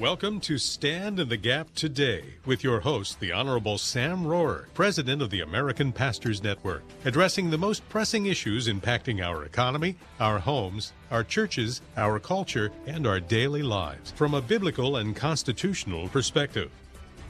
Welcome 0.00 0.38
to 0.42 0.58
Stand 0.58 1.18
in 1.18 1.28
the 1.28 1.36
Gap 1.36 1.74
Today 1.74 2.22
with 2.46 2.62
your 2.62 2.78
host, 2.78 3.18
the 3.18 3.32
Honorable 3.32 3.78
Sam 3.78 4.22
Rohrer, 4.22 4.66
President 4.72 5.20
of 5.20 5.30
the 5.30 5.40
American 5.40 5.90
Pastors 5.90 6.40
Network, 6.40 6.84
addressing 7.04 7.50
the 7.50 7.58
most 7.58 7.88
pressing 7.88 8.26
issues 8.26 8.68
impacting 8.68 9.20
our 9.20 9.42
economy, 9.42 9.96
our 10.20 10.38
homes, 10.38 10.92
our 11.10 11.24
churches, 11.24 11.82
our 11.96 12.20
culture, 12.20 12.70
and 12.86 13.08
our 13.08 13.18
daily 13.18 13.64
lives 13.64 14.12
from 14.12 14.34
a 14.34 14.40
biblical 14.40 14.98
and 14.98 15.16
constitutional 15.16 16.06
perspective. 16.10 16.70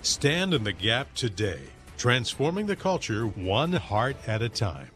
Stand 0.03 0.53
in 0.53 0.63
the 0.63 0.75
Gap 0.75 1.15
Today, 1.15 1.63
transforming 1.97 2.67
the 2.67 2.77
culture 2.77 3.27
one 3.29 3.73
heart 3.73 4.17
at 4.27 4.43
a 4.43 4.49
time. 4.51 4.91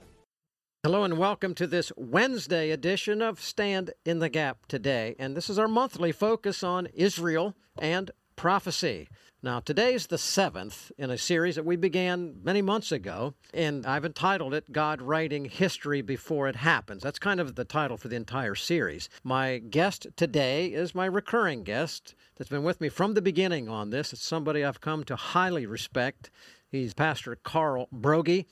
Hello 0.85 1.05
and 1.05 1.17
welcome 1.17 1.55
to 1.55 1.69
this 1.69 1.93
Wednesday 1.97 2.73
edition 2.73 3.23
of 3.23 3.41
Stand 3.41 3.93
in 4.05 4.19
the 4.19 4.29
Gap 4.29 4.67
today. 4.67 5.15
And 5.17 5.37
this 5.37 5.49
is 5.49 5.57
our 5.57 5.69
monthly 5.69 6.11
focus 6.11 6.65
on 6.65 6.89
Israel 6.93 7.55
and 7.79 8.11
prophecy. 8.35 9.07
Now, 9.45 9.61
today's 9.61 10.09
the 10.09 10.19
seventh 10.19 10.91
in 10.99 11.09
a 11.09 11.17
series 11.17 11.55
that 11.55 11.65
we 11.65 11.77
began 11.77 12.35
many 12.43 12.63
months 12.63 12.91
ago, 12.91 13.35
and 13.55 13.87
I've 13.87 14.05
entitled 14.05 14.55
it 14.55 14.73
God 14.73 15.01
Writing 15.01 15.45
History 15.45 16.03
Before 16.03 16.49
It 16.49 16.57
Happens. 16.57 17.05
That's 17.05 17.21
kind 17.21 17.39
of 17.39 17.55
the 17.55 17.65
title 17.65 17.97
for 17.97 18.09
the 18.09 18.17
entire 18.17 18.57
series. 18.57 19.09
My 19.23 19.59
guest 19.59 20.09
today 20.17 20.67
is 20.67 20.97
my 20.97 21.07
recurring 21.07 21.63
guest 21.63 22.17
that's 22.35 22.51
been 22.51 22.65
with 22.65 22.81
me 22.81 22.89
from 22.89 23.15
the 23.15 23.23
beginning 23.23 23.69
on 23.69 23.91
this. 23.91 24.13
It's 24.13 24.27
somebody 24.27 24.65
I've 24.65 24.81
come 24.81 25.05
to 25.05 25.15
highly 25.15 25.65
respect. 25.65 26.33
He's 26.69 26.93
Pastor 26.93 27.37
Carl 27.37 27.87
Broggi. 27.95 28.47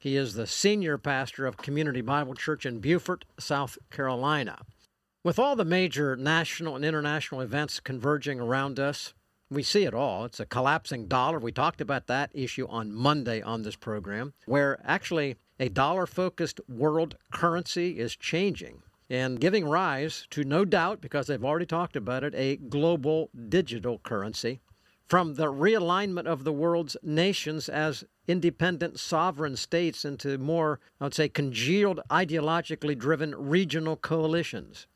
He 0.00 0.16
is 0.16 0.34
the 0.34 0.46
senior 0.46 0.96
pastor 0.96 1.44
of 1.44 1.56
Community 1.56 2.02
Bible 2.02 2.34
Church 2.34 2.64
in 2.64 2.78
Beaufort, 2.78 3.24
South 3.36 3.76
Carolina. 3.90 4.60
With 5.24 5.40
all 5.40 5.56
the 5.56 5.64
major 5.64 6.14
national 6.14 6.76
and 6.76 6.84
international 6.84 7.40
events 7.40 7.80
converging 7.80 8.38
around 8.38 8.78
us, 8.78 9.12
we 9.50 9.64
see 9.64 9.82
it 9.82 9.94
all. 9.94 10.24
It's 10.24 10.38
a 10.38 10.46
collapsing 10.46 11.08
dollar. 11.08 11.40
We 11.40 11.50
talked 11.50 11.80
about 11.80 12.06
that 12.06 12.30
issue 12.32 12.68
on 12.68 12.94
Monday 12.94 13.42
on 13.42 13.62
this 13.62 13.74
program, 13.74 14.34
where 14.46 14.80
actually 14.84 15.34
a 15.58 15.68
dollar 15.68 16.06
focused 16.06 16.60
world 16.68 17.16
currency 17.32 17.98
is 17.98 18.14
changing 18.14 18.82
and 19.10 19.40
giving 19.40 19.64
rise 19.64 20.28
to, 20.30 20.44
no 20.44 20.64
doubt, 20.64 21.00
because 21.00 21.26
they've 21.26 21.44
already 21.44 21.66
talked 21.66 21.96
about 21.96 22.22
it, 22.22 22.36
a 22.36 22.54
global 22.54 23.30
digital 23.48 23.98
currency 23.98 24.60
from 25.08 25.34
the 25.34 25.46
realignment 25.46 26.26
of 26.26 26.44
the 26.44 26.52
world's 26.52 26.96
nations 27.02 27.68
as 27.68 28.04
independent 28.26 29.00
sovereign 29.00 29.56
states 29.56 30.04
into 30.04 30.36
more, 30.36 30.80
I 31.00 31.04
would 31.04 31.14
say, 31.14 31.30
congealed, 31.30 32.00
ideologically 32.10 32.96
driven 32.96 33.34
regional 33.34 33.96
coalitions. 33.96 34.86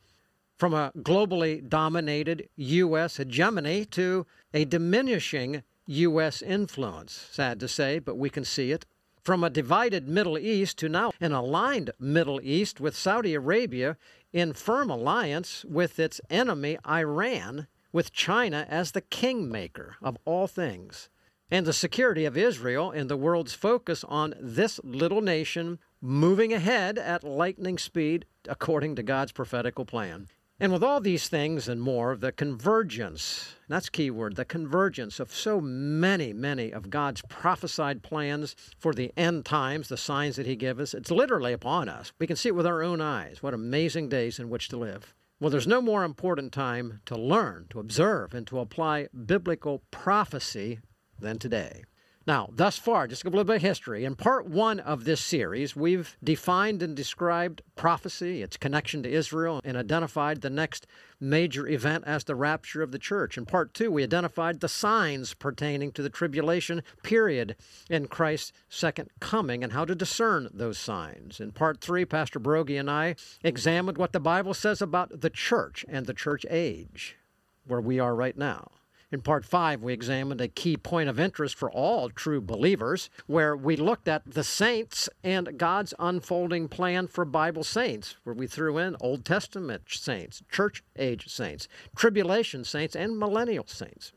From 0.58 0.74
a 0.74 0.92
globally 0.98 1.66
dominated 1.66 2.48
U.S. 2.56 3.16
hegemony 3.16 3.86
to 3.86 4.26
a 4.52 4.66
diminishing 4.66 5.62
U.S. 5.86 6.42
influence. 6.42 7.28
Sad 7.32 7.58
to 7.60 7.66
say, 7.66 7.98
but 7.98 8.18
we 8.18 8.28
can 8.28 8.44
see 8.44 8.70
it. 8.70 8.84
From 9.22 9.42
a 9.42 9.50
divided 9.50 10.08
Middle 10.08 10.38
East 10.38 10.78
to 10.78 10.88
now 10.88 11.12
an 11.20 11.32
aligned 11.32 11.90
Middle 11.98 12.40
East 12.42 12.80
with 12.80 12.94
Saudi 12.94 13.34
Arabia 13.34 13.96
in 14.32 14.52
firm 14.52 14.90
alliance 14.90 15.64
with 15.64 15.98
its 15.98 16.20
enemy, 16.28 16.76
Iran, 16.86 17.66
with 17.92 18.12
China 18.12 18.66
as 18.68 18.92
the 18.92 19.00
kingmaker 19.00 19.96
of 20.02 20.16
all 20.24 20.46
things, 20.46 21.08
and 21.50 21.66
the 21.66 21.72
security 21.72 22.24
of 22.24 22.36
Israel 22.36 22.90
and 22.90 23.10
the 23.10 23.16
world's 23.16 23.52
focus 23.52 24.04
on 24.04 24.34
this 24.40 24.80
little 24.82 25.20
nation 25.20 25.78
moving 26.00 26.52
ahead 26.52 26.98
at 26.98 27.22
lightning 27.22 27.78
speed 27.78 28.24
according 28.48 28.96
to 28.96 29.02
God's 29.02 29.32
prophetical 29.32 29.84
plan. 29.84 30.28
And 30.58 30.72
with 30.72 30.84
all 30.84 31.00
these 31.00 31.28
things 31.28 31.68
and 31.68 31.82
more, 31.82 32.16
the 32.16 32.30
convergence, 32.30 33.56
that's 33.68 33.88
key 33.88 34.10
word, 34.10 34.36
the 34.36 34.44
convergence 34.44 35.18
of 35.18 35.34
so 35.34 35.60
many, 35.60 36.32
many 36.32 36.72
of 36.72 36.88
God's 36.88 37.20
prophesied 37.28 38.02
plans 38.02 38.54
for 38.78 38.94
the 38.94 39.12
end 39.16 39.44
times, 39.44 39.88
the 39.88 39.96
signs 39.96 40.36
that 40.36 40.46
He 40.46 40.54
gives 40.54 40.80
us, 40.80 40.94
it's 40.94 41.10
literally 41.10 41.52
upon 41.52 41.88
us. 41.88 42.12
We 42.20 42.28
can 42.28 42.36
see 42.36 42.50
it 42.50 42.54
with 42.54 42.66
our 42.66 42.80
own 42.80 43.00
eyes. 43.00 43.42
What 43.42 43.54
amazing 43.54 44.08
days 44.08 44.38
in 44.38 44.50
which 44.50 44.68
to 44.68 44.76
live. 44.76 45.14
Well, 45.42 45.50
there's 45.50 45.66
no 45.66 45.82
more 45.82 46.04
important 46.04 46.52
time 46.52 47.00
to 47.04 47.16
learn, 47.16 47.66
to 47.70 47.80
observe, 47.80 48.32
and 48.32 48.46
to 48.46 48.60
apply 48.60 49.08
biblical 49.26 49.82
prophecy 49.90 50.78
than 51.18 51.40
today. 51.40 51.82
Now, 52.24 52.50
thus 52.52 52.78
far, 52.78 53.08
just 53.08 53.24
a 53.24 53.28
little 53.28 53.44
bit 53.44 53.56
of 53.56 53.62
history. 53.62 54.04
In 54.04 54.14
part 54.14 54.46
one 54.46 54.78
of 54.78 55.04
this 55.04 55.20
series, 55.20 55.74
we've 55.74 56.16
defined 56.22 56.80
and 56.80 56.94
described 56.94 57.62
prophecy, 57.74 58.42
its 58.42 58.56
connection 58.56 59.02
to 59.02 59.10
Israel, 59.10 59.60
and 59.64 59.76
identified 59.76 60.40
the 60.40 60.50
next 60.50 60.86
major 61.18 61.66
event 61.66 62.04
as 62.06 62.24
the 62.24 62.36
rapture 62.36 62.80
of 62.80 62.92
the 62.92 62.98
church. 62.98 63.36
In 63.36 63.44
part 63.44 63.74
two, 63.74 63.90
we 63.90 64.04
identified 64.04 64.60
the 64.60 64.68
signs 64.68 65.34
pertaining 65.34 65.90
to 65.92 66.02
the 66.02 66.10
tribulation 66.10 66.82
period 67.02 67.56
in 67.90 68.06
Christ's 68.06 68.52
second 68.68 69.10
coming 69.18 69.64
and 69.64 69.72
how 69.72 69.84
to 69.84 69.94
discern 69.94 70.48
those 70.52 70.78
signs. 70.78 71.40
In 71.40 71.50
part 71.50 71.80
three, 71.80 72.04
Pastor 72.04 72.38
Broggi 72.38 72.78
and 72.78 72.90
I 72.90 73.16
examined 73.42 73.98
what 73.98 74.12
the 74.12 74.20
Bible 74.20 74.54
says 74.54 74.80
about 74.80 75.22
the 75.22 75.30
church 75.30 75.84
and 75.88 76.06
the 76.06 76.14
church 76.14 76.46
age, 76.48 77.16
where 77.66 77.80
we 77.80 77.98
are 77.98 78.14
right 78.14 78.36
now. 78.36 78.70
In 79.12 79.20
part 79.20 79.44
five, 79.44 79.82
we 79.82 79.92
examined 79.92 80.40
a 80.40 80.48
key 80.48 80.78
point 80.78 81.10
of 81.10 81.20
interest 81.20 81.54
for 81.54 81.70
all 81.70 82.08
true 82.08 82.40
believers, 82.40 83.10
where 83.26 83.54
we 83.54 83.76
looked 83.76 84.08
at 84.08 84.22
the 84.24 84.42
saints 84.42 85.06
and 85.22 85.58
God's 85.58 85.92
unfolding 85.98 86.66
plan 86.68 87.06
for 87.08 87.26
Bible 87.26 87.62
saints, 87.62 88.16
where 88.24 88.34
we 88.34 88.46
threw 88.46 88.78
in 88.78 88.96
Old 89.02 89.26
Testament 89.26 89.82
saints, 89.88 90.42
church 90.50 90.82
age 90.98 91.28
saints, 91.28 91.68
tribulation 91.94 92.64
saints, 92.64 92.96
and 92.96 93.18
millennial 93.18 93.66
saints. 93.66 94.14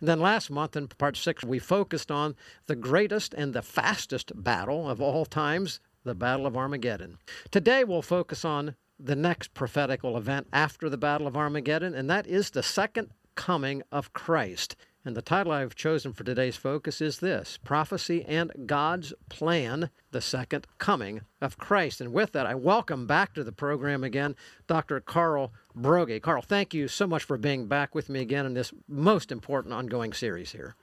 And 0.00 0.08
then 0.08 0.18
last 0.18 0.50
month 0.50 0.76
in 0.76 0.88
part 0.88 1.18
six, 1.18 1.44
we 1.44 1.58
focused 1.58 2.10
on 2.10 2.34
the 2.68 2.76
greatest 2.76 3.34
and 3.34 3.52
the 3.52 3.60
fastest 3.60 4.32
battle 4.34 4.88
of 4.88 5.02
all 5.02 5.26
times, 5.26 5.78
the 6.04 6.14
Battle 6.14 6.46
of 6.46 6.56
Armageddon. 6.56 7.18
Today, 7.50 7.84
we'll 7.84 8.00
focus 8.00 8.46
on 8.46 8.76
the 8.98 9.16
next 9.16 9.52
prophetical 9.52 10.16
event 10.16 10.46
after 10.54 10.88
the 10.88 10.96
Battle 10.96 11.26
of 11.26 11.36
Armageddon, 11.36 11.94
and 11.94 12.08
that 12.08 12.26
is 12.26 12.50
the 12.50 12.62
second 12.62 13.10
coming 13.38 13.84
of 13.92 14.12
Christ. 14.12 14.74
And 15.04 15.16
the 15.16 15.22
title 15.22 15.52
I've 15.52 15.76
chosen 15.76 16.12
for 16.12 16.24
today's 16.24 16.56
focus 16.56 17.00
is 17.00 17.20
this 17.20 17.56
Prophecy 17.62 18.24
and 18.24 18.50
God's 18.66 19.14
Plan, 19.28 19.90
the 20.10 20.20
Second 20.20 20.66
Coming 20.78 21.20
of 21.40 21.56
Christ. 21.56 22.00
And 22.00 22.12
with 22.12 22.32
that, 22.32 22.46
I 22.46 22.56
welcome 22.56 23.06
back 23.06 23.34
to 23.34 23.44
the 23.44 23.52
program 23.52 24.02
again 24.02 24.34
Dr. 24.66 24.98
Carl 24.98 25.52
Broggi. 25.78 26.20
Carl, 26.20 26.42
thank 26.42 26.74
you 26.74 26.88
so 26.88 27.06
much 27.06 27.22
for 27.22 27.38
being 27.38 27.68
back 27.68 27.94
with 27.94 28.08
me 28.08 28.20
again 28.20 28.44
in 28.44 28.54
this 28.54 28.72
most 28.88 29.30
important 29.30 29.72
ongoing 29.72 30.12
series 30.12 30.50
here. 30.50 30.74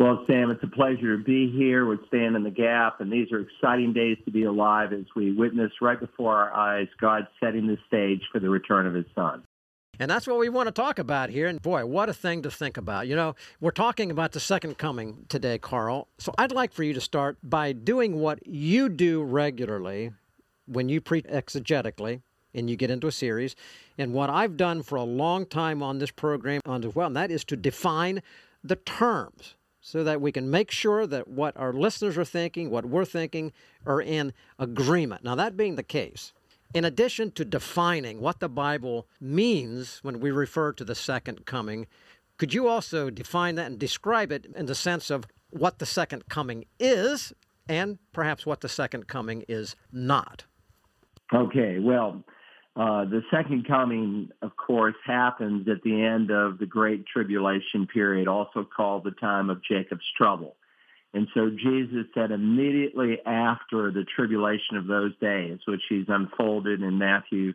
Well, 0.00 0.24
Sam, 0.26 0.50
it's 0.50 0.64
a 0.64 0.74
pleasure 0.74 1.18
to 1.18 1.22
be 1.22 1.52
here 1.52 1.84
with 1.84 2.00
Stand 2.08 2.36
in 2.36 2.42
the 2.42 2.50
Gap, 2.50 3.02
and 3.02 3.12
these 3.12 3.30
are 3.32 3.40
exciting 3.40 3.92
days 3.92 4.16
to 4.24 4.30
be 4.30 4.44
alive 4.44 4.94
as 4.94 5.04
we 5.14 5.30
witness 5.30 5.70
right 5.82 6.00
before 6.00 6.34
our 6.34 6.54
eyes 6.54 6.88
God 6.98 7.28
setting 7.38 7.66
the 7.66 7.76
stage 7.86 8.22
for 8.32 8.40
the 8.40 8.48
return 8.48 8.86
of 8.86 8.94
His 8.94 9.06
Son. 9.14 9.44
And 9.98 10.10
that's 10.10 10.26
what 10.26 10.38
we 10.38 10.48
want 10.48 10.68
to 10.68 10.72
talk 10.72 10.98
about 10.98 11.30
here. 11.30 11.46
And 11.46 11.60
boy, 11.60 11.84
what 11.84 12.08
a 12.08 12.14
thing 12.14 12.42
to 12.42 12.50
think 12.50 12.76
about. 12.76 13.06
You 13.06 13.14
know, 13.14 13.34
we're 13.60 13.70
talking 13.70 14.10
about 14.10 14.32
the 14.32 14.40
second 14.40 14.78
coming 14.78 15.26
today, 15.28 15.58
Carl. 15.58 16.08
So 16.18 16.32
I'd 16.38 16.52
like 16.52 16.72
for 16.72 16.82
you 16.82 16.94
to 16.94 17.00
start 17.00 17.36
by 17.42 17.72
doing 17.72 18.18
what 18.18 18.46
you 18.46 18.88
do 18.88 19.22
regularly 19.22 20.12
when 20.66 20.88
you 20.88 21.00
preach 21.00 21.26
exegetically 21.26 22.22
and 22.54 22.68
you 22.68 22.76
get 22.76 22.90
into 22.90 23.06
a 23.06 23.12
series, 23.12 23.56
and 23.96 24.12
what 24.12 24.28
I've 24.28 24.58
done 24.58 24.82
for 24.82 24.96
a 24.96 25.02
long 25.02 25.46
time 25.46 25.82
on 25.82 25.98
this 25.98 26.10
program 26.10 26.60
as 26.66 26.94
well, 26.94 27.06
and 27.06 27.16
that 27.16 27.30
is 27.30 27.44
to 27.46 27.56
define 27.56 28.22
the 28.62 28.76
terms 28.76 29.54
so 29.80 30.04
that 30.04 30.20
we 30.20 30.32
can 30.32 30.50
make 30.50 30.70
sure 30.70 31.06
that 31.06 31.28
what 31.28 31.56
our 31.56 31.72
listeners 31.72 32.18
are 32.18 32.26
thinking, 32.26 32.70
what 32.70 32.84
we're 32.84 33.06
thinking, 33.06 33.52
are 33.86 34.02
in 34.02 34.34
agreement. 34.58 35.24
Now, 35.24 35.34
that 35.34 35.56
being 35.56 35.76
the 35.76 35.82
case, 35.82 36.34
in 36.74 36.84
addition 36.84 37.30
to 37.32 37.44
defining 37.44 38.20
what 38.20 38.40
the 38.40 38.48
Bible 38.48 39.06
means 39.20 39.98
when 40.02 40.20
we 40.20 40.30
refer 40.30 40.72
to 40.72 40.84
the 40.84 40.94
second 40.94 41.44
coming, 41.46 41.86
could 42.38 42.54
you 42.54 42.68
also 42.68 43.10
define 43.10 43.56
that 43.56 43.66
and 43.66 43.78
describe 43.78 44.32
it 44.32 44.46
in 44.56 44.66
the 44.66 44.74
sense 44.74 45.10
of 45.10 45.24
what 45.50 45.78
the 45.78 45.86
second 45.86 46.28
coming 46.28 46.64
is 46.80 47.32
and 47.68 47.98
perhaps 48.12 48.46
what 48.46 48.60
the 48.60 48.68
second 48.68 49.06
coming 49.06 49.44
is 49.48 49.76
not? 49.92 50.44
Okay, 51.32 51.78
well, 51.78 52.24
uh, 52.74 53.04
the 53.04 53.22
second 53.30 53.66
coming, 53.66 54.30
of 54.40 54.56
course, 54.56 54.94
happens 55.04 55.68
at 55.68 55.82
the 55.82 56.02
end 56.02 56.30
of 56.30 56.58
the 56.58 56.66
Great 56.66 57.06
Tribulation 57.06 57.86
period, 57.86 58.28
also 58.28 58.64
called 58.64 59.04
the 59.04 59.10
time 59.12 59.50
of 59.50 59.62
Jacob's 59.62 60.10
trouble. 60.16 60.56
And 61.14 61.28
so 61.34 61.50
Jesus 61.50 62.06
said 62.14 62.30
immediately 62.30 63.18
after 63.26 63.90
the 63.90 64.04
tribulation 64.16 64.76
of 64.76 64.86
those 64.86 65.12
days, 65.20 65.58
which 65.66 65.82
he's 65.88 66.06
unfolded 66.08 66.82
in 66.82 66.98
Matthew 66.98 67.52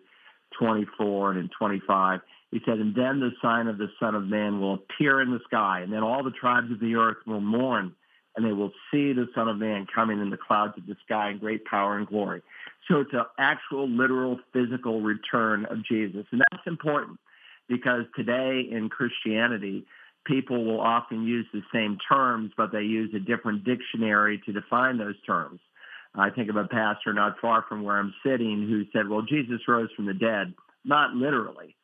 24 0.59 1.33
and 1.33 1.49
25, 1.57 2.21
he 2.51 2.61
said, 2.65 2.77
and 2.77 2.95
then 2.95 3.19
the 3.19 3.31
sign 3.41 3.67
of 3.67 3.77
the 3.77 3.89
Son 3.99 4.15
of 4.15 4.23
Man 4.23 4.61
will 4.61 4.75
appear 4.75 5.21
in 5.21 5.31
the 5.31 5.41
sky, 5.45 5.81
and 5.81 5.91
then 5.91 6.03
all 6.03 6.23
the 6.23 6.31
tribes 6.31 6.71
of 6.71 6.79
the 6.79 6.95
earth 6.95 7.17
will 7.25 7.41
mourn, 7.41 7.93
and 8.35 8.45
they 8.45 8.53
will 8.53 8.71
see 8.91 9.11
the 9.11 9.27
Son 9.35 9.49
of 9.49 9.57
Man 9.57 9.85
coming 9.93 10.21
in 10.21 10.29
the 10.29 10.37
clouds 10.37 10.77
of 10.77 10.85
the 10.85 10.95
sky 11.05 11.31
in 11.31 11.39
great 11.39 11.65
power 11.65 11.97
and 11.97 12.07
glory. 12.07 12.41
So 12.87 13.01
it's 13.01 13.13
an 13.13 13.25
actual, 13.37 13.89
literal, 13.89 14.39
physical 14.53 15.01
return 15.01 15.65
of 15.65 15.83
Jesus. 15.83 16.25
And 16.31 16.41
that's 16.51 16.65
important 16.67 17.19
because 17.67 18.05
today 18.15 18.61
in 18.71 18.87
Christianity, 18.87 19.85
people 20.27 20.65
will 20.65 20.81
often 20.81 21.23
use 21.23 21.45
the 21.53 21.61
same 21.73 21.97
terms, 22.11 22.51
but 22.57 22.71
they 22.71 22.81
use 22.81 23.13
a 23.15 23.19
different 23.19 23.63
dictionary 23.63 24.41
to 24.45 24.53
define 24.53 24.97
those 24.97 25.15
terms. 25.25 25.59
I 26.15 26.29
think 26.29 26.49
of 26.49 26.55
a 26.55 26.65
pastor 26.65 27.13
not 27.13 27.39
far 27.39 27.63
from 27.67 27.83
where 27.83 27.97
I'm 27.97 28.13
sitting 28.25 28.67
who 28.67 28.83
said, 28.91 29.07
well, 29.07 29.21
Jesus 29.21 29.61
rose 29.67 29.89
from 29.95 30.05
the 30.05 30.13
dead, 30.13 30.53
not 30.83 31.13
literally, 31.13 31.75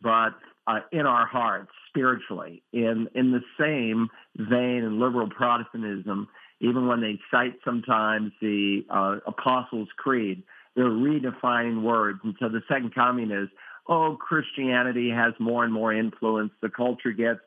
but 0.00 0.30
uh, 0.66 0.80
in 0.92 1.06
our 1.06 1.26
hearts, 1.26 1.70
spiritually. 1.88 2.62
In, 2.72 3.08
in 3.14 3.32
the 3.32 3.42
same 3.60 4.08
vein 4.36 4.84
in 4.84 5.00
liberal 5.00 5.28
Protestantism, 5.28 6.28
even 6.60 6.86
when 6.86 7.00
they 7.00 7.18
cite 7.30 7.58
sometimes 7.64 8.32
the 8.40 8.84
uh, 8.88 9.16
Apostles' 9.26 9.88
Creed, 9.96 10.42
they're 10.74 10.84
redefining 10.86 11.82
words. 11.82 12.20
And 12.24 12.34
so 12.38 12.48
the 12.48 12.62
second 12.68 12.94
coming 12.94 13.30
is, 13.30 13.48
oh, 13.88 14.16
Christianity 14.18 15.10
has 15.10 15.34
more 15.38 15.64
and 15.64 15.72
more 15.72 15.92
influence. 15.92 16.52
The 16.62 16.70
culture 16.70 17.12
gets 17.12 17.40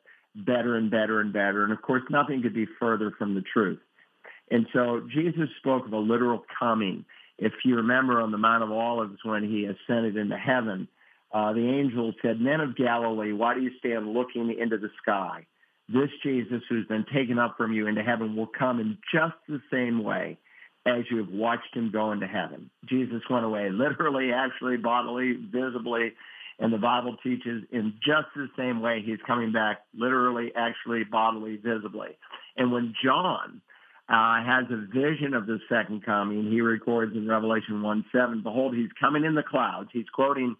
better 0.44 0.76
and 0.76 0.90
better 0.90 1.20
and 1.20 1.32
better. 1.32 1.64
And 1.64 1.72
of 1.72 1.80
course, 1.82 2.02
nothing 2.10 2.42
could 2.42 2.54
be 2.54 2.66
further 2.78 3.12
from 3.18 3.34
the 3.34 3.42
truth. 3.42 3.80
And 4.50 4.66
so 4.72 5.06
Jesus 5.12 5.48
spoke 5.58 5.86
of 5.86 5.92
a 5.92 5.98
literal 5.98 6.44
coming. 6.58 7.04
If 7.38 7.52
you 7.64 7.76
remember 7.76 8.20
on 8.20 8.32
the 8.32 8.38
Mount 8.38 8.62
of 8.62 8.70
Olives 8.70 9.18
when 9.24 9.42
he 9.42 9.64
ascended 9.64 10.16
into 10.16 10.36
heaven, 10.36 10.88
uh, 11.32 11.52
the 11.52 11.68
angel 11.68 12.12
said, 12.22 12.40
Men 12.40 12.60
of 12.60 12.76
Galilee, 12.76 13.32
why 13.32 13.54
do 13.54 13.60
you 13.60 13.70
stand 13.78 14.12
looking 14.12 14.56
into 14.58 14.78
the 14.78 14.90
sky? 15.02 15.46
This 15.88 16.10
Jesus 16.22 16.62
who's 16.68 16.86
been 16.86 17.04
taken 17.12 17.38
up 17.38 17.56
from 17.56 17.72
you 17.72 17.86
into 17.86 18.02
heaven 18.02 18.36
will 18.36 18.46
come 18.46 18.80
in 18.80 18.98
just 19.12 19.34
the 19.48 19.60
same 19.70 20.02
way 20.02 20.38
as 20.86 21.04
you 21.10 21.18
have 21.18 21.28
watched 21.28 21.74
him 21.74 21.90
go 21.90 22.12
into 22.12 22.26
heaven. 22.26 22.70
Jesus 22.88 23.22
went 23.28 23.44
away 23.44 23.70
literally, 23.70 24.32
actually, 24.32 24.76
bodily, 24.76 25.32
visibly, 25.32 26.12
and 26.58 26.72
the 26.72 26.78
Bible 26.78 27.16
teaches 27.22 27.64
in 27.70 27.94
just 28.04 28.28
the 28.34 28.48
same 28.56 28.80
way 28.80 29.02
he's 29.04 29.18
coming 29.26 29.52
back 29.52 29.82
literally, 29.94 30.52
actually, 30.56 31.04
bodily, 31.04 31.56
visibly. 31.56 32.16
And 32.56 32.72
when 32.72 32.94
John 33.04 33.60
uh, 34.08 34.42
has 34.42 34.64
a 34.70 34.86
vision 34.86 35.34
of 35.34 35.46
the 35.46 35.58
second 35.68 36.04
coming, 36.04 36.50
he 36.50 36.60
records 36.60 37.14
in 37.14 37.28
Revelation 37.28 37.82
1 37.82 38.04
7, 38.10 38.42
Behold, 38.42 38.74
he's 38.74 38.90
coming 38.98 39.24
in 39.24 39.34
the 39.34 39.42
clouds. 39.42 39.90
He's 39.92 40.08
quoting 40.14 40.56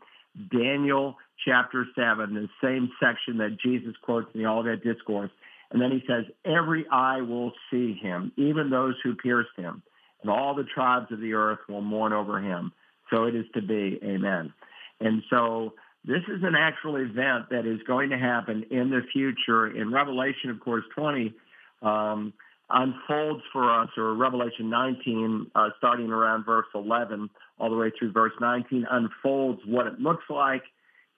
Daniel 0.51 1.17
chapter 1.47 1.87
7, 1.95 2.35
the 2.35 2.49
same 2.63 2.91
section 3.01 3.39
that 3.39 3.57
Jesus 3.65 3.95
quotes 4.03 4.29
in 4.35 4.43
the 4.43 4.49
Olivet 4.49 4.85
Discourse. 4.85 5.31
And 5.71 5.81
then 5.81 5.91
he 5.91 6.03
says, 6.07 6.25
Every 6.45 6.87
eye 6.91 7.23
will 7.23 7.53
see 7.71 7.95
him, 7.95 8.33
even 8.37 8.69
those 8.69 8.95
who 9.03 9.15
pierced 9.15 9.57
him, 9.57 9.83
and 10.23 10.31
all 10.31 10.55
the 10.55 10.65
tribes 10.65 11.11
of 11.11 11.21
the 11.21 11.33
earth 11.33 11.61
will 11.69 11.81
mourn 11.81 12.13
over 12.13 12.41
him. 12.41 12.73
So 13.11 13.25
it 13.25 13.35
is 13.35 13.47
to 13.55 13.63
be. 13.63 13.99
Amen. 14.03 14.53
And 15.01 15.23
so 15.31 15.75
this 16.07 16.23
is 16.29 16.43
an 16.43 16.55
actual 16.55 16.97
event 16.97 17.51
that 17.51 17.67
is 17.67 17.81
going 17.87 18.11
to 18.11 18.19
happen 18.19 18.65
in 18.71 18.91
the 18.91 19.01
future. 19.13 19.67
In 19.67 19.93
Revelation, 19.93 20.51
of 20.51 20.61
course, 20.61 20.85
20 20.95 21.35
um, 21.83 22.33
unfolds 22.71 23.43
for 23.53 23.83
us, 23.83 23.89
or 23.97 24.15
Revelation 24.15 24.71
19, 24.71 25.51
uh, 25.55 25.69
starting 25.79 26.11
around 26.11 26.45
verse 26.45 26.67
11 26.75 27.29
all 27.59 27.71
the 27.71 27.77
way 27.77 27.91
through 27.99 28.13
verse 28.13 28.33
19, 28.41 28.87
unfolds 28.89 29.61
what 29.67 29.87
it 29.89 29.99
looks 29.99 30.25
like. 30.31 30.63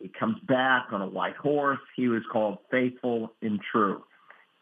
He 0.01 0.09
comes 0.09 0.39
back 0.47 0.87
on 0.93 1.03
a 1.03 1.09
white 1.09 1.37
horse. 1.37 1.81
He 1.95 2.09
was 2.09 2.23
called 2.33 2.59
faithful 2.71 3.33
and 3.43 3.61
true. 3.71 4.05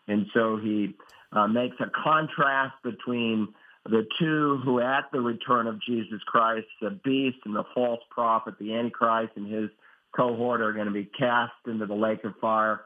And 0.09 0.27
so 0.35 0.57
he 0.57 0.97
uh, 1.33 1.47
makes 1.47 1.77
a 1.81 1.91
contrast 2.03 2.75
between 2.83 3.49
the 3.85 4.07
two 4.19 4.61
who 4.65 4.81
at 4.81 5.05
the 5.13 5.21
return 5.21 5.67
of 5.69 5.81
Jesus 5.83 6.21
Christ, 6.27 6.67
the 6.81 6.99
beast 7.05 7.39
and 7.45 7.55
the 7.55 7.65
false 7.75 8.01
prophet, 8.11 8.55
the 8.59 8.75
Antichrist 8.75 9.33
and 9.37 9.53
his 9.53 9.71
cohort 10.17 10.61
are 10.61 10.73
going 10.73 10.87
to 10.87 10.93
be 10.93 11.09
cast 11.19 11.53
into 11.67 11.87
the 11.87 11.95
lake 11.95 12.25
of 12.25 12.35
fire. 12.41 12.83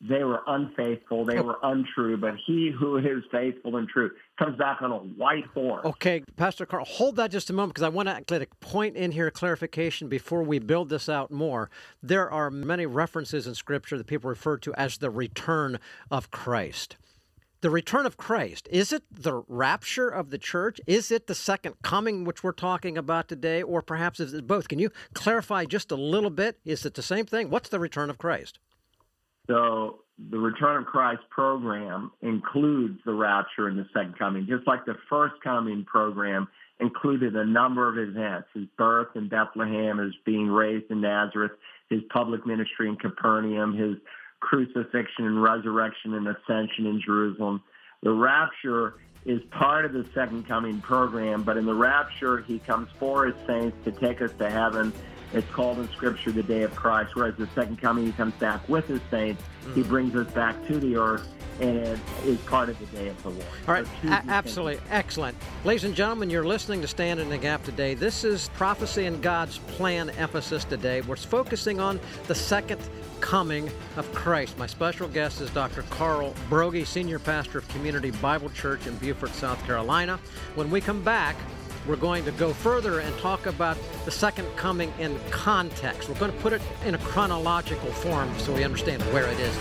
They 0.00 0.22
were 0.22 0.42
unfaithful. 0.46 1.24
They 1.24 1.40
were 1.40 1.58
untrue. 1.62 2.18
But 2.18 2.34
he 2.46 2.70
who 2.78 2.98
is 2.98 3.22
faithful 3.32 3.76
and 3.76 3.88
true 3.88 4.10
comes 4.38 4.58
back 4.58 4.82
on 4.82 4.90
a 4.90 4.98
white 4.98 5.46
horse. 5.54 5.84
Okay, 5.86 6.22
Pastor 6.36 6.66
Carl, 6.66 6.84
hold 6.84 7.16
that 7.16 7.30
just 7.30 7.48
a 7.48 7.52
moment 7.54 7.74
because 7.74 7.84
I 7.84 7.88
want 7.88 8.08
to 8.08 8.22
get 8.26 8.42
a 8.42 8.46
point 8.60 8.96
in 8.96 9.12
here, 9.12 9.30
clarification 9.30 10.08
before 10.08 10.42
we 10.42 10.58
build 10.58 10.90
this 10.90 11.08
out 11.08 11.30
more. 11.30 11.70
There 12.02 12.30
are 12.30 12.50
many 12.50 12.84
references 12.84 13.46
in 13.46 13.54
Scripture 13.54 13.96
that 13.96 14.06
people 14.06 14.28
refer 14.28 14.58
to 14.58 14.74
as 14.74 14.98
the 14.98 15.10
return 15.10 15.78
of 16.10 16.30
Christ 16.30 16.96
the 17.64 17.70
return 17.70 18.04
of 18.04 18.18
Christ, 18.18 18.68
is 18.70 18.92
it 18.92 19.04
the 19.10 19.42
rapture 19.48 20.10
of 20.10 20.28
the 20.28 20.36
church? 20.36 20.82
Is 20.86 21.10
it 21.10 21.28
the 21.28 21.34
second 21.34 21.76
coming, 21.80 22.24
which 22.24 22.44
we're 22.44 22.52
talking 22.52 22.98
about 22.98 23.26
today? 23.26 23.62
Or 23.62 23.80
perhaps 23.80 24.20
is 24.20 24.34
it 24.34 24.46
both? 24.46 24.68
Can 24.68 24.78
you 24.78 24.90
clarify 25.14 25.64
just 25.64 25.90
a 25.90 25.96
little 25.96 26.28
bit? 26.28 26.58
Is 26.66 26.84
it 26.84 26.92
the 26.92 27.00
same 27.02 27.24
thing? 27.24 27.48
What's 27.48 27.70
the 27.70 27.80
return 27.80 28.10
of 28.10 28.18
Christ? 28.18 28.58
So, 29.46 30.00
the 30.30 30.38
return 30.38 30.76
of 30.76 30.84
Christ 30.84 31.22
program 31.30 32.12
includes 32.20 33.00
the 33.06 33.14
rapture 33.14 33.68
and 33.68 33.78
the 33.78 33.86
second 33.94 34.18
coming, 34.18 34.46
just 34.46 34.66
like 34.66 34.84
the 34.84 34.98
first 35.08 35.36
coming 35.42 35.86
program 35.86 36.46
included 36.80 37.34
a 37.34 37.46
number 37.46 37.88
of 37.88 37.96
events 37.96 38.48
his 38.52 38.66
birth 38.76 39.08
in 39.14 39.30
Bethlehem, 39.30 39.96
his 39.96 40.12
being 40.26 40.48
raised 40.48 40.90
in 40.90 41.00
Nazareth, 41.00 41.52
his 41.88 42.02
public 42.12 42.44
ministry 42.46 42.90
in 42.90 42.96
Capernaum, 42.96 43.74
his 43.74 43.96
crucifixion 44.44 45.26
and 45.26 45.42
resurrection 45.42 46.14
and 46.14 46.28
ascension 46.28 46.86
in 46.86 47.00
Jerusalem. 47.00 47.62
The 48.02 48.12
rapture 48.12 48.94
is 49.24 49.40
part 49.50 49.86
of 49.86 49.94
the 49.94 50.06
second 50.14 50.46
coming 50.46 50.80
program, 50.82 51.42
but 51.42 51.56
in 51.56 51.64
the 51.64 51.74
rapture, 51.74 52.42
he 52.42 52.58
comes 52.58 52.88
for 52.98 53.24
his 53.24 53.34
saints 53.46 53.76
to 53.84 53.92
take 53.92 54.20
us 54.20 54.32
to 54.38 54.50
heaven. 54.50 54.92
It's 55.34 55.50
called 55.50 55.80
in 55.80 55.88
Scripture 55.90 56.30
the 56.30 56.44
day 56.44 56.62
of 56.62 56.76
Christ, 56.76 57.16
whereas 57.16 57.34
the 57.36 57.48
second 57.56 57.80
coming, 57.80 58.06
he 58.06 58.12
comes 58.12 58.34
back 58.34 58.66
with 58.68 58.86
his 58.86 59.00
saints. 59.10 59.42
He 59.74 59.82
mm. 59.82 59.88
brings 59.88 60.14
us 60.14 60.30
back 60.32 60.64
to 60.68 60.78
the 60.78 60.96
earth 60.96 61.28
and 61.60 62.00
is 62.24 62.38
part 62.42 62.68
of 62.68 62.78
the 62.78 62.86
day 62.86 63.08
of 63.08 63.20
the 63.24 63.30
Lord. 63.30 63.46
All 63.66 63.74
right, 63.74 63.86
so 64.02 64.08
a- 64.08 64.24
absolutely 64.28 64.80
excellent, 64.90 65.36
ladies 65.64 65.82
and 65.82 65.94
gentlemen. 65.94 66.30
You're 66.30 66.46
listening 66.46 66.80
to 66.82 66.86
Stand 66.86 67.18
in 67.18 67.28
the 67.28 67.38
Gap 67.38 67.64
today. 67.64 67.94
This 67.94 68.22
is 68.22 68.48
prophecy 68.50 69.06
and 69.06 69.20
God's 69.20 69.58
plan 69.58 70.10
emphasis 70.10 70.64
today. 70.64 71.00
We're 71.00 71.16
focusing 71.16 71.80
on 71.80 71.98
the 72.28 72.34
second 72.34 72.80
coming 73.20 73.70
of 73.96 74.12
Christ. 74.14 74.56
My 74.56 74.66
special 74.66 75.08
guest 75.08 75.40
is 75.40 75.50
Dr. 75.50 75.82
Carl 75.90 76.34
Broggi, 76.48 76.86
Senior 76.86 77.18
Pastor 77.18 77.58
of 77.58 77.68
Community 77.68 78.10
Bible 78.12 78.50
Church 78.50 78.86
in 78.86 78.96
Beaufort, 78.98 79.30
South 79.30 79.64
Carolina. 79.64 80.20
When 80.54 80.70
we 80.70 80.80
come 80.80 81.02
back, 81.02 81.34
we're 81.86 81.96
going 81.96 82.24
to 82.24 82.32
go 82.32 82.52
further 82.52 83.00
and 83.00 83.16
talk 83.18 83.46
about 83.46 83.76
the 84.04 84.10
second 84.10 84.46
coming 84.56 84.92
in 84.98 85.18
context. 85.30 86.08
We're 86.08 86.18
going 86.18 86.32
to 86.32 86.38
put 86.38 86.52
it 86.52 86.62
in 86.84 86.94
a 86.94 86.98
chronological 86.98 87.90
form 87.92 88.30
so 88.38 88.52
we 88.52 88.64
understand 88.64 89.02
where 89.12 89.26
it 89.26 89.38
is. 89.38 89.56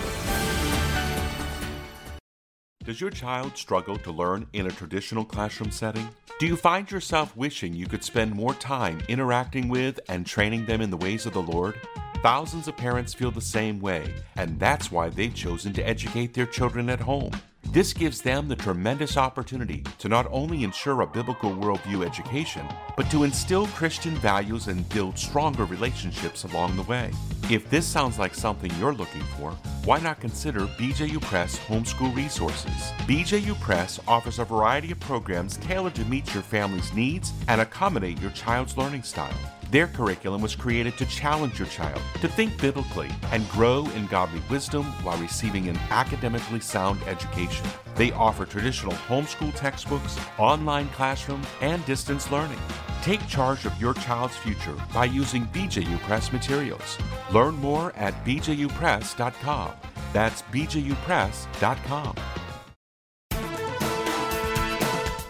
Does 2.83 2.99
your 2.99 3.11
child 3.11 3.57
struggle 3.57 3.97
to 3.99 4.11
learn 4.11 4.47
in 4.53 4.67
a 4.67 4.71
traditional 4.71 5.23
classroom 5.23 5.71
setting? 5.71 6.09
Do 6.39 6.47
you 6.47 6.57
find 6.57 6.89
yourself 6.91 7.35
wishing 7.37 7.73
you 7.73 7.87
could 7.87 8.03
spend 8.03 8.33
more 8.33 8.53
time 8.55 9.01
interacting 9.07 9.69
with 9.69 9.99
and 10.09 10.25
training 10.25 10.65
them 10.65 10.81
in 10.81 10.89
the 10.89 10.97
ways 10.97 11.25
of 11.25 11.33
the 11.33 11.41
Lord? 11.41 11.75
Thousands 12.21 12.67
of 12.67 12.75
parents 12.75 13.13
feel 13.13 13.31
the 13.31 13.41
same 13.41 13.79
way, 13.79 14.13
and 14.35 14.59
that's 14.59 14.91
why 14.91 15.09
they've 15.09 15.33
chosen 15.33 15.73
to 15.73 15.87
educate 15.87 16.33
their 16.33 16.45
children 16.45 16.89
at 16.89 16.99
home. 16.99 17.31
This 17.71 17.93
gives 17.93 18.21
them 18.21 18.47
the 18.47 18.55
tremendous 18.55 19.17
opportunity 19.17 19.83
to 19.97 20.07
not 20.07 20.27
only 20.29 20.63
ensure 20.63 21.01
a 21.01 21.07
biblical 21.07 21.51
worldview 21.51 22.05
education, 22.05 22.67
but 22.95 23.09
to 23.09 23.23
instill 23.23 23.67
Christian 23.67 24.13
values 24.15 24.67
and 24.67 24.87
build 24.89 25.17
stronger 25.17 25.65
relationships 25.65 26.43
along 26.43 26.75
the 26.75 26.83
way. 26.83 27.11
If 27.49 27.69
this 27.69 27.85
sounds 27.85 28.19
like 28.19 28.35
something 28.35 28.71
you're 28.79 28.93
looking 28.93 29.23
for, 29.37 29.51
why 29.85 29.99
not 29.99 30.19
consider 30.19 30.61
BJU 30.61 31.21
Press 31.21 31.57
Homeschool 31.59 32.15
Resources? 32.15 32.91
BJU 33.07 33.59
Press 33.59 33.99
offers 34.07 34.39
a 34.39 34.45
variety 34.45 34.91
of 34.91 34.99
programs 34.99 35.57
tailored 35.57 35.95
to 35.95 36.05
meet 36.05 36.31
your 36.33 36.43
family's 36.43 36.93
needs 36.93 37.33
and 37.47 37.59
accommodate 37.59 38.21
your 38.21 38.31
child's 38.31 38.77
learning 38.77 39.03
style. 39.03 39.33
Their 39.73 39.87
curriculum 39.87 40.43
was 40.43 40.55
created 40.55 40.99
to 40.99 41.05
challenge 41.07 41.57
your 41.57 41.67
child 41.67 41.99
to 42.21 42.27
think 42.27 42.61
biblically 42.61 43.09
and 43.31 43.49
grow 43.49 43.89
in 43.95 44.05
godly 44.05 44.39
wisdom 44.47 44.83
while 45.01 45.17
receiving 45.17 45.67
an 45.67 45.77
academically 45.89 46.59
sound 46.59 47.01
education. 47.07 47.65
They 47.95 48.11
offer 48.11 48.45
traditional 48.45 48.93
homeschool 48.93 49.55
textbooks, 49.55 50.19
online 50.37 50.89
classrooms, 50.89 51.47
and 51.61 51.83
distance 51.87 52.29
learning. 52.29 52.59
Take 53.01 53.27
charge 53.27 53.65
of 53.65 53.75
your 53.81 53.95
child's 53.95 54.37
future 54.37 54.75
by 54.93 55.05
using 55.05 55.47
BJU 55.47 55.99
Press 56.01 56.31
materials. 56.31 56.99
Learn 57.31 57.55
more 57.55 57.93
at 57.95 58.13
bjupress.com. 58.23 59.71
That's 60.13 60.43
bjupress.com. 60.43 62.15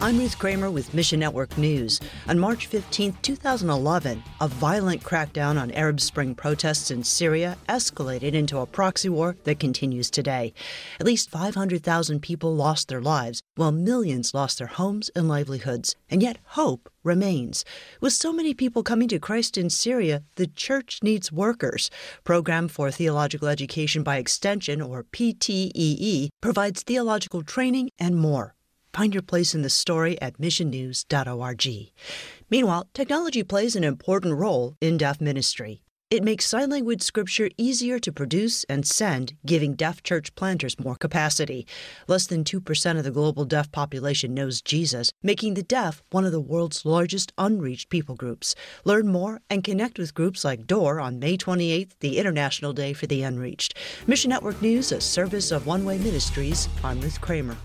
I'm 0.04 0.18
Ruth 0.18 0.38
Kramer 0.38 0.70
with 0.70 0.94
Mission 0.94 1.22
Network 1.22 1.58
News. 1.58 2.02
On 2.28 2.38
March 2.38 2.68
15, 2.68 3.20
2011, 3.22 4.22
a 4.42 4.48
violent 4.50 5.02
crackdown 5.02 5.58
on 5.58 5.72
Arab 5.72 6.02
Spring 6.02 6.36
protests 6.36 6.92
in 6.92 7.06
Syria 7.06 7.58
escalated 7.70 8.34
into 8.34 8.58
a 8.58 8.66
proxy 8.66 9.08
war 9.08 9.38
that 9.46 9.62
continues 9.62 10.12
today. 10.12 10.54
At 11.00 11.06
least 11.06 11.30
500,000 11.30 12.20
people 12.22 12.54
lost 12.54 12.90
their 12.90 13.00
lives, 13.00 13.42
while 13.56 13.72
millions 13.72 14.34
lost 14.34 14.58
their 14.58 14.68
homes 14.68 15.10
and 15.16 15.30
livelihoods. 15.30 15.96
And 16.10 16.22
yet, 16.22 16.38
hope 16.48 16.90
remains. 17.06 17.64
With 18.02 18.12
so 18.12 18.34
many 18.34 18.54
people 18.54 18.84
coming 18.84 19.08
to 19.08 19.20
Christ 19.20 19.58
in 19.58 19.70
Syria, 19.70 20.24
the 20.36 20.48
church 20.48 21.00
needs 21.02 21.32
workers. 21.32 21.90
Program 22.26 22.68
for 22.68 22.92
Theological 22.92 23.48
Education 23.48 24.04
by 24.04 24.18
Extension, 24.18 24.82
or 24.82 25.06
PTEE, 25.06 26.28
provides 26.42 26.84
theological 26.84 27.42
training 27.42 27.90
and 27.98 28.18
more. 28.18 28.54
Find 28.94 29.14
your 29.14 29.24
place 29.24 29.56
in 29.56 29.64
the 29.64 29.70
story 29.70 30.22
at 30.22 30.38
missionnews.org. 30.38 31.92
Meanwhile, 32.50 32.88
technology 32.94 33.44
plays 33.44 33.76
an 33.76 33.84
important 33.84 34.36
role 34.36 34.76
in 34.80 34.98
deaf 34.98 35.20
ministry. 35.20 35.82
It 36.12 36.24
makes 36.24 36.46
sign 36.46 36.70
language 36.70 37.02
scripture 37.02 37.50
easier 37.58 37.98
to 37.98 38.12
produce 38.12 38.66
and 38.66 38.86
send, 38.86 39.36
giving 39.48 39.74
deaf 39.74 40.04
church 40.04 40.36
planters 40.36 40.80
more 40.80 40.96
capacity. 40.96 41.66
Less 42.08 42.28
than 42.28 42.44
2% 42.44 42.98
of 43.00 43.04
the 43.04 43.10
global 43.10 43.46
deaf 43.46 43.72
population 43.72 44.36
knows 44.36 44.62
Jesus, 44.62 45.12
making 45.24 45.56
the 45.56 45.64
deaf 45.64 46.04
one 46.12 46.24
of 46.24 46.32
the 46.32 46.40
world's 46.40 46.86
largest 46.86 47.34
unreached 47.40 47.90
people 47.90 48.14
groups. 48.14 48.54
Learn 48.86 49.08
more 49.08 49.42
and 49.50 49.64
connect 49.64 49.98
with 49.98 50.14
groups 50.14 50.46
like 50.46 50.68
DOOR 50.68 51.00
on 51.00 51.18
May 51.18 51.36
28th, 51.36 51.94
the 52.00 52.20
International 52.20 52.74
Day 52.74 52.94
for 52.94 53.08
the 53.08 53.24
Unreached. 53.24 53.74
Mission 54.06 54.30
Network 54.30 54.62
News, 54.62 54.92
a 54.92 55.02
service 55.02 55.50
of 55.52 55.66
One 55.66 55.84
Way 55.84 55.98
Ministries. 55.98 56.70
I'm 56.84 57.02
Ruth 57.02 57.20
Kramer. 57.20 57.58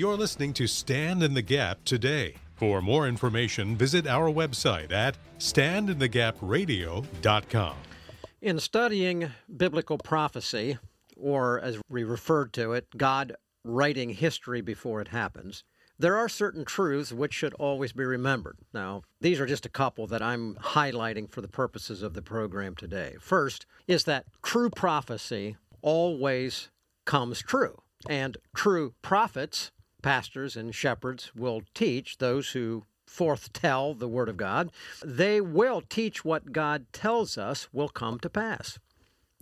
You're 0.00 0.16
listening 0.16 0.54
to 0.54 0.66
Stand 0.66 1.22
in 1.22 1.34
the 1.34 1.42
Gap 1.42 1.84
today. 1.84 2.36
For 2.54 2.80
more 2.80 3.06
information, 3.06 3.76
visit 3.76 4.06
our 4.06 4.30
website 4.30 4.92
at 4.92 5.18
standinthegapradio.com. 5.38 7.76
In 8.40 8.58
studying 8.60 9.30
biblical 9.54 9.98
prophecy, 9.98 10.78
or 11.18 11.60
as 11.60 11.78
we 11.90 12.04
referred 12.04 12.54
to 12.54 12.72
it, 12.72 12.86
God 12.96 13.36
writing 13.62 14.08
history 14.08 14.62
before 14.62 15.02
it 15.02 15.08
happens, 15.08 15.64
there 15.98 16.16
are 16.16 16.30
certain 16.30 16.64
truths 16.64 17.12
which 17.12 17.34
should 17.34 17.52
always 17.58 17.92
be 17.92 18.04
remembered. 18.04 18.56
Now, 18.72 19.02
these 19.20 19.38
are 19.38 19.44
just 19.44 19.66
a 19.66 19.68
couple 19.68 20.06
that 20.06 20.22
I'm 20.22 20.54
highlighting 20.54 21.30
for 21.30 21.42
the 21.42 21.46
purposes 21.46 22.02
of 22.02 22.14
the 22.14 22.22
program 22.22 22.74
today. 22.74 23.16
First 23.20 23.66
is 23.86 24.04
that 24.04 24.24
true 24.42 24.70
prophecy 24.70 25.58
always 25.82 26.70
comes 27.04 27.42
true, 27.42 27.82
and 28.08 28.38
true 28.54 28.94
prophets 29.02 29.70
pastors 30.02 30.56
and 30.56 30.74
shepherds 30.74 31.32
will 31.34 31.62
teach 31.74 32.18
those 32.18 32.50
who 32.50 32.84
forth 33.10 33.52
tell 33.52 33.92
the 33.92 34.08
word 34.08 34.28
of 34.28 34.36
God, 34.36 34.70
they 35.04 35.40
will 35.40 35.80
teach 35.80 36.24
what 36.24 36.52
God 36.52 36.86
tells 36.92 37.36
us 37.36 37.68
will 37.72 37.88
come 37.88 38.18
to 38.20 38.30
pass. 38.30 38.78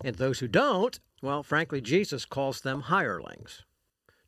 And 0.04 0.16
those 0.16 0.38
who 0.38 0.48
don't, 0.48 0.98
well, 1.22 1.42
frankly, 1.42 1.80
Jesus 1.80 2.24
calls 2.24 2.60
them 2.60 2.82
hirelings. 2.82 3.64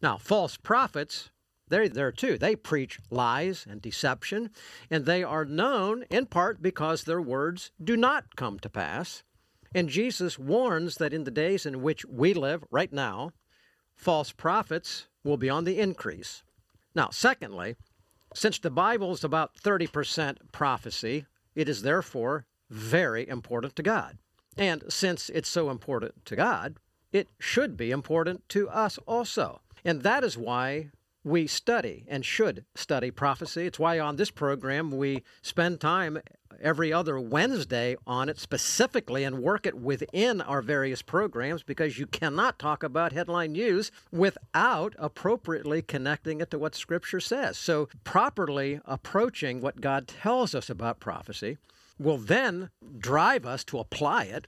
Now, 0.02 0.18
false 0.18 0.56
prophets, 0.56 1.30
they're 1.68 1.88
there 1.88 2.12
too. 2.12 2.36
They 2.36 2.56
preach 2.56 2.98
lies 3.10 3.66
and 3.68 3.80
deception, 3.80 4.50
and 4.90 5.06
they 5.06 5.22
are 5.22 5.44
known 5.44 6.04
in 6.10 6.26
part 6.26 6.60
because 6.60 7.04
their 7.04 7.22
words 7.22 7.70
do 7.82 7.96
not 7.96 8.36
come 8.36 8.58
to 8.58 8.68
pass. 8.68 9.22
And 9.74 9.88
Jesus 9.88 10.38
warns 10.38 10.96
that 10.96 11.12
in 11.12 11.24
the 11.24 11.30
days 11.30 11.64
in 11.64 11.80
which 11.80 12.04
we 12.06 12.34
live 12.34 12.64
right 12.70 12.92
now, 12.92 13.30
false 13.94 14.32
prophets 14.32 15.06
will 15.24 15.36
be 15.36 15.50
on 15.50 15.64
the 15.64 15.78
increase. 15.78 16.42
Now, 16.94 17.10
secondly, 17.10 17.76
since 18.34 18.58
the 18.58 18.70
Bible 18.70 19.12
is 19.12 19.24
about 19.24 19.56
30% 19.56 20.36
prophecy, 20.52 21.26
it 21.54 21.68
is 21.68 21.82
therefore 21.82 22.46
very 22.68 23.28
important 23.28 23.76
to 23.76 23.82
God. 23.82 24.18
And 24.56 24.84
since 24.88 25.28
it's 25.30 25.48
so 25.48 25.70
important 25.70 26.24
to 26.26 26.36
God, 26.36 26.76
it 27.12 27.28
should 27.38 27.76
be 27.76 27.90
important 27.90 28.48
to 28.50 28.68
us 28.68 28.98
also. 29.06 29.60
And 29.84 30.02
that 30.02 30.22
is 30.22 30.38
why 30.38 30.90
we 31.24 31.46
study 31.46 32.04
and 32.08 32.24
should 32.24 32.64
study 32.74 33.10
prophecy. 33.10 33.66
It's 33.66 33.78
why 33.78 33.98
on 33.98 34.16
this 34.16 34.30
program 34.30 34.90
we 34.90 35.22
spend 35.42 35.80
time 35.80 36.20
every 36.60 36.92
other 36.92 37.18
Wednesday 37.18 37.96
on 38.06 38.28
it 38.28 38.38
specifically 38.38 39.24
and 39.24 39.42
work 39.42 39.66
it 39.66 39.76
within 39.76 40.40
our 40.40 40.62
various 40.62 41.02
programs 41.02 41.62
because 41.62 41.98
you 41.98 42.06
cannot 42.06 42.58
talk 42.58 42.82
about 42.82 43.12
headline 43.12 43.52
news 43.52 43.90
without 44.10 44.94
appropriately 44.98 45.82
connecting 45.82 46.40
it 46.40 46.50
to 46.50 46.58
what 46.58 46.74
Scripture 46.74 47.20
says. 47.20 47.56
So, 47.58 47.88
properly 48.04 48.80
approaching 48.84 49.60
what 49.60 49.80
God 49.80 50.08
tells 50.08 50.54
us 50.54 50.70
about 50.70 51.00
prophecy 51.00 51.58
will 51.98 52.18
then 52.18 52.70
drive 52.98 53.44
us 53.44 53.62
to 53.64 53.78
apply 53.78 54.24
it 54.24 54.46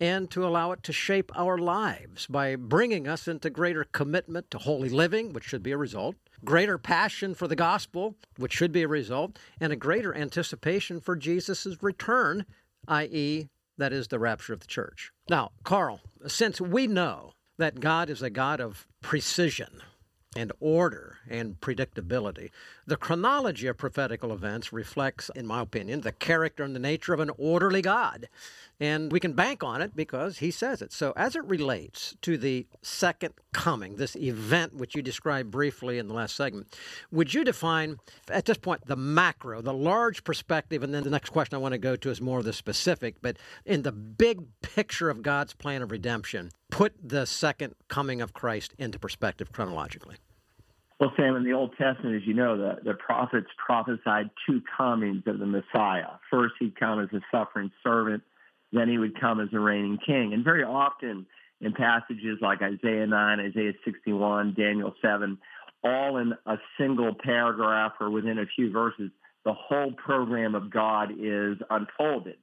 and 0.00 0.30
to 0.30 0.44
allow 0.44 0.72
it 0.72 0.82
to 0.82 0.92
shape 0.92 1.30
our 1.36 1.58
lives 1.58 2.26
by 2.26 2.56
bringing 2.56 3.06
us 3.06 3.28
into 3.28 3.48
greater 3.48 3.84
commitment 3.84 4.50
to 4.50 4.58
holy 4.58 4.88
living, 4.88 5.32
which 5.32 5.44
should 5.44 5.62
be 5.62 5.70
a 5.70 5.76
result, 5.76 6.16
greater 6.44 6.78
passion 6.78 7.34
for 7.34 7.46
the 7.46 7.56
gospel, 7.56 8.16
which 8.36 8.52
should 8.52 8.72
be 8.72 8.82
a 8.82 8.88
result, 8.88 9.38
and 9.60 9.72
a 9.72 9.76
greater 9.76 10.14
anticipation 10.14 11.00
for 11.00 11.16
Jesus' 11.16 11.82
return, 11.82 12.46
i.e., 12.88 13.48
that 13.78 13.92
is 13.92 14.08
the 14.08 14.18
rapture 14.18 14.52
of 14.52 14.60
the 14.60 14.66
church. 14.66 15.12
Now, 15.28 15.50
Carl, 15.64 16.00
since 16.26 16.60
we 16.60 16.86
know 16.86 17.32
that 17.58 17.80
God 17.80 18.10
is 18.10 18.22
a 18.22 18.30
God 18.30 18.60
of 18.60 18.86
precision, 19.00 19.82
and 20.36 20.52
order 20.60 21.18
and 21.28 21.60
predictability. 21.60 22.50
The 22.86 22.96
chronology 22.96 23.66
of 23.66 23.76
prophetical 23.76 24.32
events 24.32 24.72
reflects, 24.72 25.30
in 25.34 25.46
my 25.46 25.60
opinion, 25.60 26.00
the 26.00 26.12
character 26.12 26.64
and 26.64 26.74
the 26.74 26.80
nature 26.80 27.12
of 27.12 27.20
an 27.20 27.30
orderly 27.38 27.82
God. 27.82 28.28
And 28.80 29.12
we 29.12 29.20
can 29.20 29.34
bank 29.34 29.62
on 29.62 29.80
it 29.80 29.94
because 29.94 30.38
he 30.38 30.50
says 30.50 30.82
it. 30.82 30.92
So, 30.92 31.12
as 31.16 31.36
it 31.36 31.44
relates 31.44 32.16
to 32.22 32.36
the 32.36 32.66
second 32.80 33.34
coming, 33.52 33.96
this 33.96 34.16
event 34.16 34.74
which 34.74 34.96
you 34.96 35.02
described 35.02 35.50
briefly 35.50 35.98
in 35.98 36.08
the 36.08 36.14
last 36.14 36.34
segment, 36.34 36.74
would 37.12 37.32
you 37.32 37.44
define, 37.44 37.98
at 38.28 38.46
this 38.46 38.58
point, 38.58 38.86
the 38.86 38.96
macro, 38.96 39.60
the 39.60 39.74
large 39.74 40.24
perspective? 40.24 40.82
And 40.82 40.92
then 40.92 41.04
the 41.04 41.10
next 41.10 41.30
question 41.30 41.54
I 41.54 41.58
want 41.58 41.72
to 41.72 41.78
go 41.78 41.94
to 41.94 42.10
is 42.10 42.20
more 42.20 42.38
of 42.38 42.44
the 42.44 42.52
specific, 42.52 43.16
but 43.22 43.36
in 43.64 43.82
the 43.82 43.92
big 43.92 44.40
picture 44.62 45.10
of 45.10 45.22
God's 45.22 45.54
plan 45.54 45.82
of 45.82 45.92
redemption, 45.92 46.50
put 46.72 46.94
the 47.04 47.26
second 47.26 47.74
coming 47.88 48.22
of 48.22 48.32
Christ 48.32 48.74
into 48.78 48.98
perspective 48.98 49.52
chronologically. 49.52 50.16
Well, 50.98 51.12
Sam, 51.16 51.36
in 51.36 51.44
the 51.44 51.52
Old 51.52 51.74
Testament, 51.76 52.16
as 52.16 52.22
you 52.26 52.32
know, 52.32 52.56
the, 52.56 52.78
the 52.82 52.94
prophets 52.94 53.48
prophesied 53.64 54.30
two 54.48 54.62
comings 54.76 55.22
of 55.26 55.38
the 55.38 55.46
Messiah. 55.46 56.06
First, 56.30 56.54
he'd 56.58 56.78
come 56.78 57.00
as 57.00 57.08
a 57.12 57.20
suffering 57.30 57.70
servant, 57.84 58.22
then 58.72 58.88
he 58.88 58.96
would 58.96 59.20
come 59.20 59.40
as 59.40 59.48
a 59.52 59.60
reigning 59.60 59.98
king. 60.04 60.32
And 60.32 60.42
very 60.42 60.64
often 60.64 61.26
in 61.60 61.72
passages 61.74 62.38
like 62.40 62.62
Isaiah 62.62 63.06
9, 63.06 63.40
Isaiah 63.40 63.72
61, 63.84 64.54
Daniel 64.56 64.94
7, 65.02 65.36
all 65.84 66.16
in 66.16 66.32
a 66.46 66.56
single 66.78 67.14
paragraph 67.22 67.92
or 68.00 68.10
within 68.10 68.38
a 68.38 68.46
few 68.56 68.70
verses, 68.70 69.10
the 69.44 69.52
whole 69.52 69.92
program 69.92 70.54
of 70.54 70.70
God 70.70 71.10
is 71.20 71.58
unfolded. 71.68 72.36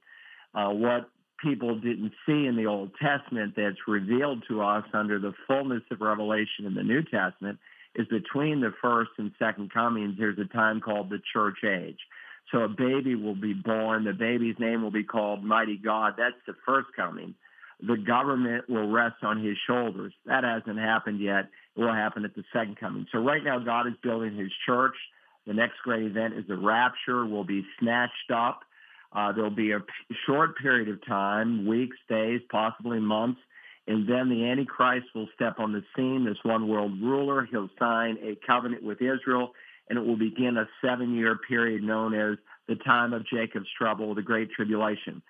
Uh, 0.53 0.69
what 0.69 1.09
people 1.41 1.75
didn't 1.75 2.13
see 2.25 2.45
in 2.45 2.55
the 2.55 2.65
Old 2.65 2.91
Testament 3.01 3.53
that's 3.55 3.87
revealed 3.87 4.43
to 4.47 4.61
us 4.61 4.85
under 4.93 5.19
the 5.19 5.33
fullness 5.47 5.83
of 5.91 6.01
revelation 6.01 6.65
in 6.65 6.75
the 6.75 6.83
New 6.83 7.03
Testament 7.03 7.59
is 7.95 8.07
between 8.07 8.61
the 8.61 8.73
first 8.81 9.11
and 9.17 9.31
second 9.39 9.73
comings, 9.73 10.15
there's 10.17 10.37
a 10.39 10.45
time 10.45 10.79
called 10.79 11.09
the 11.09 11.19
church 11.33 11.63
age. 11.63 11.99
So 12.51 12.59
a 12.59 12.67
baby 12.67 13.15
will 13.15 13.35
be 13.35 13.53
born. 13.53 14.05
The 14.05 14.13
baby's 14.13 14.55
name 14.59 14.81
will 14.81 14.91
be 14.91 15.03
called 15.03 15.43
Mighty 15.43 15.77
God. 15.77 16.13
That's 16.17 16.35
the 16.47 16.53
first 16.65 16.87
coming. 16.95 17.35
The 17.81 17.97
government 17.97 18.69
will 18.69 18.89
rest 18.89 19.23
on 19.23 19.43
his 19.43 19.57
shoulders. 19.67 20.13
That 20.25 20.43
hasn't 20.43 20.79
happened 20.79 21.21
yet. 21.21 21.45
It 21.75 21.81
will 21.81 21.93
happen 21.93 22.25
at 22.25 22.35
the 22.35 22.43
second 22.51 22.77
coming. 22.77 23.05
So 23.11 23.19
right 23.19 23.43
now, 23.43 23.59
God 23.59 23.87
is 23.87 23.93
building 24.03 24.35
his 24.35 24.51
church. 24.65 24.95
The 25.47 25.53
next 25.53 25.77
great 25.83 26.03
event 26.03 26.33
is 26.33 26.45
the 26.47 26.57
rapture. 26.57 27.25
Will 27.25 27.45
be 27.45 27.65
snatched 27.79 28.31
up. 28.33 28.61
Uh, 29.11 29.31
there'll 29.31 29.49
be 29.49 29.71
a 29.71 29.79
p- 29.79 30.15
short 30.25 30.57
period 30.57 30.89
of 30.89 31.03
time, 31.05 31.65
weeks, 31.65 31.97
days, 32.07 32.41
possibly 32.51 32.99
months, 32.99 33.39
and 33.87 34.07
then 34.07 34.29
the 34.29 34.45
Antichrist 34.45 35.07
will 35.15 35.27
step 35.33 35.55
on 35.57 35.73
the 35.73 35.83
scene, 35.95 36.23
this 36.23 36.37
one 36.43 36.67
world 36.67 37.01
ruler. 37.01 37.47
He'll 37.49 37.69
sign 37.79 38.17
a 38.21 38.37
covenant 38.45 38.83
with 38.83 39.01
Israel, 39.01 39.53
and 39.89 39.97
it 39.97 40.05
will 40.05 40.17
begin 40.17 40.57
a 40.57 40.69
seven-year 40.85 41.39
period 41.47 41.81
known 41.81 42.13
as 42.13 42.37
the 42.67 42.75
time 42.75 43.13
of 43.13 43.25
Jacob's 43.25 43.69
trouble, 43.75 44.13
the 44.13 44.21
Great 44.21 44.51
Tribulation. 44.51 45.23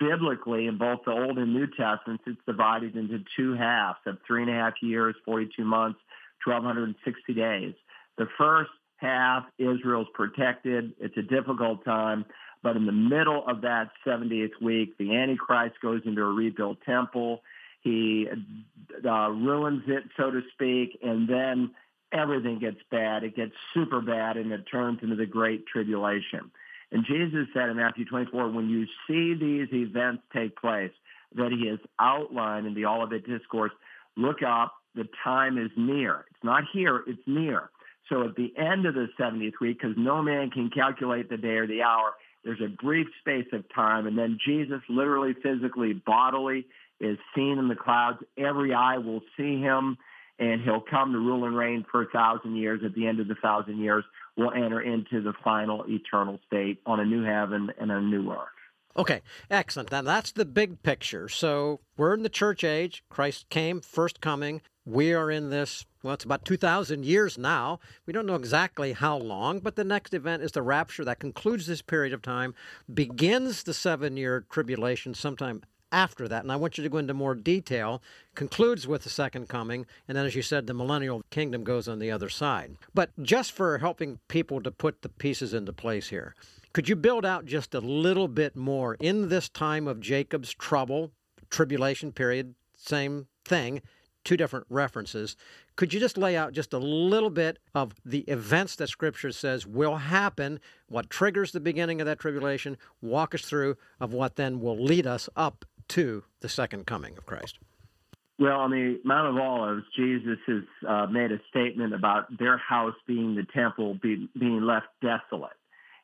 Biblically, 0.00 0.66
in 0.66 0.78
both 0.78 1.00
the 1.04 1.12
Old 1.12 1.38
and 1.38 1.52
New 1.52 1.66
Testaments, 1.66 2.24
it's 2.26 2.40
divided 2.46 2.96
into 2.96 3.22
two 3.36 3.52
halves 3.52 3.98
of 4.06 4.16
three 4.26 4.42
and 4.42 4.50
a 4.50 4.54
half 4.54 4.74
years, 4.80 5.14
42 5.26 5.62
months, 5.64 6.00
1,260 6.44 7.34
days. 7.34 7.74
The 8.16 8.26
first 8.38 8.70
half, 8.96 9.44
Israel's 9.58 10.08
protected. 10.14 10.92
It's 10.98 11.16
a 11.16 11.22
difficult 11.22 11.84
time. 11.84 12.24
But 12.62 12.76
in 12.76 12.86
the 12.86 12.92
middle 12.92 13.44
of 13.46 13.60
that 13.62 13.90
70th 14.06 14.60
week, 14.60 14.98
the 14.98 15.16
Antichrist 15.16 15.76
goes 15.80 16.02
into 16.04 16.22
a 16.22 16.32
rebuilt 16.32 16.78
temple. 16.84 17.42
He 17.80 18.26
uh, 19.04 19.30
ruins 19.30 19.84
it, 19.86 20.04
so 20.16 20.30
to 20.30 20.40
speak, 20.52 20.98
and 21.02 21.28
then 21.28 21.70
everything 22.12 22.58
gets 22.58 22.78
bad. 22.90 23.22
It 23.22 23.36
gets 23.36 23.52
super 23.72 24.00
bad, 24.00 24.36
and 24.36 24.50
it 24.52 24.64
turns 24.70 24.98
into 25.02 25.16
the 25.16 25.26
Great 25.26 25.66
Tribulation. 25.66 26.50
And 26.90 27.04
Jesus 27.04 27.46
said 27.52 27.68
in 27.68 27.76
Matthew 27.76 28.04
24, 28.04 28.50
when 28.50 28.68
you 28.68 28.86
see 29.06 29.34
these 29.34 29.68
events 29.72 30.22
take 30.34 30.56
place 30.56 30.92
that 31.34 31.52
he 31.52 31.68
has 31.68 31.78
outlined 32.00 32.66
in 32.66 32.74
the 32.74 32.86
Olivet 32.86 33.26
Discourse, 33.26 33.72
look 34.16 34.42
up. 34.42 34.74
The 34.94 35.06
time 35.22 35.58
is 35.58 35.70
near. 35.76 36.24
It's 36.30 36.42
not 36.42 36.64
here. 36.72 37.04
It's 37.06 37.20
near. 37.26 37.70
So 38.08 38.24
at 38.24 38.36
the 38.36 38.52
end 38.56 38.86
of 38.86 38.94
the 38.94 39.08
70th 39.20 39.60
week, 39.60 39.80
because 39.80 39.96
no 39.98 40.22
man 40.22 40.50
can 40.50 40.70
calculate 40.70 41.28
the 41.28 41.36
day 41.36 41.56
or 41.56 41.66
the 41.66 41.82
hour, 41.82 42.14
there's 42.48 42.62
a 42.62 42.82
brief 42.82 43.08
space 43.20 43.44
of 43.52 43.62
time, 43.74 44.06
and 44.06 44.16
then 44.16 44.38
Jesus 44.42 44.80
literally, 44.88 45.34
physically, 45.42 45.92
bodily 45.92 46.64
is 46.98 47.18
seen 47.36 47.58
in 47.58 47.68
the 47.68 47.74
clouds. 47.74 48.20
Every 48.38 48.72
eye 48.72 48.96
will 48.96 49.20
see 49.36 49.60
him, 49.60 49.98
and 50.38 50.62
he'll 50.62 50.80
come 50.80 51.12
to 51.12 51.18
rule 51.18 51.44
and 51.44 51.54
reign 51.54 51.84
for 51.92 52.00
a 52.00 52.06
thousand 52.06 52.56
years. 52.56 52.80
At 52.82 52.94
the 52.94 53.06
end 53.06 53.20
of 53.20 53.28
the 53.28 53.34
thousand 53.34 53.80
years, 53.80 54.02
we'll 54.34 54.52
enter 54.52 54.80
into 54.80 55.20
the 55.20 55.34
final 55.44 55.84
eternal 55.86 56.40
state 56.46 56.80
on 56.86 57.00
a 57.00 57.04
new 57.04 57.22
heaven 57.22 57.70
and 57.78 57.92
a 57.92 58.00
new 58.00 58.32
earth. 58.32 58.48
Okay, 58.96 59.20
excellent. 59.50 59.92
Now 59.92 60.00
that's 60.00 60.32
the 60.32 60.46
big 60.46 60.82
picture. 60.82 61.28
So 61.28 61.80
we're 61.98 62.14
in 62.14 62.22
the 62.22 62.30
church 62.30 62.64
age. 62.64 63.04
Christ 63.10 63.50
came, 63.50 63.82
first 63.82 64.22
coming. 64.22 64.62
We 64.88 65.12
are 65.12 65.30
in 65.30 65.50
this, 65.50 65.84
well, 66.02 66.14
it's 66.14 66.24
about 66.24 66.46
2,000 66.46 67.04
years 67.04 67.36
now. 67.36 67.78
We 68.06 68.14
don't 68.14 68.24
know 68.24 68.36
exactly 68.36 68.94
how 68.94 69.18
long, 69.18 69.60
but 69.60 69.76
the 69.76 69.84
next 69.84 70.14
event 70.14 70.42
is 70.42 70.52
the 70.52 70.62
rapture 70.62 71.04
that 71.04 71.20
concludes 71.20 71.66
this 71.66 71.82
period 71.82 72.14
of 72.14 72.22
time, 72.22 72.54
begins 72.92 73.64
the 73.64 73.74
seven 73.74 74.16
year 74.16 74.46
tribulation 74.48 75.12
sometime 75.12 75.62
after 75.92 76.26
that. 76.28 76.42
And 76.42 76.50
I 76.50 76.56
want 76.56 76.78
you 76.78 76.84
to 76.84 76.88
go 76.88 76.96
into 76.96 77.12
more 77.12 77.34
detail, 77.34 78.00
concludes 78.34 78.88
with 78.88 79.02
the 79.02 79.10
second 79.10 79.50
coming, 79.50 79.84
and 80.08 80.16
then, 80.16 80.24
as 80.24 80.34
you 80.34 80.40
said, 80.40 80.66
the 80.66 80.72
millennial 80.72 81.20
kingdom 81.28 81.64
goes 81.64 81.86
on 81.86 81.98
the 81.98 82.10
other 82.10 82.30
side. 82.30 82.78
But 82.94 83.10
just 83.22 83.52
for 83.52 83.76
helping 83.76 84.20
people 84.28 84.62
to 84.62 84.70
put 84.70 85.02
the 85.02 85.10
pieces 85.10 85.52
into 85.52 85.74
place 85.74 86.08
here, 86.08 86.34
could 86.72 86.88
you 86.88 86.96
build 86.96 87.26
out 87.26 87.44
just 87.44 87.74
a 87.74 87.80
little 87.80 88.26
bit 88.26 88.56
more 88.56 88.96
in 89.00 89.28
this 89.28 89.50
time 89.50 89.86
of 89.86 90.00
Jacob's 90.00 90.54
trouble, 90.54 91.12
tribulation 91.50 92.10
period, 92.10 92.54
same 92.74 93.26
thing? 93.44 93.82
Two 94.28 94.36
different 94.36 94.66
references. 94.68 95.36
Could 95.74 95.94
you 95.94 96.00
just 96.00 96.18
lay 96.18 96.36
out 96.36 96.52
just 96.52 96.74
a 96.74 96.78
little 96.78 97.30
bit 97.30 97.58
of 97.74 97.94
the 98.04 98.20
events 98.28 98.76
that 98.76 98.88
Scripture 98.88 99.32
says 99.32 99.66
will 99.66 99.96
happen, 99.96 100.60
what 100.86 101.08
triggers 101.08 101.52
the 101.52 101.60
beginning 101.60 102.02
of 102.02 102.06
that 102.06 102.18
tribulation, 102.18 102.76
walk 103.00 103.34
us 103.34 103.40
through 103.40 103.78
of 103.98 104.12
what 104.12 104.36
then 104.36 104.60
will 104.60 104.76
lead 104.78 105.06
us 105.06 105.30
up 105.34 105.64
to 105.88 106.24
the 106.40 106.48
second 106.50 106.86
coming 106.86 107.16
of 107.16 107.24
Christ? 107.24 107.58
Well, 108.38 108.60
on 108.60 108.70
the 108.70 109.00
Mount 109.02 109.28
of 109.28 109.42
Olives, 109.42 109.84
Jesus 109.96 110.38
has 110.46 110.62
uh, 110.86 111.06
made 111.06 111.32
a 111.32 111.40
statement 111.48 111.94
about 111.94 112.26
their 112.38 112.58
house 112.58 112.94
being 113.06 113.34
the 113.34 113.46
temple 113.54 113.94
be, 113.94 114.28
being 114.38 114.60
left 114.60 114.88
desolate. 115.00 115.56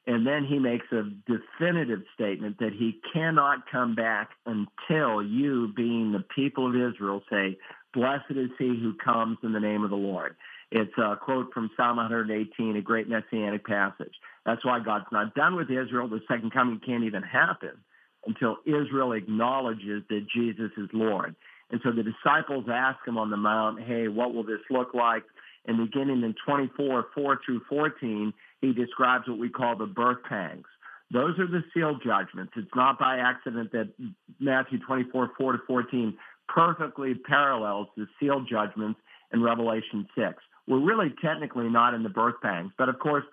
And 0.06 0.26
then 0.26 0.44
he 0.44 0.58
makes 0.58 0.86
a 0.92 1.02
definitive 1.26 2.02
statement 2.14 2.58
that 2.58 2.72
he 2.72 3.00
cannot 3.12 3.70
come 3.70 3.94
back 3.94 4.30
until 4.44 5.22
you, 5.22 5.72
being 5.74 6.12
the 6.12 6.24
people 6.34 6.68
of 6.68 6.74
Israel, 6.74 7.22
say, 7.30 7.56
Blessed 7.94 8.30
is 8.30 8.50
he 8.58 8.66
who 8.66 8.94
comes 9.02 9.38
in 9.42 9.52
the 9.52 9.60
name 9.60 9.84
of 9.84 9.90
the 9.90 9.96
Lord. 9.96 10.34
It's 10.70 10.96
a 10.98 11.16
quote 11.16 11.52
from 11.54 11.70
Psalm 11.76 11.96
118, 11.98 12.76
a 12.76 12.82
great 12.82 13.08
messianic 13.08 13.64
passage. 13.64 14.14
That's 14.44 14.64
why 14.64 14.80
God's 14.80 15.06
not 15.12 15.34
done 15.34 15.54
with 15.54 15.70
Israel. 15.70 16.08
The 16.08 16.20
second 16.28 16.52
coming 16.52 16.80
can't 16.84 17.04
even 17.04 17.22
happen 17.22 17.72
until 18.26 18.56
Israel 18.66 19.12
acknowledges 19.12 20.02
that 20.08 20.26
Jesus 20.34 20.70
is 20.76 20.88
Lord. 20.92 21.36
And 21.70 21.80
so 21.84 21.92
the 21.92 22.02
disciples 22.02 22.64
ask 22.70 22.98
him 23.06 23.18
on 23.18 23.30
the 23.30 23.36
mount, 23.36 23.82
hey, 23.82 24.08
what 24.08 24.34
will 24.34 24.44
this 24.44 24.60
look 24.70 24.94
like? 24.94 25.22
And 25.66 25.78
beginning 25.78 26.22
in 26.22 26.34
24, 26.44 27.06
4 27.14 27.40
through 27.44 27.60
14, 27.68 28.32
he 28.60 28.72
describes 28.72 29.28
what 29.28 29.38
we 29.38 29.48
call 29.48 29.76
the 29.76 29.86
birth 29.86 30.22
pangs. 30.28 30.66
Those 31.10 31.38
are 31.38 31.46
the 31.46 31.62
seal 31.72 31.98
judgments. 32.04 32.52
It's 32.56 32.74
not 32.74 32.98
by 32.98 33.18
accident 33.18 33.72
that 33.72 33.92
Matthew 34.40 34.78
24, 34.80 35.32
4 35.38 35.52
to 35.52 35.58
14 35.66 36.16
perfectly 36.48 37.14
parallels 37.14 37.88
the 37.96 38.06
seal 38.20 38.44
judgments 38.48 39.00
in 39.32 39.42
Revelation 39.42 40.06
6. 40.16 40.34
We're 40.66 40.84
really 40.84 41.14
technically 41.22 41.68
not 41.68 41.94
in 41.94 42.02
the 42.02 42.08
birth 42.08 42.36
pangs, 42.42 42.72
but 42.78 42.88
of 42.88 42.98
course, 42.98 43.24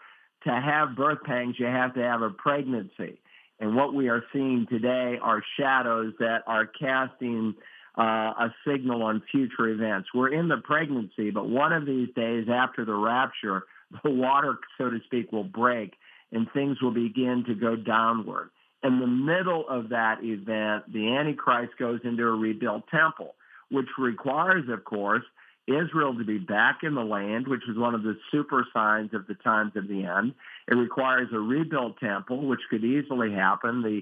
to 0.43 0.49
have 0.49 0.95
birth 0.95 1.19
pangs, 1.23 1.55
you 1.59 1.67
have 1.67 1.93
to 1.93 2.01
have 2.01 2.21
a 2.21 2.31
pregnancy. 2.31 3.21
And 3.59 3.75
what 3.75 3.93
we 3.93 4.09
are 4.09 4.23
seeing 4.33 4.65
today 4.69 5.19
are 5.21 5.43
shadows 5.59 6.13
that 6.19 6.39
are 6.47 6.65
casting 6.65 7.53
uh, 7.97 8.01
a 8.01 8.55
signal 8.67 9.03
on 9.03 9.21
future 9.31 9.67
events. 9.67 10.09
We're 10.13 10.33
in 10.33 10.47
the 10.47 10.57
pregnancy, 10.57 11.29
but 11.29 11.47
one 11.47 11.71
of 11.71 11.85
these 11.85 12.09
days 12.15 12.47
after 12.51 12.85
the 12.85 12.95
rapture, 12.95 13.63
the 14.03 14.09
water, 14.09 14.57
so 14.77 14.89
to 14.89 14.99
speak, 15.05 15.31
will 15.31 15.43
break 15.43 15.93
and 16.31 16.47
things 16.53 16.81
will 16.81 16.93
begin 16.93 17.43
to 17.47 17.53
go 17.53 17.75
downward. 17.75 18.49
In 18.83 18.99
the 18.99 19.07
middle 19.07 19.67
of 19.69 19.89
that 19.89 20.23
event, 20.23 20.91
the 20.91 21.15
Antichrist 21.15 21.73
goes 21.77 21.99
into 22.03 22.23
a 22.23 22.31
rebuilt 22.31 22.83
temple, 22.89 23.35
which 23.69 23.87
requires, 23.97 24.67
of 24.69 24.83
course, 24.83 25.23
Israel 25.67 26.15
to 26.17 26.23
be 26.23 26.39
back 26.39 26.79
in 26.83 26.95
the 26.95 27.03
land, 27.03 27.47
which 27.47 27.61
is 27.69 27.77
one 27.77 27.93
of 27.93 28.01
the 28.01 28.17
super 28.31 28.65
signs 28.73 29.13
of 29.13 29.27
the 29.27 29.35
times 29.35 29.73
of 29.75 29.87
the 29.87 30.03
end. 30.03 30.33
It 30.67 30.75
requires 30.75 31.29
a 31.31 31.39
rebuilt 31.39 31.99
temple, 31.99 32.47
which 32.47 32.61
could 32.69 32.83
easily 32.83 33.31
happen. 33.31 33.83
The 33.83 34.01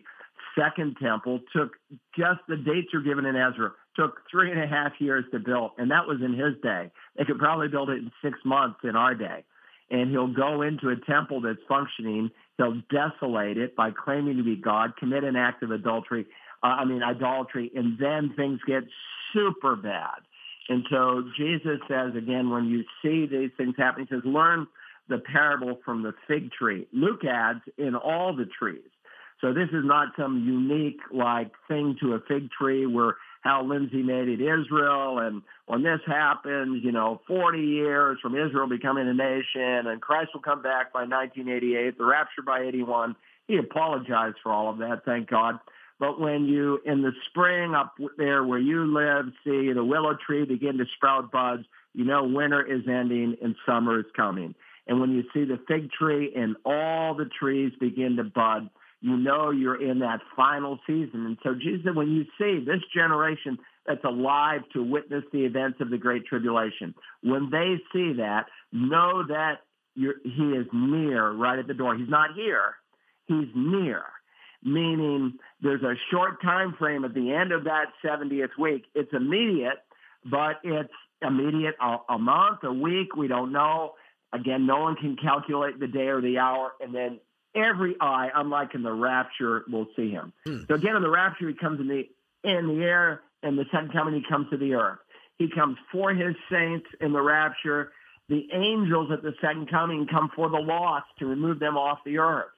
second 0.58 0.96
temple 1.02 1.42
took 1.54 1.74
just 2.18 2.40
the 2.48 2.56
dates 2.56 2.94
are 2.94 3.02
given 3.02 3.26
in 3.26 3.36
Ezra 3.36 3.72
took 4.00 4.22
three 4.30 4.52
and 4.52 4.62
a 4.62 4.68
half 4.68 4.94
years 5.00 5.26
to 5.32 5.40
build, 5.40 5.72
and 5.78 5.92
that 5.92 6.08
was 6.08 6.22
in 6.24 6.34
his 6.34 6.56
day. 6.62 6.92
They 7.18 7.26
could 7.26 7.40
probably 7.40 7.68
build 7.68 7.90
it 7.90 7.98
in 7.98 8.12
six 8.24 8.38
months 8.46 8.80
in 8.84 8.96
our 8.96 9.14
day. 9.14 9.44
And 9.92 10.12
he'll 10.12 10.34
go 10.34 10.62
into 10.62 10.90
a 10.90 10.96
temple 10.96 11.42
that's 11.42 11.60
functioning 11.68 12.32
They'll 12.60 12.82
desolate 12.92 13.58
it 13.58 13.76
by 13.76 13.92
claiming 13.92 14.36
to 14.38 14.44
be 14.44 14.58
God, 14.58 14.98
commit 14.98 15.24
an 15.24 15.38
act 15.38 15.64
of 15.64 15.72
adultery, 15.72 16.26
uh, 16.62 16.68
I 16.68 16.86
mean, 16.86 17.02
idolatry, 17.02 17.72
and 17.74 17.98
then 17.98 18.34
things 18.36 18.60
get 18.68 18.84
super 19.34 19.78
bad. 19.78 20.20
And 20.68 20.86
so 20.92 21.24
Jesus 21.38 21.80
says, 21.88 22.16
again, 22.16 22.50
when 22.50 22.66
you 22.66 22.84
see 23.02 23.26
these 23.26 23.52
things 23.58 23.76
happening, 23.78 24.08
he 24.10 24.16
says, 24.16 24.24
learn 24.26 24.68
the 25.08 25.20
parable 25.20 25.80
from 25.86 26.04
the 26.04 26.14
fig 26.28 26.52
tree. 26.52 26.86
Luke 26.92 27.24
adds, 27.26 27.62
in 27.78 27.96
all 27.96 28.36
the 28.36 28.46
trees. 28.46 28.82
So 29.42 29.54
this 29.54 29.70
is 29.70 29.86
not 29.86 30.10
some 30.18 30.44
unique 30.46 31.00
like 31.14 31.52
thing 31.70 31.96
to 32.02 32.14
a 32.14 32.20
fig 32.28 32.50
tree 32.52 32.86
where 32.86 33.16
Hal 33.42 33.68
Lindsey 33.68 34.04
made 34.04 34.28
it 34.28 34.42
Israel. 34.42 35.20
And 35.20 35.42
when 35.66 35.84
this 35.84 36.02
happens, 36.06 36.84
you 36.84 36.92
know, 36.92 37.22
40 37.28 37.60
years 37.60 38.20
from 38.22 38.36
Israel 38.36 38.68
becoming 38.68 39.08
a 39.08 39.14
nation 39.14 39.88
and 39.88 40.02
Christ 40.02 40.32
will 40.34 40.42
come 40.42 40.62
back 40.62 40.92
by 40.92 41.02
1988, 41.02 41.98
the 41.98 42.06
rapture 42.06 42.42
by 42.46 42.62
81. 42.64 43.16
He 43.48 43.58
apologized 43.58 44.38
for 44.44 44.52
all 44.52 44.70
of 44.70 44.78
that, 44.80 45.04
thank 45.06 45.30
God. 45.30 45.60
But 46.00 46.20
when 46.20 46.46
you, 46.46 46.80
in 46.86 47.02
the 47.02 47.12
spring 47.30 47.76
up 47.76 47.96
there 48.18 48.44
where 48.44 48.60
you 48.60 48.86
live, 48.86 49.34
see 49.44 49.74
the 49.74 49.84
willow 49.84 50.16
tree 50.26 50.46
begin 50.46 50.78
to 50.78 50.86
sprout 50.96 51.32
buds, 51.32 51.64
you 51.94 52.06
know 52.06 52.24
winter 52.24 52.66
is 52.66 52.84
ending 52.88 53.36
and 53.42 53.56
summer 53.66 54.00
is 54.00 54.06
coming. 54.16 54.56
And 54.88 55.02
when 55.02 55.12
you 55.12 55.24
see 55.34 55.44
the 55.44 55.60
fig 55.68 55.92
tree 55.92 56.34
and 56.36 56.56
all 56.66 57.16
the 57.16 57.30
trees 57.40 57.74
begin 57.80 58.16
to 58.16 58.24
bud, 58.24 58.70
you 59.02 59.18
know 59.18 59.52
you're 59.52 59.82
in 59.82 60.00
that 60.00 60.20
final 60.36 60.80
season. 60.86 61.26
And 61.26 61.38
so 61.44 61.54
Jesus 61.54 61.96
when 61.96 62.12
you 62.12 62.26
see 62.38 62.64
this 62.64 62.82
generation 62.94 63.58
that's 63.86 64.04
alive 64.04 64.62
to 64.74 64.84
witness 64.84 65.24
the 65.32 65.46
events 65.46 65.80
of 65.82 65.90
the 65.90 65.98
Great 65.98 66.26
Tribulation, 66.26 66.94
when 67.24 67.50
they 67.50 67.76
see 67.94 68.14
that, 68.18 68.46
know 68.72 69.26
that 69.28 69.60
he 69.96 70.44
is 70.44 70.68
near 70.74 71.32
right 71.32 71.60
at 71.60 71.68
the 71.68 71.74
door. 71.74 71.96
He's 71.96 72.10
not 72.10 72.30
here. 72.36 72.76
He's 73.28 73.48
near, 73.56 74.04
meaning 74.64 75.34
there's 75.62 75.84
a 75.84 75.94
short 76.12 76.42
time 76.42 76.76
frame 76.80 77.06
at 77.06 77.14
the 77.14 77.32
end 77.32 77.52
of 77.52 77.66
that 77.66 77.88
70th 78.04 78.58
week. 78.58 78.86
It's 78.96 79.12
immediate, 79.14 79.78
but 80.26 80.58
it's 80.64 80.94
immediate 81.22 81.76
a, 81.82 81.98
a 82.14 82.18
month, 82.18 82.60
a 82.64 82.74
week, 82.74 83.16
we 83.16 83.28
don't 83.28 83.52
know. 83.52 83.94
Again, 84.34 84.66
no 84.66 84.80
one 84.80 84.96
can 84.96 85.16
calculate 85.22 85.80
the 85.80 85.88
day 85.88 86.08
or 86.08 86.22
the 86.22 86.38
hour. 86.38 86.72
And 86.80 86.94
then 86.94 87.20
every 87.56 87.96
eye, 88.00 88.30
unlike 88.34 88.76
in 88.76 88.84
the 88.84 88.92
rapture, 88.92 89.64
will 89.72 89.88
see 89.96 90.10
him. 90.10 90.34
Hmm. 90.46 90.64
So 90.68 90.76
again, 90.76 90.96
in 90.96 91.02
the 91.02 91.10
rapture, 91.10 91.48
he 91.48 91.56
comes 91.56 91.80
in 91.80 91.88
the 91.88 92.10
in 92.44 92.68
the 92.68 92.84
air, 92.84 93.22
and 93.44 93.58
the 93.58 93.66
second 93.72 93.92
coming, 93.92 94.14
he 94.14 94.24
comes 94.30 94.50
to 94.50 94.58
the 94.58 94.74
earth. 94.74 95.00
He 95.38 95.50
comes 95.50 95.78
for 95.92 96.14
his 96.14 96.36
saints 96.52 96.86
in 97.02 97.14
the 97.14 97.22
rapture. 97.22 97.92
The 98.28 98.48
angels 98.54 99.10
at 99.12 99.24
the 99.24 99.34
second 99.42 99.70
coming 99.70 100.08
come 100.08 100.30
for 100.36 100.50
the 100.50 100.58
lost 100.58 101.08
to 101.20 101.26
remove 101.26 101.60
them 101.60 101.78
off 101.78 102.00
the 102.06 102.20
earth. 102.20 102.52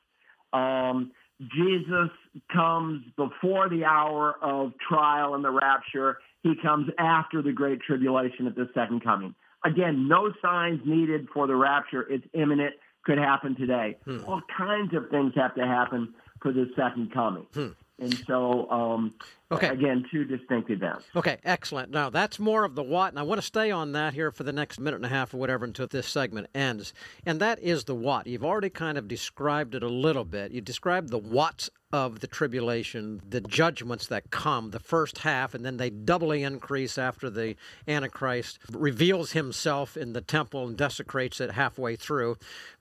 Um, 0.51 1.11
Jesus 1.41 2.09
comes 2.53 3.03
before 3.15 3.69
the 3.69 3.85
hour 3.85 4.35
of 4.41 4.73
trial 4.87 5.33
and 5.33 5.43
the 5.43 5.49
rapture. 5.49 6.19
He 6.43 6.53
comes 6.61 6.89
after 6.97 7.41
the 7.41 7.51
great 7.51 7.81
tribulation 7.81 8.47
at 8.47 8.55
the 8.55 8.69
second 8.73 9.03
coming. 9.03 9.33
Again, 9.63 10.07
no 10.07 10.33
signs 10.41 10.81
needed 10.85 11.27
for 11.33 11.47
the 11.47 11.55
rapture. 11.55 12.01
It's 12.09 12.25
imminent 12.33 12.73
could 13.03 13.17
happen 13.17 13.55
today. 13.55 13.97
Hmm. 14.05 14.23
All 14.27 14.41
kinds 14.55 14.93
of 14.93 15.09
things 15.09 15.33
have 15.35 15.55
to 15.55 15.65
happen 15.65 16.13
for 16.41 16.51
the 16.51 16.69
second 16.75 17.11
coming. 17.13 17.45
Hmm. 17.53 17.69
And 17.99 18.13
so, 18.27 18.69
um, 18.71 19.13
Okay. 19.51 19.67
Again, 19.67 20.05
two 20.09 20.23
distinct 20.23 20.69
events. 20.69 21.05
Okay, 21.15 21.37
excellent. 21.43 21.91
Now, 21.91 22.09
that's 22.09 22.39
more 22.39 22.63
of 22.63 22.75
the 22.75 22.83
what, 22.83 23.09
and 23.09 23.19
I 23.19 23.23
want 23.23 23.41
to 23.41 23.45
stay 23.45 23.69
on 23.69 23.91
that 23.91 24.13
here 24.13 24.31
for 24.31 24.43
the 24.43 24.53
next 24.53 24.79
minute 24.79 24.95
and 24.95 25.05
a 25.05 25.09
half 25.09 25.33
or 25.33 25.37
whatever 25.37 25.65
until 25.65 25.87
this 25.87 26.07
segment 26.07 26.47
ends. 26.55 26.93
And 27.25 27.39
that 27.41 27.59
is 27.59 27.83
the 27.83 27.95
what. 27.95 28.27
You've 28.27 28.45
already 28.45 28.69
kind 28.69 28.97
of 28.97 29.07
described 29.09 29.75
it 29.75 29.83
a 29.83 29.89
little 29.89 30.25
bit. 30.25 30.51
You 30.51 30.61
described 30.61 31.09
the 31.09 31.17
what's 31.17 31.69
of 31.93 32.21
the 32.21 32.27
tribulation, 32.27 33.21
the 33.27 33.41
judgments 33.41 34.07
that 34.07 34.31
come, 34.31 34.71
the 34.71 34.79
first 34.79 35.19
half, 35.19 35.53
and 35.53 35.65
then 35.65 35.77
they 35.77 35.89
doubly 35.89 36.43
increase 36.43 36.97
after 36.97 37.29
the 37.29 37.55
Antichrist 37.87 38.59
reveals 38.71 39.33
himself 39.33 39.97
in 39.97 40.13
the 40.13 40.21
temple 40.21 40.67
and 40.67 40.77
desecrates 40.77 41.41
it 41.41 41.51
halfway 41.51 41.95
through. 41.95 42.37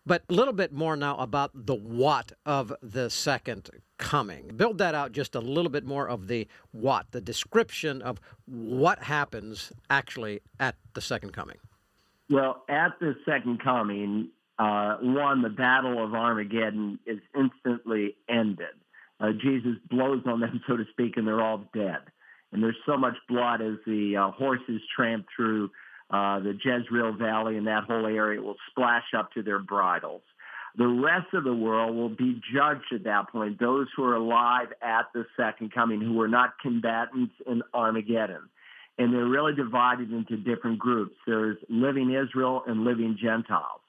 But 0.06 0.22
a 0.28 0.32
little 0.32 0.54
bit 0.54 0.72
more 0.72 0.96
now 0.96 1.16
about 1.18 1.50
the 1.54 1.74
what 1.74 2.32
of 2.46 2.72
the 2.82 3.10
second 3.10 3.68
coming. 3.98 4.52
Build 4.56 4.78
that 4.78 4.94
out 4.94 5.12
just 5.12 5.34
a 5.34 5.40
little 5.40 5.70
bit 5.70 5.84
more 5.84 6.08
of 6.08 6.26
the 6.26 6.48
what, 6.72 7.06
the 7.10 7.20
description 7.20 8.02
of 8.02 8.20
what 8.46 9.04
happens 9.04 9.72
actually 9.88 10.40
at 10.58 10.76
the 10.94 11.00
second 11.00 11.32
coming. 11.32 11.56
Well, 12.28 12.62
at 12.68 12.92
the 13.00 13.14
second 13.24 13.62
coming, 13.62 14.28
uh, 14.58 14.98
one, 15.00 15.42
the 15.42 15.48
battle 15.48 16.04
of 16.04 16.14
Armageddon 16.14 16.98
is 17.06 17.18
instantly 17.36 18.16
ended. 18.28 18.66
Uh, 19.18 19.32
Jesus 19.40 19.76
blows 19.90 20.22
on 20.26 20.40
them, 20.40 20.60
so 20.68 20.76
to 20.76 20.84
speak, 20.92 21.16
and 21.16 21.26
they're 21.26 21.42
all 21.42 21.64
dead. 21.74 21.98
And 22.52 22.62
there's 22.62 22.76
so 22.86 22.96
much 22.96 23.14
blood 23.28 23.62
as 23.62 23.74
the 23.86 24.16
uh, 24.16 24.30
horses 24.32 24.80
tramp 24.96 25.26
through 25.34 25.70
uh, 26.10 26.40
the 26.40 26.58
Jezreel 26.62 27.12
Valley 27.12 27.56
and 27.56 27.66
that 27.68 27.84
whole 27.84 28.06
area 28.06 28.42
will 28.42 28.56
splash 28.70 29.14
up 29.16 29.32
to 29.32 29.42
their 29.42 29.60
bridles. 29.60 30.22
The 30.80 30.88
rest 30.88 31.34
of 31.34 31.44
the 31.44 31.52
world 31.52 31.94
will 31.94 32.08
be 32.08 32.40
judged 32.54 32.90
at 32.94 33.04
that 33.04 33.28
point. 33.30 33.60
Those 33.60 33.86
who 33.94 34.02
are 34.04 34.14
alive 34.14 34.68
at 34.80 35.08
the 35.12 35.26
second 35.36 35.74
coming, 35.74 36.00
who 36.00 36.14
were 36.14 36.26
not 36.26 36.58
combatants 36.62 37.34
in 37.46 37.60
Armageddon. 37.74 38.48
And 38.96 39.12
they're 39.12 39.26
really 39.26 39.54
divided 39.54 40.10
into 40.10 40.38
different 40.38 40.78
groups. 40.78 41.14
There's 41.26 41.58
living 41.68 42.14
Israel 42.14 42.62
and 42.66 42.84
living 42.84 43.18
Gentiles. 43.22 43.82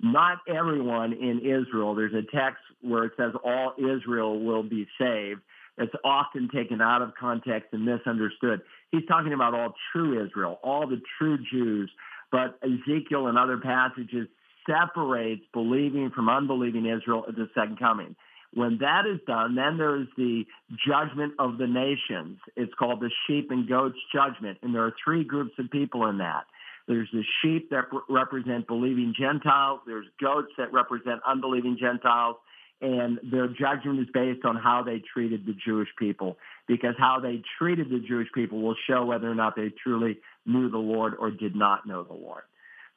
Not 0.00 0.38
everyone 0.48 1.12
in 1.12 1.40
Israel. 1.40 1.94
There's 1.94 2.14
a 2.14 2.24
text 2.34 2.62
where 2.80 3.04
it 3.04 3.12
says 3.18 3.32
all 3.44 3.74
Israel 3.76 4.42
will 4.42 4.62
be 4.62 4.88
saved. 4.98 5.42
It's 5.76 5.94
often 6.02 6.48
taken 6.48 6.80
out 6.80 7.02
of 7.02 7.12
context 7.20 7.74
and 7.74 7.84
misunderstood. 7.84 8.62
He's 8.90 9.04
talking 9.06 9.34
about 9.34 9.52
all 9.52 9.74
true 9.92 10.24
Israel, 10.24 10.60
all 10.64 10.86
the 10.86 11.02
true 11.18 11.36
Jews. 11.52 11.90
But 12.32 12.58
Ezekiel 12.62 13.26
and 13.26 13.36
other 13.36 13.58
passages 13.58 14.28
separates 14.68 15.42
believing 15.52 16.10
from 16.14 16.28
unbelieving 16.28 16.86
Israel 16.86 17.24
at 17.26 17.34
the 17.34 17.48
second 17.54 17.78
coming. 17.78 18.14
When 18.54 18.78
that 18.78 19.04
is 19.06 19.20
done, 19.26 19.54
then 19.54 19.76
there 19.76 19.96
is 20.00 20.06
the 20.16 20.44
judgment 20.86 21.34
of 21.38 21.58
the 21.58 21.66
nations. 21.66 22.38
It's 22.56 22.72
called 22.78 23.00
the 23.00 23.10
sheep 23.26 23.50
and 23.50 23.68
goats 23.68 23.98
judgment. 24.12 24.58
And 24.62 24.74
there 24.74 24.84
are 24.84 24.94
three 25.04 25.24
groups 25.24 25.52
of 25.58 25.70
people 25.70 26.06
in 26.06 26.18
that. 26.18 26.44
There's 26.86 27.08
the 27.12 27.24
sheep 27.42 27.68
that 27.70 27.84
represent 28.08 28.66
believing 28.66 29.14
Gentiles. 29.18 29.80
There's 29.86 30.06
goats 30.20 30.48
that 30.56 30.72
represent 30.72 31.20
unbelieving 31.26 31.76
Gentiles. 31.78 32.36
And 32.80 33.18
their 33.22 33.48
judgment 33.48 34.00
is 34.00 34.06
based 34.14 34.44
on 34.44 34.56
how 34.56 34.82
they 34.82 35.02
treated 35.12 35.44
the 35.44 35.52
Jewish 35.52 35.88
people, 35.98 36.38
because 36.66 36.94
how 36.96 37.18
they 37.20 37.42
treated 37.58 37.90
the 37.90 37.98
Jewish 37.98 38.28
people 38.32 38.62
will 38.62 38.76
show 38.88 39.04
whether 39.04 39.30
or 39.30 39.34
not 39.34 39.56
they 39.56 39.70
truly 39.82 40.18
knew 40.46 40.70
the 40.70 40.78
Lord 40.78 41.14
or 41.18 41.30
did 41.30 41.56
not 41.56 41.86
know 41.86 42.04
the 42.04 42.14
Lord. 42.14 42.44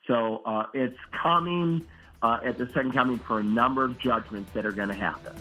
So 0.08 0.42
uh, 0.46 0.66
it's 0.74 0.98
coming 1.12 1.86
uh, 2.22 2.40
at 2.44 2.58
the 2.58 2.68
second 2.68 2.94
coming 2.94 3.20
for 3.20 3.40
a 3.40 3.44
number 3.44 3.84
of 3.84 3.98
judgments 3.98 4.52
that 4.54 4.66
are 4.66 4.72
going 4.72 4.90
to 4.90 4.96
happen. 4.96 5.34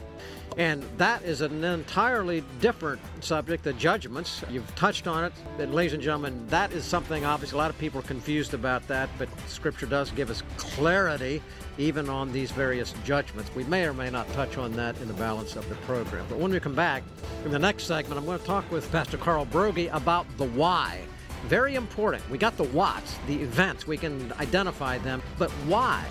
And 0.57 0.83
that 0.97 1.23
is 1.23 1.43
an 1.43 1.63
entirely 1.63 2.43
different 2.61 3.01
subject, 3.21 3.63
the 3.63 3.73
judgments. 3.75 4.43
You've 4.51 4.75
touched 4.75 5.07
on 5.07 5.25
it. 5.25 5.33
And 5.59 5.75
ladies 5.75 5.93
and 5.93 6.03
gentlemen, 6.03 6.45
that 6.49 6.73
is 6.73 6.85
something 6.85 7.25
obviously 7.25 7.57
a 7.57 7.59
lot 7.59 7.71
of 7.71 7.79
people 7.79 8.01
are 8.01 8.05
confused 8.05 8.53
about 8.53 8.87
that, 8.89 9.09
but 9.17 9.29
Scripture 9.47 9.87
does 9.87 10.11
give 10.11 10.29
us 10.29 10.43
clarity 10.57 11.41
even 11.79 12.09
on 12.09 12.33
these 12.33 12.51
various 12.51 12.95
judgments. 13.05 13.55
We 13.55 13.65
may 13.65 13.85
or 13.85 13.95
may 13.95 14.11
not 14.11 14.31
touch 14.33 14.59
on 14.59 14.73
that 14.73 15.01
in 15.01 15.07
the 15.07 15.15
balance 15.15 15.55
of 15.55 15.69
the 15.69 15.77
program. 15.77 16.27
But 16.29 16.39
when 16.39 16.51
we 16.51 16.59
come 16.59 16.75
back 16.75 17.05
in 17.45 17.53
the 17.53 17.59
next 17.59 17.85
segment, 17.85 18.19
I'm 18.19 18.27
going 18.27 18.41
to 18.41 18.45
talk 18.45 18.71
with 18.73 18.91
Pastor 18.91 19.19
Carl 19.19 19.47
Broggi 19.47 19.93
about 19.95 20.27
the 20.37 20.47
why. 20.47 21.03
Very 21.45 21.75
important. 21.75 22.29
We 22.31 22.39
got 22.39 22.57
the 22.57 22.65
what's, 22.65 23.19
the 23.27 23.41
events, 23.41 23.87
we 23.87 23.97
can 23.97 24.33
identify 24.39 24.99
them, 24.99 25.23
but 25.39 25.51
why? 25.67 26.05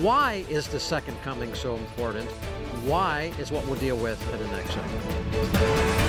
Why 0.00 0.44
is 0.48 0.68
the 0.68 0.80
second 0.80 1.20
coming 1.22 1.54
so 1.54 1.76
important? 1.76 2.28
Why 2.86 3.32
is 3.38 3.50
what 3.50 3.66
we'll 3.66 3.78
deal 3.78 3.96
with 3.96 4.20
in 4.32 4.38
the 4.38 4.48
next 4.48 4.74
segment. 4.74 6.04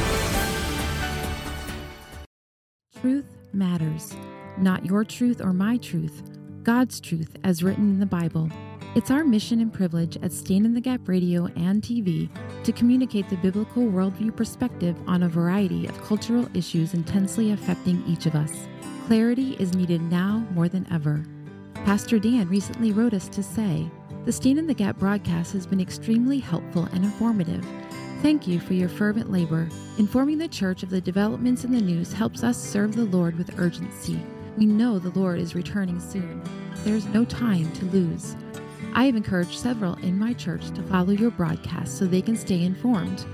Truth 3.01 3.25
matters. 3.53 4.15
Not 4.57 4.85
your 4.85 5.03
truth 5.03 5.41
or 5.41 5.53
my 5.53 5.77
truth, 5.77 6.23
God's 6.63 6.99
truth 6.99 7.35
as 7.43 7.61
written 7.61 7.89
in 7.89 7.99
the 7.99 8.05
Bible. 8.05 8.49
It's 8.95 9.11
our 9.11 9.25
mission 9.25 9.59
and 9.59 9.73
privilege 9.73 10.15
at 10.23 10.31
Stand 10.31 10.65
in 10.65 10.73
the 10.73 10.79
Gap 10.79 11.09
Radio 11.09 11.47
and 11.57 11.81
TV 11.81 12.29
to 12.63 12.71
communicate 12.71 13.27
the 13.29 13.35
biblical 13.35 13.83
worldview 13.83 14.33
perspective 14.33 14.95
on 15.05 15.23
a 15.23 15.27
variety 15.27 15.85
of 15.85 16.01
cultural 16.01 16.47
issues 16.53 16.93
intensely 16.93 17.51
affecting 17.51 18.01
each 18.07 18.25
of 18.25 18.35
us. 18.35 18.53
Clarity 19.05 19.57
is 19.59 19.75
needed 19.75 20.01
now 20.01 20.47
more 20.51 20.69
than 20.69 20.87
ever. 20.93 21.25
Pastor 21.83 22.19
Dan 22.19 22.47
recently 22.47 22.93
wrote 22.93 23.13
us 23.13 23.27
to 23.27 23.43
say, 23.43 23.85
The 24.23 24.31
Stand 24.31 24.59
in 24.59 24.65
the 24.65 24.73
Gap 24.73 24.97
broadcast 24.97 25.51
has 25.51 25.67
been 25.67 25.81
extremely 25.81 26.39
helpful 26.39 26.85
and 26.93 27.03
informative. 27.03 27.67
Thank 28.21 28.47
you 28.47 28.61
for 28.61 28.75
your 28.75 28.87
fervent 28.87 29.29
labor. 29.29 29.67
Informing 29.97 30.37
the 30.37 30.47
church 30.47 30.83
of 30.83 30.89
the 30.89 31.01
developments 31.01 31.65
in 31.65 31.73
the 31.73 31.81
news 31.81 32.13
helps 32.13 32.45
us 32.45 32.57
serve 32.57 32.95
the 32.95 33.03
Lord 33.03 33.37
with 33.37 33.59
urgency. 33.59 34.21
We 34.55 34.65
know 34.65 34.99
the 34.99 35.19
Lord 35.19 35.39
is 35.39 35.53
returning 35.53 35.99
soon. 35.99 36.41
There 36.85 36.95
is 36.95 37.07
no 37.07 37.25
time 37.25 37.69
to 37.73 37.85
lose. 37.87 38.37
I 38.93 39.05
have 39.05 39.15
encouraged 39.15 39.59
several 39.59 39.95
in 39.95 40.17
my 40.17 40.33
church 40.33 40.71
to 40.71 40.83
follow 40.83 41.11
your 41.11 41.31
broadcast 41.31 41.97
so 41.97 42.05
they 42.05 42.21
can 42.21 42.35
stay 42.35 42.63
informed. 42.63 43.25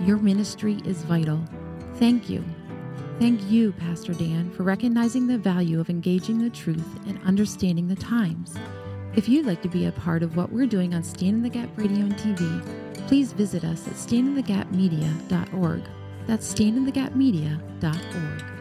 Your 0.00 0.18
ministry 0.18 0.80
is 0.84 1.02
vital. 1.02 1.42
Thank 1.94 2.28
you. 2.28 2.44
Thank 3.18 3.50
you, 3.50 3.72
Pastor 3.72 4.12
Dan, 4.12 4.50
for 4.50 4.62
recognizing 4.62 5.26
the 5.26 5.38
value 5.38 5.80
of 5.80 5.88
engaging 5.88 6.38
the 6.38 6.50
truth 6.50 6.86
and 7.06 7.18
understanding 7.24 7.88
the 7.88 7.96
times. 7.96 8.54
If 9.14 9.28
you'd 9.28 9.46
like 9.46 9.62
to 9.62 9.68
be 9.68 9.86
a 9.86 9.92
part 9.92 10.22
of 10.22 10.36
what 10.36 10.52
we're 10.52 10.66
doing 10.66 10.94
on 10.94 11.02
Stand 11.02 11.36
in 11.36 11.42
the 11.42 11.48
Gap 11.48 11.70
Radio 11.76 12.04
and 12.04 12.16
TV, 12.16 12.62
please 13.08 13.32
visit 13.32 13.64
us 13.64 13.86
at 13.86 13.94
standinthegapmedia.org. 13.94 15.82
That's 16.26 16.54
standinthegapmedia.org. 16.54 18.55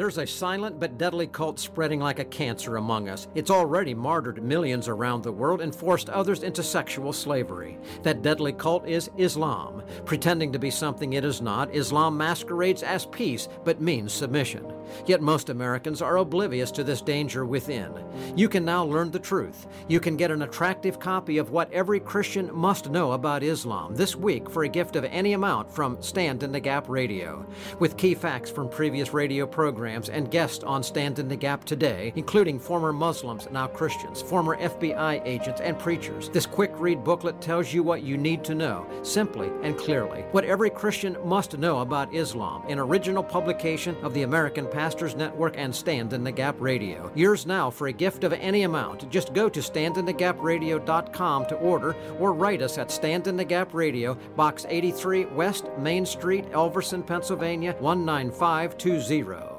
There's 0.00 0.16
a 0.16 0.26
silent 0.26 0.80
but 0.80 0.96
deadly 0.96 1.26
cult 1.26 1.60
spreading 1.60 2.00
like 2.00 2.20
a 2.20 2.24
cancer 2.24 2.78
among 2.78 3.10
us. 3.10 3.28
It's 3.34 3.50
already 3.50 3.92
martyred 3.92 4.42
millions 4.42 4.88
around 4.88 5.22
the 5.22 5.30
world 5.30 5.60
and 5.60 5.76
forced 5.76 6.08
others 6.08 6.42
into 6.42 6.62
sexual 6.62 7.12
slavery. 7.12 7.76
That 8.02 8.22
deadly 8.22 8.54
cult 8.54 8.88
is 8.88 9.10
Islam. 9.18 9.82
Pretending 10.06 10.54
to 10.54 10.58
be 10.58 10.70
something 10.70 11.12
it 11.12 11.24
is 11.26 11.42
not, 11.42 11.74
Islam 11.74 12.16
masquerades 12.16 12.82
as 12.82 13.04
peace 13.04 13.46
but 13.62 13.82
means 13.82 14.10
submission. 14.10 14.72
Yet 15.06 15.22
most 15.22 15.48
Americans 15.48 16.02
are 16.02 16.18
oblivious 16.18 16.70
to 16.72 16.84
this 16.84 17.00
danger 17.00 17.44
within. 17.46 17.92
You 18.36 18.48
can 18.48 18.64
now 18.64 18.84
learn 18.84 19.10
the 19.10 19.18
truth. 19.18 19.66
You 19.88 20.00
can 20.00 20.16
get 20.16 20.30
an 20.30 20.42
attractive 20.42 20.98
copy 20.98 21.38
of 21.38 21.50
what 21.50 21.72
every 21.72 22.00
Christian 22.00 22.54
must 22.54 22.90
know 22.90 23.12
about 23.12 23.42
Islam 23.42 23.94
this 23.94 24.16
week 24.16 24.50
for 24.50 24.64
a 24.64 24.68
gift 24.68 24.96
of 24.96 25.04
any 25.04 25.32
amount 25.32 25.70
from 25.70 26.00
Stand 26.02 26.42
in 26.42 26.52
the 26.52 26.60
Gap 26.60 26.88
Radio. 26.88 27.46
With 27.78 27.96
key 27.96 28.14
facts 28.14 28.50
from 28.50 28.68
previous 28.68 29.12
radio 29.14 29.46
programs, 29.46 30.08
and 30.08 30.30
guests 30.30 30.64
on 30.64 30.82
Stand 30.82 31.18
in 31.18 31.28
the 31.28 31.36
Gap 31.36 31.64
today, 31.64 32.12
including 32.16 32.58
former 32.58 32.92
Muslims, 32.92 33.48
now 33.50 33.66
Christians, 33.66 34.20
former 34.20 34.56
FBI 34.56 35.22
agents, 35.24 35.60
and 35.60 35.78
preachers. 35.78 36.28
This 36.28 36.46
quick 36.46 36.72
read 36.74 37.04
booklet 37.04 37.40
tells 37.40 37.72
you 37.72 37.82
what 37.82 38.02
you 38.02 38.16
need 38.16 38.44
to 38.44 38.54
know, 38.54 38.86
simply 39.02 39.50
and 39.62 39.76
clearly. 39.76 40.22
What 40.32 40.44
every 40.44 40.70
Christian 40.70 41.16
must 41.24 41.58
know 41.58 41.80
about 41.80 42.14
Islam, 42.14 42.62
an 42.68 42.78
original 42.78 43.22
publication 43.22 43.96
of 44.02 44.14
the 44.14 44.22
American 44.22 44.66
Pastors 44.80 45.14
Network 45.14 45.58
and 45.58 45.74
Stand 45.74 46.14
in 46.14 46.24
the 46.24 46.32
Gap 46.32 46.58
Radio. 46.58 47.12
Yours 47.14 47.44
now 47.44 47.68
for 47.68 47.88
a 47.88 47.92
gift 47.92 48.24
of 48.24 48.32
any 48.32 48.62
amount. 48.62 49.10
Just 49.10 49.34
go 49.34 49.46
to 49.46 49.60
standinthegapradio.com 49.60 51.46
to 51.48 51.54
order 51.56 51.94
or 52.18 52.32
write 52.32 52.62
us 52.62 52.78
at 52.78 52.90
Stand 52.90 53.26
in 53.26 53.36
the 53.36 53.44
Gap 53.44 53.74
Radio, 53.74 54.14
Box 54.36 54.64
83 54.66 55.26
West 55.26 55.66
Main 55.76 56.06
Street, 56.06 56.50
Elverson, 56.52 57.06
Pennsylvania 57.06 57.76
19520. 57.78 59.49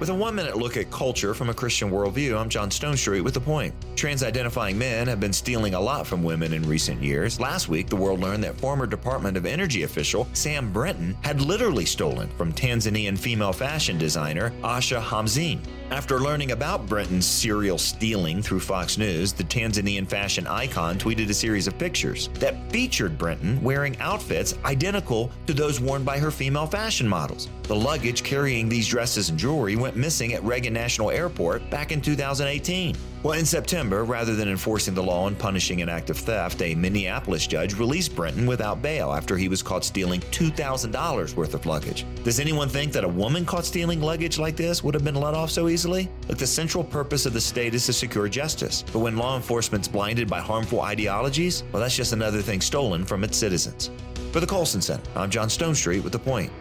With 0.00 0.08
a 0.08 0.14
one 0.14 0.34
minute 0.34 0.56
look 0.56 0.76
at 0.76 0.90
culture 0.90 1.34
from 1.34 1.50
a 1.50 1.54
Christian 1.54 1.88
worldview, 1.88 2.36
I'm 2.36 2.48
John 2.48 2.68
Stonestreet 2.68 3.22
with 3.22 3.34
The 3.34 3.40
Point. 3.40 3.72
Trans 3.94 4.24
identifying 4.24 4.76
men 4.76 5.06
have 5.06 5.20
been 5.20 5.32
stealing 5.32 5.74
a 5.74 5.80
lot 5.80 6.04
from 6.04 6.24
women 6.24 6.52
in 6.52 6.68
recent 6.68 7.00
years. 7.00 7.38
Last 7.38 7.68
week, 7.68 7.88
the 7.88 7.96
world 7.96 8.18
learned 8.18 8.42
that 8.42 8.56
former 8.56 8.86
Department 8.86 9.36
of 9.36 9.46
Energy 9.46 9.84
official 9.84 10.26
Sam 10.32 10.72
Brinton 10.72 11.16
had 11.22 11.40
literally 11.40 11.86
stolen 11.86 12.28
from 12.36 12.52
Tanzanian 12.52 13.16
female 13.16 13.52
fashion 13.52 13.96
designer 13.96 14.50
Asya 14.62 15.00
Khamsin. 15.00 15.60
After 15.90 16.18
learning 16.18 16.50
about 16.50 16.88
Brinton's 16.88 17.24
serial 17.24 17.78
stealing 17.78 18.42
through 18.42 18.60
Fox 18.60 18.98
News, 18.98 19.32
the 19.32 19.44
Tanzanian 19.44 20.08
fashion 20.08 20.44
icon 20.48 20.98
tweeted 20.98 21.28
a 21.28 21.34
series 21.34 21.68
of 21.68 21.78
pictures 21.78 22.30
that 22.40 22.68
featured 22.72 23.16
Brinton 23.16 23.62
wearing 23.62 23.96
outfits 24.00 24.54
identical 24.64 25.30
to 25.46 25.54
those 25.54 25.80
worn 25.80 26.02
by 26.02 26.18
her 26.18 26.32
female 26.32 26.66
fashion 26.66 27.06
models. 27.06 27.48
The 27.64 27.74
luggage 27.74 28.22
carrying 28.22 28.68
these 28.68 28.86
dresses 28.86 29.30
and 29.30 29.38
jewelry 29.38 29.74
went 29.74 29.96
missing 29.96 30.34
at 30.34 30.44
Reagan 30.44 30.74
National 30.74 31.10
Airport 31.10 31.70
back 31.70 31.92
in 31.92 32.00
2018. 32.02 32.94
Well, 33.22 33.38
in 33.38 33.46
September, 33.46 34.04
rather 34.04 34.36
than 34.36 34.50
enforcing 34.50 34.92
the 34.92 35.02
law 35.02 35.28
and 35.28 35.38
punishing 35.38 35.80
an 35.80 35.88
act 35.88 36.10
of 36.10 36.18
theft, 36.18 36.60
a 36.60 36.74
Minneapolis 36.74 37.46
judge 37.46 37.78
released 37.78 38.14
Brinton 38.14 38.46
without 38.46 38.82
bail 38.82 39.14
after 39.14 39.38
he 39.38 39.48
was 39.48 39.62
caught 39.62 39.82
stealing 39.82 40.20
$2,000 40.20 41.34
worth 41.36 41.54
of 41.54 41.64
luggage. 41.64 42.04
Does 42.22 42.38
anyone 42.38 42.68
think 42.68 42.92
that 42.92 43.02
a 43.02 43.08
woman 43.08 43.46
caught 43.46 43.64
stealing 43.64 44.02
luggage 44.02 44.38
like 44.38 44.56
this 44.56 44.84
would 44.84 44.92
have 44.92 45.04
been 45.04 45.14
let 45.14 45.32
off 45.32 45.50
so 45.50 45.68
easily? 45.68 46.10
Look, 46.28 46.36
the 46.36 46.46
central 46.46 46.84
purpose 46.84 47.24
of 47.24 47.32
the 47.32 47.40
state 47.40 47.72
is 47.72 47.86
to 47.86 47.94
secure 47.94 48.28
justice. 48.28 48.84
But 48.92 48.98
when 48.98 49.16
law 49.16 49.36
enforcement's 49.36 49.88
blinded 49.88 50.28
by 50.28 50.40
harmful 50.40 50.82
ideologies, 50.82 51.64
well, 51.72 51.80
that's 51.80 51.96
just 51.96 52.12
another 52.12 52.42
thing 52.42 52.60
stolen 52.60 53.06
from 53.06 53.24
its 53.24 53.38
citizens. 53.38 53.90
For 54.32 54.40
the 54.40 54.46
Colson 54.46 54.82
Center, 54.82 55.08
I'm 55.16 55.30
John 55.30 55.48
Stonestreet 55.48 56.02
with 56.02 56.12
The 56.12 56.18
Point. 56.18 56.52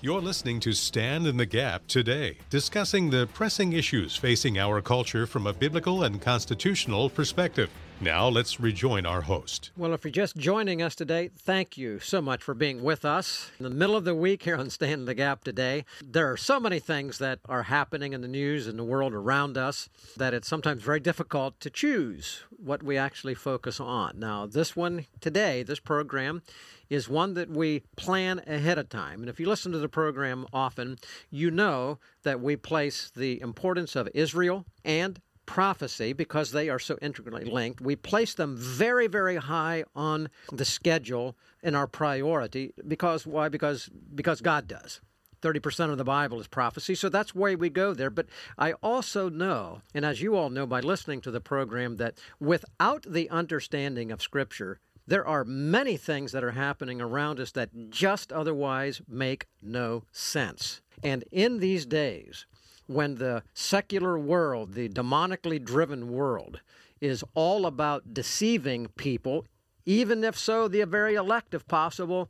You're 0.00 0.20
listening 0.20 0.60
to 0.60 0.74
Stand 0.74 1.26
in 1.26 1.38
the 1.38 1.44
Gap 1.44 1.88
today, 1.88 2.38
discussing 2.50 3.10
the 3.10 3.26
pressing 3.34 3.72
issues 3.72 4.14
facing 4.14 4.56
our 4.56 4.80
culture 4.80 5.26
from 5.26 5.44
a 5.44 5.52
biblical 5.52 6.04
and 6.04 6.22
constitutional 6.22 7.10
perspective. 7.10 7.68
Now 8.00 8.28
let's 8.28 8.60
rejoin 8.60 9.06
our 9.06 9.22
host. 9.22 9.72
Well, 9.76 9.92
if 9.92 10.04
you're 10.04 10.12
just 10.12 10.36
joining 10.36 10.80
us 10.80 10.94
today, 10.94 11.30
thank 11.36 11.76
you 11.76 11.98
so 11.98 12.22
much 12.22 12.44
for 12.44 12.54
being 12.54 12.84
with 12.84 13.04
us. 13.04 13.50
In 13.58 13.64
the 13.64 13.70
middle 13.70 13.96
of 13.96 14.04
the 14.04 14.14
week 14.14 14.44
here 14.44 14.54
on 14.54 14.70
Stand 14.70 15.00
in 15.00 15.04
the 15.06 15.14
Gap 15.14 15.42
today, 15.42 15.84
there 16.00 16.30
are 16.30 16.36
so 16.36 16.60
many 16.60 16.78
things 16.78 17.18
that 17.18 17.40
are 17.48 17.64
happening 17.64 18.12
in 18.12 18.20
the 18.20 18.28
news 18.28 18.68
and 18.68 18.78
the 18.78 18.84
world 18.84 19.12
around 19.12 19.58
us 19.58 19.88
that 20.16 20.32
it's 20.32 20.46
sometimes 20.46 20.80
very 20.80 21.00
difficult 21.00 21.58
to 21.58 21.70
choose 21.70 22.44
what 22.56 22.84
we 22.84 22.96
actually 22.96 23.34
focus 23.34 23.80
on. 23.80 24.20
Now, 24.20 24.46
this 24.46 24.76
one 24.76 25.06
today, 25.20 25.64
this 25.64 25.80
program, 25.80 26.42
is 26.90 27.08
one 27.08 27.34
that 27.34 27.50
we 27.50 27.82
plan 27.96 28.40
ahead 28.46 28.78
of 28.78 28.88
time. 28.88 29.20
And 29.20 29.28
if 29.28 29.38
you 29.38 29.46
listen 29.46 29.72
to 29.72 29.78
the 29.78 29.88
program 29.88 30.46
often, 30.52 30.98
you 31.30 31.50
know 31.50 31.98
that 32.22 32.40
we 32.40 32.56
place 32.56 33.10
the 33.14 33.40
importance 33.40 33.96
of 33.96 34.08
Israel 34.14 34.64
and 34.84 35.20
prophecy 35.48 36.12
because 36.12 36.52
they 36.52 36.68
are 36.68 36.78
so 36.78 36.98
intricately 37.00 37.44
linked. 37.44 37.80
We 37.80 37.96
place 37.96 38.34
them 38.34 38.56
very, 38.56 39.06
very 39.06 39.36
high 39.36 39.84
on 39.96 40.28
the 40.52 40.66
schedule 40.66 41.36
in 41.62 41.74
our 41.74 41.86
priority 41.86 42.74
because 42.86 43.26
why? 43.26 43.48
Because 43.48 43.88
because 44.14 44.40
God 44.40 44.68
does. 44.68 45.00
30% 45.40 45.92
of 45.92 45.98
the 45.98 46.04
Bible 46.04 46.40
is 46.40 46.48
prophecy, 46.48 46.96
so 46.96 47.08
that's 47.08 47.32
why 47.32 47.54
we 47.54 47.70
go 47.70 47.94
there. 47.94 48.10
But 48.10 48.26
I 48.58 48.72
also 48.82 49.28
know, 49.28 49.82
and 49.94 50.04
as 50.04 50.20
you 50.20 50.34
all 50.34 50.50
know 50.50 50.66
by 50.66 50.80
listening 50.80 51.20
to 51.22 51.30
the 51.30 51.40
program, 51.40 51.96
that 51.96 52.18
without 52.40 53.06
the 53.08 53.30
understanding 53.30 54.10
of 54.10 54.20
Scripture, 54.20 54.80
there 55.08 55.26
are 55.26 55.42
many 55.42 55.96
things 55.96 56.32
that 56.32 56.44
are 56.44 56.50
happening 56.50 57.00
around 57.00 57.40
us 57.40 57.50
that 57.52 57.90
just 57.90 58.30
otherwise 58.30 59.00
make 59.08 59.46
no 59.62 60.04
sense. 60.12 60.82
And 61.02 61.24
in 61.32 61.60
these 61.60 61.86
days, 61.86 62.44
when 62.86 63.14
the 63.14 63.42
secular 63.54 64.18
world, 64.18 64.74
the 64.74 64.88
demonically 64.90 65.64
driven 65.64 66.12
world, 66.12 66.60
is 67.00 67.24
all 67.34 67.64
about 67.64 68.12
deceiving 68.12 68.88
people, 68.98 69.46
even 69.86 70.22
if 70.24 70.36
so, 70.36 70.68
the 70.68 70.84
very 70.84 71.14
elect, 71.14 71.54
if 71.54 71.66
possible, 71.66 72.28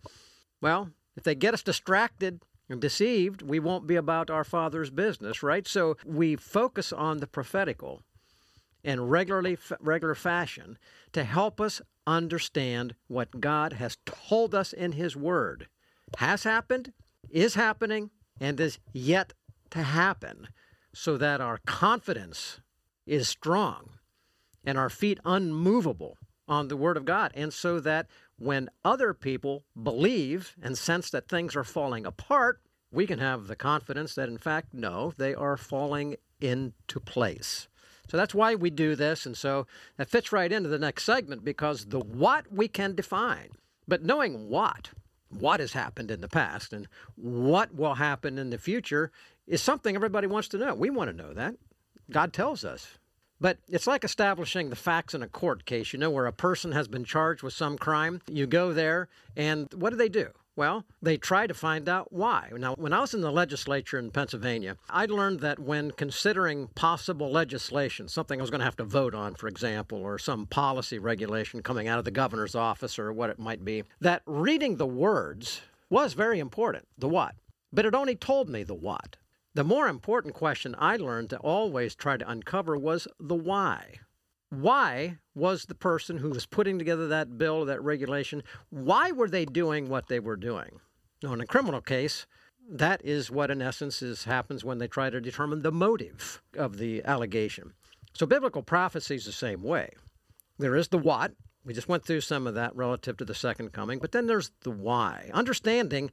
well, 0.61 0.91
if 1.17 1.25
they 1.25 1.35
get 1.35 1.55
us 1.55 1.65
distracted 1.65 2.43
and 2.69 2.81
deceived, 2.81 3.43
we 3.43 3.59
won't 3.59 3.89
be 3.89 3.97
about 3.97 4.31
our 4.31 4.45
Father's 4.45 4.91
business, 4.91 5.43
right? 5.43 5.67
So 5.67 5.97
we 6.05 6.37
focus 6.37 6.93
on 6.93 7.19
the 7.19 7.27
prophetical 7.27 8.03
in 8.85 9.01
regularly 9.01 9.59
regular 9.81 10.15
fashion 10.15 10.79
to 11.13 11.25
help 11.25 11.61
us 11.61 11.81
understand 12.17 12.95
what 13.07 13.41
God 13.41 13.75
has 13.75 13.99
told 14.07 14.55
us 14.55 14.73
in 14.73 14.93
His 14.93 15.15
Word 15.17 15.69
has 16.17 16.45
happened, 16.45 16.93
is 17.31 17.55
happening, 17.55 18.11
and 18.41 18.59
is 18.59 18.79
yet 18.93 19.35
to 19.71 19.83
happen, 19.83 20.49
so 20.95 21.17
that 21.19 21.41
our 21.41 21.59
confidence 21.67 22.61
is 23.07 23.29
strong 23.29 23.91
and 24.65 24.79
our 24.79 24.91
feet 24.91 25.21
unmovable 25.25 26.17
on 26.49 26.69
the 26.69 26.77
Word 26.77 26.97
of 26.97 27.05
God, 27.05 27.31
and 27.35 27.53
so 27.53 27.79
that 27.81 28.07
when 28.39 28.71
other 28.85 29.13
people 29.13 29.65
believe 29.81 30.57
and 30.63 30.79
sense 30.79 31.11
that 31.11 31.29
things 31.29 31.55
are 31.55 31.65
falling 31.65 32.07
apart, 32.07 32.61
we 32.91 33.07
can 33.07 33.19
have 33.19 33.47
the 33.47 33.57
confidence 33.57 34.15
that, 34.15 34.29
in 34.29 34.39
fact, 34.39 34.73
no, 34.73 35.13
they 35.19 35.35
are 35.35 35.59
falling 35.59 36.17
into 36.41 37.01
place. 37.01 37.69
So 38.09 38.17
that's 38.17 38.35
why 38.35 38.55
we 38.55 38.71
do 38.71 38.97
this. 38.97 39.27
And 39.27 39.37
so 39.37 39.67
that 39.97 40.11
fits 40.11 40.33
right 40.33 40.51
into 40.51 40.69
the 40.69 40.79
next 40.79 41.05
segment 41.05 41.45
because 41.45 41.87
the 41.87 42.01
what 42.01 42.53
we 42.53 42.69
can 42.69 42.95
define. 42.95 43.51
But 43.87 44.03
knowing 44.03 44.49
what, 44.49 44.91
what 45.31 45.61
has 45.61 45.73
happened 45.73 46.11
in 46.11 46.21
the 46.21 46.29
past 46.29 46.73
and 46.73 46.89
what 47.17 47.75
will 47.75 47.95
happen 47.95 48.39
in 48.39 48.51
the 48.51 48.59
future 48.59 49.11
is 49.47 49.63
something 49.63 49.95
everybody 49.95 50.27
wants 50.27 50.49
to 50.49 50.59
know. 50.59 50.75
We 50.75 50.91
want 50.91 51.11
to 51.11 51.17
know 51.17 51.33
that. 51.35 51.55
God 52.11 52.33
tells 52.33 52.65
us. 52.65 52.99
But 53.41 53.59
it's 53.69 53.87
like 53.87 54.03
establishing 54.05 54.69
the 54.69 54.77
facts 54.77 55.15
in 55.15 55.23
a 55.23 55.29
court 55.29 55.65
case, 55.65 55.93
you 55.93 55.99
know, 55.99 56.11
where 56.11 56.27
a 56.27 56.33
person 56.33 56.73
has 56.73 56.89
been 56.89 57.05
charged 57.05 57.43
with 57.43 57.53
some 57.53 57.79
crime. 57.79 58.21
You 58.27 58.47
go 58.47 58.73
there, 58.73 59.09
and 59.37 59.73
what 59.75 59.91
do 59.91 59.97
they 59.97 60.09
do? 60.09 60.31
Well, 60.59 60.85
they 61.01 61.17
try 61.19 61.47
to 61.47 61.55
find 61.55 61.89
out 61.89 62.13
why. 62.13 62.51
Now, 62.53 62.75
when 62.75 62.93
I 62.93 62.99
was 62.99 63.15
in 63.15 63.21
the 63.21 63.31
legislature 63.31 63.97
in 63.97 64.11
Pennsylvania, 64.11 64.77
I 64.91 65.07
learned 65.07 65.39
that 65.39 65.61
when 65.61 65.93
considering 65.93 66.67
possible 66.75 67.31
legislation, 67.31 68.09
something 68.09 68.41
I 68.41 68.43
was 68.43 68.51
going 68.51 68.59
to 68.59 68.65
have 68.65 68.75
to 68.79 68.85
vote 68.85 69.15
on, 69.15 69.37
for 69.37 69.47
example, 69.47 69.99
or 70.01 70.19
some 70.19 70.47
policy 70.47 70.99
regulation 70.99 71.63
coming 71.63 71.87
out 71.87 72.01
of 72.01 72.05
the 72.05 72.11
governor's 72.11 72.57
office 72.57 72.99
or 72.99 73.13
what 73.13 73.31
it 73.31 73.39
might 73.39 73.65
be, 73.65 73.85
that 74.01 74.23
reading 74.27 74.79
the 74.79 74.87
words 74.87 75.61
was 75.91 76.15
very 76.15 76.41
important, 76.41 76.89
the 76.99 77.09
what. 77.09 77.37
But 77.73 77.87
it 77.87 77.95
only 77.95 78.17
told 78.17 78.49
me 78.49 78.65
the 78.65 78.75
what. 78.75 79.17
The 79.55 79.63
more 79.63 79.87
important 79.87 80.35
question 80.35 80.75
I 80.77 80.97
learned 80.97 81.31
to 81.31 81.39
always 81.39 81.95
try 81.95 82.17
to 82.17 82.29
uncover 82.29 82.77
was 82.77 83.07
the 83.21 83.37
why 83.37 84.01
why 84.51 85.19
was 85.35 85.65
the 85.65 85.75
person 85.75 86.19
who 86.19 86.31
was 86.31 86.47
putting 86.47 86.79
together 86.79 87.07
that 87.09 87.39
bill, 87.39 87.57
or 87.57 87.67
that 87.67 87.83
regulation, 87.83 88.43
why 88.71 89.11
were 89.11 89.29
they 89.29 89.45
doing 89.45 89.89
what 89.89 90.09
they 90.09 90.21
were 90.21 90.37
doing? 90.37 90.81
Now, 91.23 91.33
in 91.33 91.41
a 91.41 91.47
criminal 91.47 91.81
case, 91.81 92.27
that 92.71 93.01
is 93.05 93.31
what, 93.31 93.51
in 93.51 93.63
essence, 93.63 94.03
is 94.03 94.25
happens 94.25 94.65
when 94.65 94.79
they 94.79 94.89
try 94.89 95.11
to 95.11 95.21
determine 95.21 95.63
the 95.63 95.73
motive 95.73 96.43
of 96.57 96.79
the 96.79 97.05
allegation. 97.05 97.73
So, 98.15 98.27
biblical 98.27 98.63
prophecy 98.63 99.17
is 99.17 99.25
the 99.25 99.33
same 99.33 99.63
way. 99.63 99.91
There 100.59 100.77
is 100.77 100.89
the 100.89 100.99
what. 100.99 101.33
We 101.65 101.75
just 101.75 101.89
went 101.89 102.05
through 102.05 102.23
some 102.23 102.47
of 102.47 102.55
that 102.55 102.75
relative 102.75 103.17
to 103.19 103.25
the 103.25 103.35
second 103.35 103.73
coming, 103.73 103.99
but 103.99 104.13
then 104.13 104.27
there's 104.27 104.51
the 104.63 104.71
why. 104.71 105.31
Understanding 105.35 106.11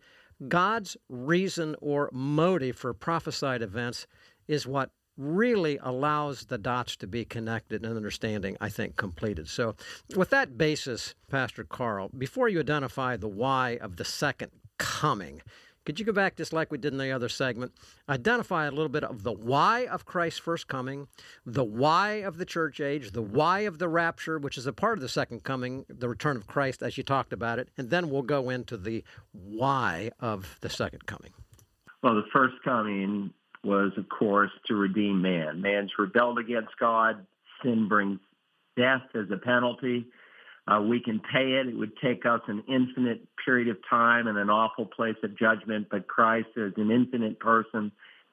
God's 0.48 0.98
reason 1.08 1.76
or 1.82 2.10
motive 2.12 2.76
for 2.76 2.94
prophesied 2.94 3.62
events 3.62 4.06
is 4.48 4.68
what 4.68 4.92
really 5.18 5.78
allows 5.82 6.46
the 6.46 6.58
dots 6.58 6.96
to 6.98 7.08
be 7.08 7.26
connected 7.26 7.84
and 7.86 7.96
understanding, 7.96 8.58
I 8.60 8.70
think, 8.70 8.96
completed. 8.96 9.48
So, 9.48 9.76
with 10.16 10.30
that 10.32 10.58
basis, 10.58 11.16
Pastor 11.30 11.64
Carl, 11.64 12.10
before 12.18 12.50
you 12.50 12.60
identify 12.60 13.18
the 13.18 13.28
why 13.28 13.78
of 13.82 13.98
the 13.98 14.06
second 14.06 14.52
coming, 14.78 15.42
could 15.86 16.00
you 16.00 16.06
go 16.06 16.12
back 16.12 16.36
just 16.36 16.52
like 16.52 16.72
we 16.72 16.80
did 16.80 16.94
in 16.94 16.98
the 16.98 17.12
other 17.12 17.30
segment? 17.30 17.72
Identify 18.10 18.66
a 18.66 18.72
little 18.72 18.90
bit 18.90 19.04
of 19.04 19.22
the 19.22 19.32
why 19.32 19.86
of 19.86 20.06
Christ's 20.06 20.40
first 20.40 20.68
coming, 20.68 21.08
the 21.46 21.64
why 21.64 22.14
of 22.14 22.38
the 22.38 22.46
church 22.46 22.82
age, 22.82 23.12
the 23.12 23.22
why 23.22 23.62
of 23.62 23.78
the 23.78 23.88
rapture, 23.88 24.40
which 24.40 24.58
is 24.58 24.66
a 24.66 24.74
part 24.74 24.98
of 24.98 25.02
the 25.04 25.10
second 25.10 25.44
coming, 25.44 25.86
the 25.88 26.10
return 26.10 26.38
of 26.38 26.48
Christ, 26.48 26.82
as 26.82 26.98
you 26.98 27.04
talked 27.04 27.32
about 27.32 27.60
it, 27.60 27.70
and 27.78 27.92
then 27.92 28.10
we'll 28.10 28.24
go 28.24 28.50
into 28.50 28.78
the 28.78 29.04
why 29.32 30.10
of 30.20 30.58
the 30.62 30.70
second 30.70 31.06
coming. 31.06 31.34
Well, 32.02 32.16
the 32.16 32.24
first 32.34 32.56
coming 32.64 33.32
was, 33.66 33.92
of 33.98 34.08
course, 34.10 34.52
to 34.68 34.76
redeem 34.76 35.22
man. 35.22 35.62
Man's 35.62 35.92
rebelled 35.98 36.40
against 36.40 36.78
God. 36.80 37.26
Sin 37.64 37.88
brings 37.88 38.20
death 38.78 39.04
as 39.14 39.26
a 39.32 39.38
penalty. 39.38 40.06
Uh, 40.68 40.82
we 40.82 41.00
can 41.00 41.20
pay 41.20 41.54
it. 41.54 41.68
It 41.68 41.78
would 41.78 41.96
take 42.04 42.26
us 42.26 42.42
an 42.48 42.64
infinite 42.68 43.28
period 43.44 43.68
of 43.68 43.78
time 43.90 44.28
and 44.28 44.38
an 44.38 44.50
awful 44.50 44.86
place 44.86 45.16
of 45.24 45.38
judgment, 45.38 45.88
but 45.92 46.08
Christ, 46.08 46.48
as 46.58 46.74
an 46.78 46.92
infinite 46.92 47.40
person, 47.40 47.92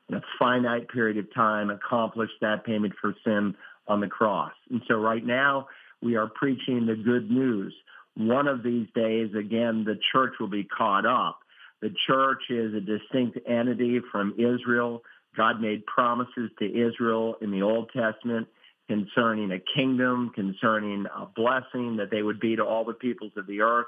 in 0.09 0.15
a 0.17 0.23
finite 0.39 0.89
period 0.89 1.19
of 1.19 1.33
time, 1.35 1.71
accomplished 1.71 2.35
that 2.41 2.65
payment 2.65 2.95
for 3.01 3.15
sin 3.25 3.55
on 3.87 4.01
the 4.01 4.09
cross. 4.09 4.53
And 4.71 4.83
so 4.89 4.95
right 4.95 5.25
now, 5.25 5.69
we 6.03 6.17
are 6.17 6.27
preaching 6.27 6.87
the 6.87 6.97
good 6.97 7.31
news. 7.31 7.75
One 8.17 8.49
of 8.49 8.63
these 8.63 8.89
days, 8.95 9.31
again, 9.39 9.85
the 9.85 9.99
church 10.13 10.35
will 10.41 10.49
be 10.49 10.65
caught 10.65 11.07
up. 11.07 11.39
The 11.81 11.95
church 12.07 12.43
is 12.49 12.75
a 12.75 12.81
distinct 12.81 13.39
entity 13.47 14.01
from 14.11 14.35
Israel. 14.39 15.03
God 15.37 15.61
made 15.61 15.87
promises 15.87 16.51
to 16.59 16.67
Israel 16.67 17.37
in 17.41 17.51
the 17.51 17.63
Old 17.63 17.91
Testament 17.95 18.49
concerning 18.89 19.53
a 19.53 19.59
kingdom, 19.75 20.31
concerning 20.35 21.07
a 21.07 21.27
blessing 21.27 21.97
that 21.97 22.11
they 22.11 22.23
would 22.23 22.41
be 22.41 22.57
to 22.57 22.65
all 22.65 22.85
the 22.85 22.93
peoples 22.93 23.33
of 23.37 23.47
the 23.47 23.61
earth. 23.61 23.87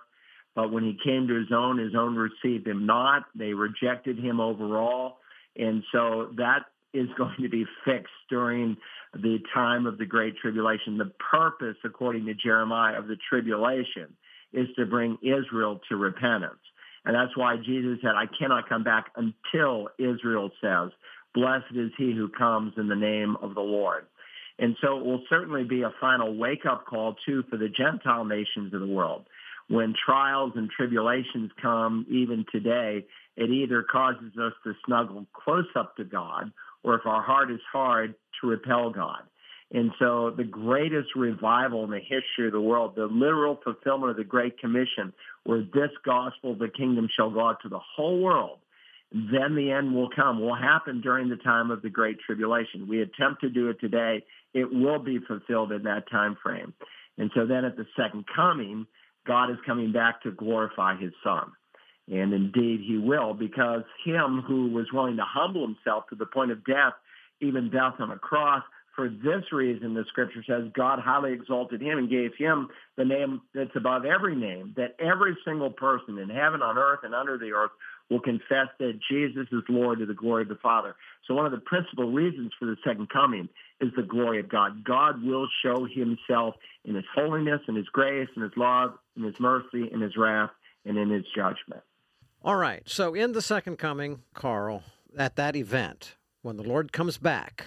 But 0.54 0.72
when 0.72 0.85
he 0.85 0.96
came 1.04 1.26
to 1.28 1.35
his 1.35 1.50
own, 1.52 1.78
his 1.78 1.94
own 1.94 2.16
received 2.16 2.66
him 2.66 2.87
not. 2.87 3.24
They 3.35 3.52
rejected 3.52 4.18
him 4.18 4.40
overall. 4.40 5.18
And 5.57 5.83
so 5.92 6.30
that 6.37 6.66
is 6.92 7.09
going 7.18 7.37
to 7.42 7.48
be 7.48 7.66
fixed 7.85 8.12
during 8.30 8.76
the 9.12 9.38
time 9.52 9.87
of 9.87 9.98
the 9.98 10.07
Great 10.07 10.37
Tribulation. 10.38 10.96
The 10.96 11.12
purpose, 11.30 11.76
according 11.85 12.26
to 12.26 12.35
Jeremiah, 12.35 12.98
of 12.98 13.09
the 13.09 13.16
tribulation 13.28 14.16
is 14.52 14.68
to 14.76 14.87
bring 14.87 15.18
Israel 15.22 15.80
to 15.88 15.96
repentance. 15.96 16.61
And 17.04 17.14
that's 17.14 17.37
why 17.37 17.57
Jesus 17.57 17.98
said, 18.00 18.12
I 18.16 18.26
cannot 18.38 18.68
come 18.68 18.83
back 18.83 19.11
until 19.16 19.88
Israel 19.98 20.50
says, 20.62 20.90
blessed 21.35 21.75
is 21.75 21.90
he 21.99 22.14
who 22.14 22.29
comes 22.29 22.73
in 22.77 22.88
the 22.88 22.97
name 22.97 23.37
of 23.42 23.55
the 23.55 23.61
Lord. 23.61 24.07
And 24.59 24.77
so 24.81 24.99
it 24.99 25.05
will 25.05 25.23
certainly 25.29 25.64
be 25.64 25.83
a 25.83 25.92
final 26.01 26.37
wake-up 26.37 26.87
call, 26.87 27.16
too, 27.27 27.42
for 27.51 27.57
the 27.57 27.68
Gentile 27.68 28.25
nations 28.25 28.73
of 28.73 28.81
the 28.81 28.87
world. 28.87 29.27
When 29.68 29.94
trials 30.07 30.53
and 30.55 30.70
tribulations 30.70 31.51
come, 31.61 32.07
even 32.09 32.44
today, 32.53 33.05
it 33.37 33.51
either 33.51 33.83
causes 33.83 34.33
us 34.38 34.53
to 34.62 34.75
snuggle 34.87 35.27
close 35.33 35.66
up 35.75 35.97
to 35.97 36.05
God, 36.05 36.53
or 36.85 36.94
if 36.94 37.07
our 37.07 37.23
heart 37.23 37.51
is 37.51 37.61
hard, 37.73 38.14
to 38.40 38.47
repel 38.47 38.90
God. 38.90 39.23
And 39.73 39.90
so 39.99 40.31
the 40.31 40.44
greatest 40.44 41.16
revival 41.16 41.83
in 41.83 41.90
the 41.90 41.99
history 41.99 42.47
of 42.47 42.53
the 42.53 42.61
world, 42.61 42.94
the 42.94 43.07
literal 43.07 43.59
fulfillment 43.64 44.11
of 44.11 44.16
the 44.16 44.23
Great 44.23 44.59
Commission, 44.61 45.12
where 45.44 45.62
this 45.62 45.90
gospel 46.05 46.53
of 46.53 46.59
the 46.59 46.68
kingdom 46.68 47.09
shall 47.16 47.31
go 47.31 47.49
out 47.49 47.61
to 47.62 47.68
the 47.68 47.81
whole 47.81 48.20
world, 48.20 48.59
then 49.14 49.55
the 49.55 49.70
end 49.70 49.94
will 49.94 50.11
come, 50.11 50.40
will 50.40 50.57
happen 50.57 51.00
during 51.00 51.29
the 51.29 51.37
time 51.37 51.70
of 51.70 51.83
the 51.83 51.88
Great 51.88 52.18
Tribulation. 52.27 52.88
We 52.88 53.00
attempt 53.00 53.42
to 53.42 53.48
do 53.48 53.70
it 53.70 53.79
today. 53.81 54.24
It 54.53 54.72
will 54.72 54.98
be 54.98 55.20
fulfilled 55.20 55.70
in 55.70 55.85
that 55.85 56.11
time 56.11 56.37
frame. 56.42 56.74
And 57.16 57.31
so 57.33 57.46
then 57.46 57.64
at 57.64 57.77
the 57.77 57.87
second 57.96 58.24
coming, 58.35 58.88
God 59.24 59.50
is 59.53 59.57
coming 59.64 59.92
back 59.92 60.22
to 60.22 60.33
glorify 60.33 60.96
his 60.96 61.12
son. 61.22 61.53
And 62.11 62.35
indeed 62.35 62.81
he 62.85 62.98
will, 62.98 63.35
because 63.35 63.85
him 64.05 64.42
who 64.46 64.70
was 64.72 64.87
willing 64.92 65.16
to 65.16 65.24
humble 65.24 65.64
himself 65.64 66.05
to 66.11 66.16
the 66.16 66.27
point 66.27 66.50
of 66.50 66.64
death, 66.64 66.94
even 67.40 67.70
death 67.70 67.94
on 68.00 68.11
a 68.11 68.18
cross, 68.18 68.64
for 68.96 69.09
this 69.09 69.42
reason, 69.53 69.94
the 69.94 70.05
scripture 70.09 70.44
says, 70.46 70.70
God 70.74 71.00
highly 71.00 71.33
exalted 71.33 71.81
him 71.81 71.98
and 71.98 72.09
gave 72.09 72.31
him 72.38 72.68
the 72.96 73.05
name 73.05 73.40
that's 73.55 73.74
above 73.74 74.05
every 74.05 74.37
name, 74.37 74.72
that 74.77 74.94
every 75.00 75.37
single 75.44 75.70
person 75.70 76.18
in 76.18 76.29
heaven, 76.29 76.62
on 76.62 76.79
earth, 76.79 77.00
and 77.03 77.14
under 77.14 77.37
the 77.37 77.53
earth 77.53 77.72
will 78.14 78.20
confess 78.20 78.68
that 78.79 79.00
Jesus 79.11 79.48
is 79.50 79.64
Lord 79.68 79.98
to 79.98 80.07
the 80.07 80.14
glory 80.14 80.42
of 80.42 80.48
the 80.48 80.55
Father. 80.55 80.94
So 81.27 81.35
one 81.35 81.46
of 81.46 81.53
the 81.53 81.59
principal 81.59 82.12
reasons 82.12 82.53
for 82.57 82.66
the 82.66 82.77
second 82.87 83.09
coming 83.11 83.48
is 83.81 83.90
the 83.96 84.05
glory 84.05 84.38
of 84.38 84.48
God. 84.48 84.85
God 84.85 85.20
will 85.24 85.48
show 85.64 85.85
himself 85.85 86.55
in 86.85 86.94
his 86.94 87.05
holiness 87.12 87.61
and 87.66 87.77
his 87.77 87.88
grace 87.88 88.29
and 88.37 88.44
his 88.44 88.53
love 88.57 88.92
and 89.16 89.24
his 89.24 89.35
mercy 89.40 89.90
and 89.92 90.00
his 90.00 90.16
wrath 90.16 90.50
and 90.85 90.96
in 90.96 91.11
his 91.11 91.24
judgment. 91.35 91.83
All 92.44 92.55
right. 92.55 92.83
So 92.87 93.14
in 93.14 93.33
the 93.33 93.42
second 93.42 93.79
coming, 93.79 94.22
Carl, 94.33 94.85
at 95.18 95.35
that 95.35 95.57
event, 95.57 96.14
when 96.42 96.57
the 96.57 96.62
Lord 96.62 96.92
comes 96.92 97.18
back, 97.18 97.64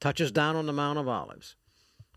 touches 0.00 0.32
down 0.32 0.56
on 0.56 0.64
the 0.64 0.72
Mount 0.72 0.98
of 0.98 1.08
Olives, 1.08 1.56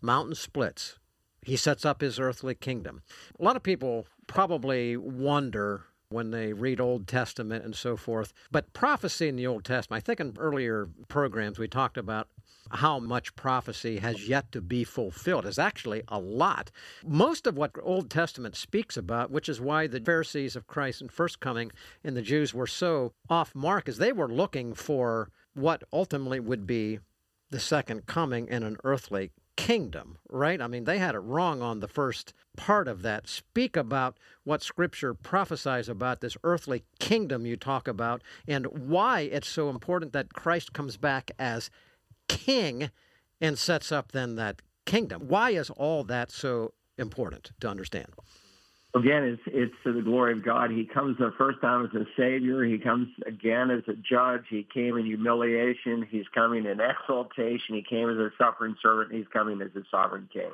mountain 0.01 0.35
splits, 0.35 0.99
he 1.43 1.57
sets 1.57 1.83
up 1.83 1.99
his 1.99 2.17
earthly 2.17 2.55
kingdom. 2.55 3.01
A 3.37 3.43
lot 3.43 3.57
of 3.57 3.63
people 3.63 4.07
probably 4.27 4.95
wonder 4.95 5.87
when 6.11 6.31
they 6.31 6.53
read 6.53 6.79
Old 6.79 7.07
Testament 7.07 7.63
and 7.63 7.75
so 7.75 7.95
forth. 7.95 8.33
But 8.51 8.73
prophecy 8.73 9.27
in 9.27 9.35
the 9.35 9.47
Old 9.47 9.63
Testament, 9.63 10.03
I 10.03 10.05
think 10.05 10.19
in 10.19 10.35
earlier 10.37 10.89
programs 11.07 11.57
we 11.57 11.67
talked 11.67 11.97
about 11.97 12.27
how 12.71 12.99
much 12.99 13.35
prophecy 13.35 13.99
has 13.99 14.27
yet 14.27 14.51
to 14.51 14.61
be 14.61 14.83
fulfilled 14.83 15.45
is 15.45 15.59
actually 15.59 16.03
a 16.07 16.19
lot. 16.19 16.71
Most 17.05 17.47
of 17.47 17.57
what 17.57 17.71
Old 17.81 18.09
Testament 18.09 18.55
speaks 18.55 18.95
about, 18.97 19.31
which 19.31 19.49
is 19.49 19.59
why 19.59 19.87
the 19.87 19.99
Pharisees 19.99 20.55
of 20.55 20.67
Christ 20.67 21.01
and 21.01 21.11
first 21.11 21.39
coming 21.39 21.71
and 22.03 22.15
the 22.15 22.21
Jews 22.21 22.53
were 22.53 22.67
so 22.67 23.13
off 23.29 23.53
mark, 23.55 23.89
is 23.89 23.97
they 23.97 24.13
were 24.13 24.29
looking 24.29 24.73
for 24.73 25.29
what 25.53 25.83
ultimately 25.91 26.39
would 26.39 26.65
be 26.65 26.99
the 27.49 27.59
second 27.59 28.05
coming 28.05 28.47
in 28.47 28.63
an 28.63 28.77
earthly 28.83 29.31
kingdom, 29.55 30.17
right? 30.29 30.61
I 30.61 30.67
mean, 30.67 30.85
they 30.85 30.97
had 30.97 31.15
it 31.15 31.19
wrong 31.19 31.61
on 31.61 31.79
the 31.79 31.87
first 31.87 32.33
part 32.57 32.87
of 32.87 33.01
that. 33.01 33.27
Speak 33.27 33.75
about 33.77 34.17
what 34.43 34.63
Scripture 34.63 35.13
prophesies 35.13 35.87
about 35.89 36.21
this 36.21 36.37
earthly 36.43 36.83
kingdom 36.99 37.45
you 37.45 37.55
talk 37.57 37.87
about 37.87 38.21
and 38.47 38.65
why 38.65 39.21
it's 39.21 39.47
so 39.47 39.69
important 39.69 40.13
that 40.13 40.33
Christ 40.33 40.73
comes 40.73 40.97
back 40.97 41.31
as 41.37 41.69
king 42.27 42.89
and 43.39 43.57
sets 43.57 43.91
up 43.91 44.11
then 44.11 44.35
that 44.35 44.61
kingdom. 44.85 45.27
Why 45.27 45.51
is 45.51 45.69
all 45.69 46.03
that 46.05 46.31
so 46.31 46.73
important 46.97 47.51
to 47.59 47.69
understand? 47.69 48.07
Again, 48.93 49.23
it's, 49.23 49.41
it's 49.47 49.73
to 49.85 49.93
the 49.93 50.01
glory 50.01 50.33
of 50.33 50.43
God. 50.43 50.69
He 50.69 50.85
comes 50.85 51.17
the 51.17 51.33
first 51.37 51.61
time 51.61 51.85
as 51.85 52.01
a 52.01 52.05
savior. 52.17 52.65
He 52.65 52.77
comes 52.77 53.07
again 53.25 53.71
as 53.71 53.83
a 53.87 53.93
judge. 53.93 54.43
He 54.49 54.67
came 54.73 54.97
in 54.97 55.05
humiliation. 55.05 56.05
He's 56.09 56.27
coming 56.35 56.65
in 56.65 56.81
exaltation. 56.81 57.75
He 57.75 57.83
came 57.83 58.09
as 58.09 58.17
a 58.17 58.31
suffering 58.37 58.75
servant. 58.81 59.13
He's 59.13 59.27
coming 59.31 59.61
as 59.61 59.69
a 59.75 59.83
sovereign 59.89 60.27
king. 60.33 60.51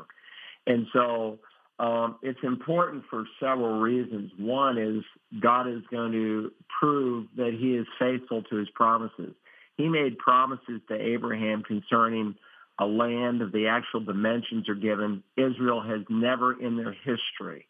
And 0.67 0.85
so 0.93 1.39
um, 1.79 2.17
it's 2.21 2.39
important 2.43 3.05
for 3.09 3.25
several 3.39 3.79
reasons. 3.79 4.31
One 4.37 4.77
is 4.77 5.03
God 5.41 5.67
is 5.67 5.81
going 5.89 6.11
to 6.11 6.51
prove 6.79 7.27
that 7.37 7.55
he 7.59 7.75
is 7.75 7.87
faithful 7.97 8.43
to 8.43 8.55
his 8.57 8.69
promises. 8.75 9.33
He 9.77 9.89
made 9.89 10.19
promises 10.19 10.81
to 10.89 10.95
Abraham 10.95 11.63
concerning 11.63 12.35
a 12.79 12.85
land 12.85 13.41
of 13.41 13.51
the 13.51 13.67
actual 13.67 14.01
dimensions 14.01 14.69
are 14.69 14.75
given. 14.75 15.23
Israel 15.35 15.81
has 15.81 16.01
never 16.07 16.53
in 16.61 16.77
their 16.77 16.93
history 16.93 17.65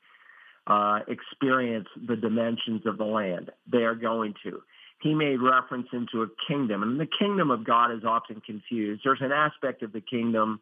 uh, 0.68 1.00
experience 1.08 1.88
the 2.08 2.16
dimensions 2.16 2.86
of 2.86 2.98
the 2.98 3.06
land. 3.06 3.52
They 3.72 3.84
are 3.84 3.96
going 3.96 4.34
to. 4.44 4.62
He 5.02 5.14
made 5.14 5.38
reference 5.42 5.88
into 5.94 6.24
a 6.24 6.28
kingdom, 6.48 6.84
and 6.84 7.00
the 7.00 7.08
kingdom 7.08 7.52
of 7.52 7.64
God 7.64 7.92
is 7.92 8.04
often 8.04 8.42
confused. 8.42 9.02
There's 9.04 9.22
an 9.22 9.32
aspect 9.32 9.84
of 9.84 9.94
the 9.94 10.02
kingdom 10.02 10.60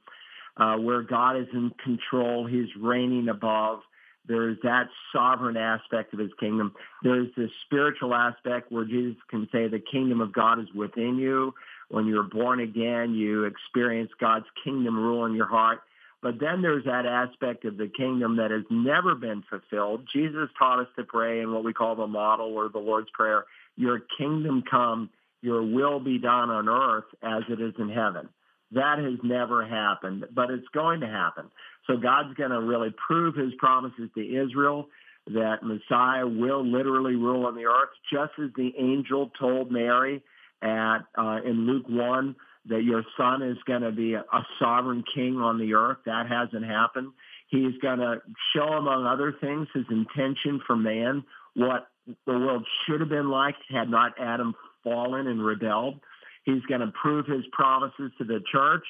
uh, 0.57 0.75
where 0.75 1.01
God 1.01 1.37
is 1.37 1.47
in 1.53 1.71
control. 1.83 2.45
He's 2.45 2.67
reigning 2.79 3.29
above. 3.29 3.79
There's 4.27 4.57
that 4.63 4.87
sovereign 5.13 5.57
aspect 5.57 6.13
of 6.13 6.19
his 6.19 6.31
kingdom. 6.39 6.73
There's 7.03 7.29
this 7.37 7.51
spiritual 7.65 8.13
aspect 8.13 8.71
where 8.71 8.85
Jesus 8.85 9.17
can 9.29 9.47
say 9.51 9.67
the 9.67 9.79
kingdom 9.79 10.19
of 10.19 10.33
God 10.33 10.59
is 10.59 10.67
within 10.75 11.17
you. 11.17 11.53
When 11.89 12.07
you're 12.07 12.23
born 12.23 12.59
again, 12.59 13.13
you 13.13 13.45
experience 13.45 14.11
God's 14.19 14.47
kingdom 14.63 14.97
rule 14.97 15.25
in 15.25 15.35
your 15.35 15.47
heart. 15.47 15.81
But 16.25 16.39
then 16.39 16.63
there's 16.63 16.85
that 16.85 17.05
aspect 17.05 17.65
of 17.65 17.77
the 17.77 17.88
kingdom 17.88 18.38
that 18.38 18.49
has 18.49 18.63
never 18.71 19.13
been 19.13 19.43
fulfilled. 19.47 20.07
Jesus 20.11 20.49
taught 20.57 20.79
us 20.79 20.88
to 20.95 21.03
pray 21.03 21.41
in 21.41 21.53
what 21.53 21.63
we 21.63 21.71
call 21.71 21.95
the 21.95 22.07
model 22.07 22.47
or 22.55 22.67
the 22.67 22.79
Lord's 22.79 23.11
Prayer, 23.13 23.45
your 23.77 24.01
kingdom 24.17 24.63
come, 24.67 25.11
your 25.43 25.61
will 25.61 25.99
be 25.99 26.17
done 26.17 26.49
on 26.49 26.67
earth 26.67 27.03
as 27.21 27.43
it 27.47 27.61
is 27.61 27.75
in 27.77 27.89
heaven. 27.89 28.27
That 28.71 28.97
has 28.97 29.19
never 29.21 29.67
happened, 29.67 30.25
but 30.33 30.49
it's 30.49 30.67
going 30.73 31.01
to 31.01 31.07
happen. 31.07 31.45
So 31.85 31.95
God's 31.95 32.33
going 32.33 32.49
to 32.49 32.59
really 32.59 32.89
prove 33.05 33.35
his 33.35 33.53
promises 33.59 34.09
to 34.15 34.21
Israel 34.21 34.88
that 35.27 35.57
Messiah 35.61 36.25
will 36.25 36.65
literally 36.65 37.13
rule 37.13 37.45
on 37.45 37.53
the 37.53 37.65
earth, 37.65 37.89
just 38.11 38.31
as 38.43 38.49
the 38.55 38.73
angel 38.79 39.29
told 39.39 39.71
Mary 39.71 40.23
at 40.63 41.01
uh, 41.19 41.41
in 41.45 41.67
Luke 41.67 41.85
1 41.88 42.35
that 42.67 42.84
your 42.84 43.04
son 43.17 43.41
is 43.41 43.58
going 43.65 43.82
to 43.82 43.91
be 43.91 44.13
a, 44.13 44.23
sovereign 44.60 45.04
king 45.13 45.38
on 45.38 45.60
the 45.60 45.73
earth. 45.73 45.97
That 46.06 46.28
hasn't 46.28 46.65
happened. 46.65 47.12
He's 47.47 47.78
going 47.82 47.99
to 47.99 48.21
show, 48.56 48.73
among 48.73 49.06
other 49.06 49.36
things, 49.39 49.67
his 49.73 49.86
intention 49.89 50.62
for 50.65 50.75
man, 50.75 51.23
what 51.56 51.88
the 52.25 52.34
world 52.34 52.65
should 52.86 52.99
have 52.99 53.10
been 53.10 53.30
like 53.30 53.56
had 53.69 53.89
not 53.89 54.13
Adam 54.19 54.56
fallen 54.84 55.28
and 55.28 55.43
rebelled. 55.43 55.99
He's 56.43 56.62
going 56.67 56.82
to 56.82 56.91
prove 56.99 57.25
his 57.25 57.43
promises 57.51 58.12
to 58.17 58.23
the 58.23 58.39
church 58.51 58.84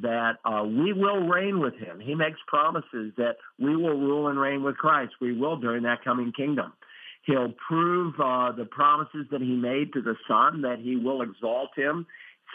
that 0.00 0.36
uh, 0.44 0.64
we 0.64 0.92
will 0.92 1.26
reign 1.26 1.60
with 1.60 1.74
him. 1.74 2.00
He 2.00 2.14
makes 2.14 2.38
promises 2.46 3.12
that 3.16 3.36
we 3.58 3.74
will 3.74 3.98
rule 3.98 4.28
and 4.28 4.38
reign 4.38 4.62
with 4.62 4.76
Christ. 4.76 5.14
We 5.20 5.32
will 5.32 5.56
during 5.56 5.82
that 5.84 6.04
coming 6.04 6.32
kingdom. 6.32 6.72
He'll 7.22 7.52
prove 7.66 8.14
uh, 8.20 8.52
the 8.52 8.64
promises 8.64 9.26
that 9.30 9.40
he 9.40 9.54
made 9.54 9.92
to 9.92 10.02
the 10.02 10.14
Son, 10.26 10.62
that 10.62 10.78
he 10.78 10.96
will 10.96 11.22
exalt 11.22 11.70
him 11.76 12.06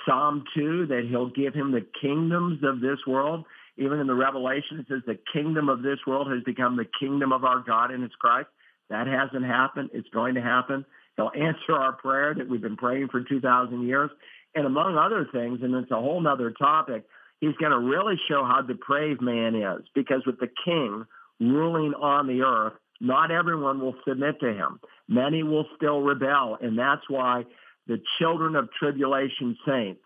Psalm 0.06 0.44
2 0.56 0.88
that 0.88 1.06
he'll 1.10 1.30
give 1.30 1.54
him 1.54 1.72
the 1.72 1.86
kingdoms 2.02 2.64
of 2.64 2.82
this 2.82 3.00
world. 3.08 3.46
Even 3.78 4.00
in 4.00 4.08
the 4.08 4.14
Revelation, 4.14 4.80
it 4.80 4.86
says 4.88 5.02
the 5.06 5.18
kingdom 5.34 5.70
of 5.70 5.82
this 5.82 6.00
world 6.06 6.32
has 6.32 6.44
become 6.44 6.78
the 6.78 6.86
kingdom 7.00 7.32
of 7.32 7.44
our 7.44 7.60
God 7.66 7.92
and 7.92 8.04
his 8.04 8.12
Christ. 8.20 8.50
That 8.90 9.08
hasn't 9.08 9.46
happened. 9.46 9.90
It's 9.94 10.10
going 10.10 10.36
to 10.36 10.42
happen. 10.42 10.86
He'll 11.16 11.32
answer 11.36 11.74
our 11.74 11.94
prayer 11.94 12.34
that 12.36 12.48
we've 12.48 12.62
been 12.62 12.78
praying 12.78 13.10
for 13.10 13.22
2,000 13.22 13.88
years. 13.88 14.12
And 14.56 14.66
among 14.66 14.98
other 14.98 15.28
things, 15.32 15.60
and 15.64 15.74
it's 15.76 15.92
a 15.92 15.96
whole 15.96 16.26
other 16.28 16.52
topic, 16.52 17.06
he's 17.40 17.56
going 17.60 17.72
to 17.72 17.80
really 17.80 18.16
show 18.30 18.44
how 18.46 18.62
depraved 18.62 19.22
man 19.22 19.56
is. 19.56 19.86
Because 19.96 20.22
with 20.26 20.40
the 20.40 20.50
king 20.64 21.06
ruling 21.40 21.94
on 21.94 22.28
the 22.28 22.42
earth, 22.42 22.74
not 23.02 23.32
everyone 23.32 23.82
will 23.82 23.96
submit 24.08 24.40
to 24.42 24.54
him. 24.54 24.80
Many 25.08 25.44
will 25.44 25.66
still 25.76 26.02
rebel. 26.02 26.58
And 26.62 26.78
that's 26.78 27.02
why 27.10 27.46
the 27.88 28.02
children 28.20 28.56
of 28.56 28.70
tribulation 28.80 29.58
saints, 29.68 30.02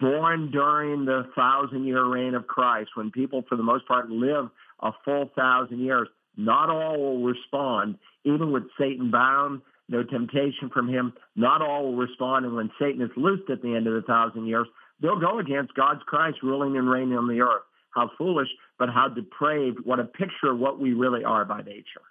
born 0.00 0.50
during 0.50 1.04
the 1.04 1.24
thousand 1.36 1.86
year 1.86 2.04
reign 2.04 2.34
of 2.34 2.46
Christ, 2.46 2.90
when 2.94 3.10
people 3.10 3.44
for 3.48 3.56
the 3.56 3.62
most 3.62 3.86
part 3.86 4.10
live 4.10 4.48
a 4.80 4.92
full 5.04 5.30
thousand 5.36 5.80
years, 5.80 6.08
Not 6.36 6.70
all 6.70 6.98
will 6.98 7.22
respond, 7.22 7.98
even 8.24 8.52
with 8.52 8.64
Satan 8.78 9.10
bound, 9.10 9.62
no 9.88 10.04
temptation 10.04 10.70
from 10.72 10.88
him. 10.88 11.12
Not 11.34 11.60
all 11.60 11.84
will 11.84 11.96
respond, 11.96 12.46
and 12.46 12.54
when 12.54 12.70
Satan 12.80 13.02
is 13.02 13.10
loosed 13.16 13.50
at 13.50 13.60
the 13.60 13.74
end 13.74 13.86
of 13.86 13.94
the 13.94 14.02
thousand 14.02 14.46
years, 14.46 14.66
they'll 15.02 15.18
go 15.18 15.38
against 15.38 15.74
God's 15.74 16.02
Christ 16.06 16.38
ruling 16.42 16.76
and 16.76 16.88
reigning 16.88 17.18
on 17.18 17.28
the 17.28 17.40
earth. 17.40 17.62
How 17.90 18.10
foolish, 18.16 18.48
but 18.78 18.88
how 18.88 19.08
depraved. 19.08 19.78
What 19.84 19.98
a 19.98 20.04
picture 20.04 20.52
of 20.52 20.58
what 20.58 20.78
we 20.78 20.92
really 20.92 21.24
are 21.24 21.44
by 21.44 21.62
nature. 21.62 22.02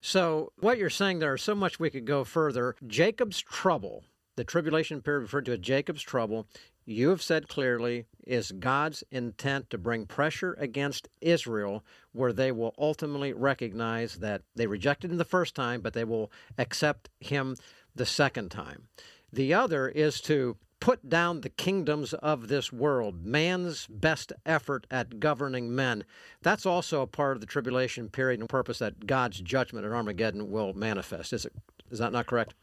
So, 0.00 0.52
what 0.58 0.78
you're 0.78 0.88
saying 0.88 1.18
there 1.18 1.34
is 1.34 1.42
so 1.42 1.54
much 1.54 1.78
we 1.78 1.90
could 1.90 2.06
go 2.06 2.24
further. 2.24 2.74
Jacob's 2.86 3.38
trouble, 3.38 4.02
the 4.36 4.44
tribulation 4.44 5.02
period 5.02 5.20
referred 5.20 5.44
to 5.46 5.52
as 5.52 5.58
Jacob's 5.58 6.02
trouble, 6.02 6.46
you 6.86 7.10
have 7.10 7.22
said 7.22 7.48
clearly 7.48 8.06
is 8.26 8.52
God's 8.52 9.04
intent 9.10 9.70
to 9.70 9.78
bring 9.78 10.06
pressure 10.06 10.54
against 10.58 11.08
Israel 11.20 11.84
where 12.12 12.32
they 12.32 12.50
will 12.52 12.74
ultimately 12.78 13.32
recognize 13.32 14.16
that 14.16 14.42
they 14.56 14.66
rejected 14.66 15.10
him 15.10 15.18
the 15.18 15.24
first 15.24 15.54
time, 15.54 15.80
but 15.80 15.92
they 15.92 16.04
will 16.04 16.32
accept 16.58 17.08
him 17.20 17.56
the 17.94 18.06
second 18.06 18.50
time. 18.50 18.88
The 19.32 19.54
other 19.54 19.88
is 19.88 20.20
to 20.22 20.56
put 20.80 21.08
down 21.08 21.42
the 21.42 21.50
kingdoms 21.50 22.14
of 22.14 22.48
this 22.48 22.72
world, 22.72 23.24
man's 23.24 23.86
best 23.86 24.32
effort 24.46 24.86
at 24.90 25.20
governing 25.20 25.74
men. 25.74 26.04
That's 26.42 26.64
also 26.64 27.02
a 27.02 27.06
part 27.06 27.36
of 27.36 27.40
the 27.40 27.46
tribulation 27.46 28.08
period 28.08 28.40
and 28.40 28.48
purpose 28.48 28.78
that 28.78 29.06
God's 29.06 29.40
judgment 29.40 29.84
at 29.84 29.92
Armageddon 29.92 30.50
will 30.50 30.72
manifest. 30.72 31.32
Is 31.32 31.44
it 31.44 31.52
is 31.90 31.98
that 31.98 32.12
not 32.12 32.26
correct? 32.26 32.54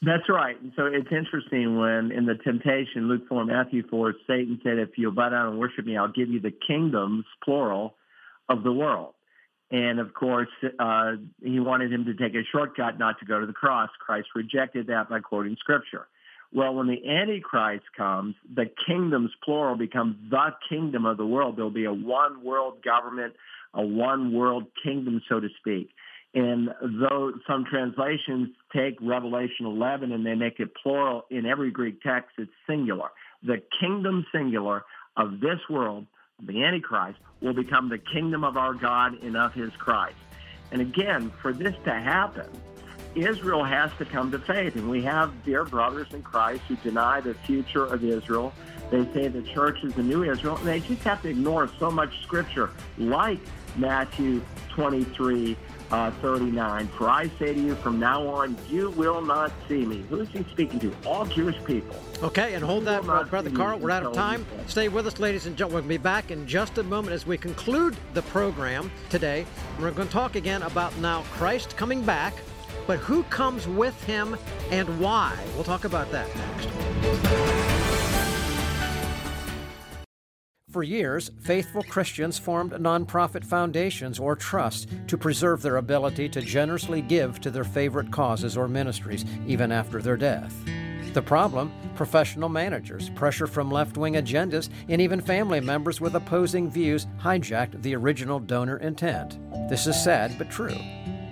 That's 0.00 0.28
right. 0.28 0.60
And 0.60 0.72
so 0.76 0.86
it's 0.86 1.10
interesting 1.10 1.76
when 1.76 2.12
in 2.12 2.24
the 2.24 2.36
temptation, 2.36 3.08
Luke 3.08 3.22
4, 3.28 3.44
Matthew 3.44 3.82
4, 3.88 4.14
Satan 4.28 4.60
said, 4.62 4.78
if 4.78 4.90
you'll 4.96 5.12
bow 5.12 5.30
down 5.30 5.48
and 5.48 5.58
worship 5.58 5.84
me, 5.84 5.96
I'll 5.96 6.12
give 6.12 6.28
you 6.28 6.40
the 6.40 6.52
kingdoms, 6.66 7.24
plural, 7.44 7.94
of 8.48 8.62
the 8.62 8.72
world. 8.72 9.14
And 9.70 9.98
of 9.98 10.14
course, 10.14 10.48
uh, 10.78 11.12
he 11.42 11.60
wanted 11.60 11.92
him 11.92 12.04
to 12.06 12.14
take 12.14 12.34
a 12.34 12.44
shortcut, 12.52 12.98
not 12.98 13.18
to 13.18 13.26
go 13.26 13.40
to 13.40 13.46
the 13.46 13.52
cross. 13.52 13.90
Christ 13.98 14.28
rejected 14.34 14.86
that 14.86 15.10
by 15.10 15.20
quoting 15.20 15.56
scripture. 15.58 16.06
Well, 16.52 16.74
when 16.74 16.86
the 16.86 17.06
Antichrist 17.06 17.84
comes, 17.94 18.34
the 18.54 18.70
kingdoms, 18.86 19.30
plural, 19.44 19.76
become 19.76 20.28
the 20.30 20.54
kingdom 20.68 21.04
of 21.04 21.18
the 21.18 21.26
world. 21.26 21.56
There'll 21.56 21.70
be 21.70 21.84
a 21.84 21.92
one 21.92 22.42
world 22.42 22.82
government, 22.82 23.34
a 23.74 23.82
one 23.82 24.32
world 24.32 24.64
kingdom, 24.82 25.20
so 25.28 25.40
to 25.40 25.48
speak. 25.58 25.90
And 26.34 26.68
though 26.82 27.32
some 27.46 27.64
translations 27.64 28.50
take 28.74 28.96
Revelation 29.00 29.66
11 29.66 30.12
and 30.12 30.26
they 30.26 30.34
make 30.34 30.60
it 30.60 30.74
plural 30.74 31.24
in 31.30 31.46
every 31.46 31.70
Greek 31.70 32.02
text, 32.02 32.30
it's 32.38 32.52
singular. 32.66 33.08
The 33.42 33.62
kingdom 33.80 34.26
singular 34.32 34.84
of 35.16 35.40
this 35.40 35.58
world, 35.70 36.06
the 36.42 36.64
Antichrist, 36.64 37.18
will 37.40 37.54
become 37.54 37.88
the 37.88 37.98
kingdom 37.98 38.44
of 38.44 38.56
our 38.56 38.74
God 38.74 39.22
and 39.22 39.36
of 39.36 39.54
his 39.54 39.70
Christ. 39.78 40.16
And 40.70 40.82
again, 40.82 41.32
for 41.40 41.52
this 41.52 41.74
to 41.84 41.94
happen, 41.94 42.48
Israel 43.14 43.64
has 43.64 43.90
to 43.98 44.04
come 44.04 44.30
to 44.32 44.38
faith. 44.38 44.76
And 44.76 44.88
we 44.88 45.02
have 45.02 45.44
dear 45.44 45.64
brothers 45.64 46.08
in 46.12 46.22
Christ 46.22 46.62
who 46.68 46.76
deny 46.76 47.20
the 47.20 47.34
future 47.34 47.86
of 47.86 48.04
Israel. 48.04 48.52
They 48.90 49.04
say 49.12 49.28
the 49.28 49.42
church 49.42 49.82
is 49.82 49.94
the 49.94 50.02
new 50.02 50.24
Israel, 50.24 50.56
and 50.56 50.66
they 50.66 50.80
just 50.80 51.02
have 51.02 51.22
to 51.22 51.28
ignore 51.28 51.70
so 51.78 51.90
much 51.90 52.22
scripture 52.22 52.70
like 52.96 53.40
Matthew 53.76 54.42
23, 54.70 55.56
uh, 55.90 56.10
39. 56.22 56.88
For 56.88 57.08
I 57.08 57.28
say 57.38 57.54
to 57.54 57.60
you, 57.60 57.74
from 57.76 57.98
now 57.98 58.26
on, 58.26 58.56
you 58.68 58.90
will 58.90 59.20
not 59.20 59.52
see 59.68 59.84
me. 59.84 60.04
Who 60.10 60.20
is 60.20 60.28
he 60.28 60.44
speaking 60.52 60.80
to? 60.80 60.94
All 61.06 61.24
Jewish 61.24 61.62
people. 61.64 61.96
Okay, 62.22 62.54
and 62.54 62.64
hold 62.64 62.84
that, 62.84 63.04
Brother 63.04 63.50
Carl. 63.50 63.78
We're 63.78 63.90
out 63.90 64.04
of 64.04 64.12
time. 64.12 64.46
Stay 64.66 64.88
with 64.88 65.06
us, 65.06 65.18
ladies 65.18 65.46
and 65.46 65.56
gentlemen. 65.56 65.84
We'll 65.84 65.98
be 65.98 66.02
back 66.02 66.30
in 66.30 66.46
just 66.46 66.78
a 66.78 66.82
moment 66.82 67.14
as 67.14 67.26
we 67.26 67.38
conclude 67.38 67.96
the 68.14 68.22
program 68.22 68.90
today. 69.08 69.46
We're 69.80 69.90
going 69.90 70.08
to 70.08 70.14
talk 70.14 70.36
again 70.36 70.62
about 70.62 70.96
now 70.98 71.22
Christ 71.30 71.76
coming 71.76 72.02
back 72.02 72.34
but 72.88 72.98
who 73.00 73.22
comes 73.24 73.68
with 73.68 74.02
him 74.04 74.36
and 74.70 74.98
why? 74.98 75.38
We'll 75.54 75.62
talk 75.62 75.84
about 75.84 76.10
that 76.10 76.26
next. 76.34 76.68
For 80.70 80.82
years, 80.82 81.30
faithful 81.40 81.82
Christians 81.82 82.38
formed 82.38 82.72
nonprofit 82.72 83.42
foundations 83.42 84.18
or 84.18 84.36
trusts 84.36 84.86
to 85.06 85.16
preserve 85.16 85.62
their 85.62 85.78
ability 85.78 86.28
to 86.28 86.42
generously 86.42 87.00
give 87.00 87.40
to 87.40 87.50
their 87.50 87.64
favorite 87.64 88.10
causes 88.10 88.54
or 88.54 88.68
ministries, 88.68 89.24
even 89.46 89.72
after 89.72 90.02
their 90.02 90.18
death. 90.18 90.54
The 91.14 91.22
problem? 91.22 91.72
Professional 91.94 92.50
managers, 92.50 93.08
pressure 93.10 93.46
from 93.46 93.70
left 93.70 93.96
wing 93.96 94.14
agendas, 94.14 94.68
and 94.90 95.00
even 95.00 95.22
family 95.22 95.60
members 95.60 96.02
with 96.02 96.14
opposing 96.14 96.70
views 96.70 97.06
hijacked 97.18 97.80
the 97.80 97.96
original 97.96 98.38
donor 98.38 98.76
intent. 98.76 99.38
This 99.70 99.86
is 99.86 100.00
sad 100.04 100.36
but 100.36 100.50
true. 100.50 100.76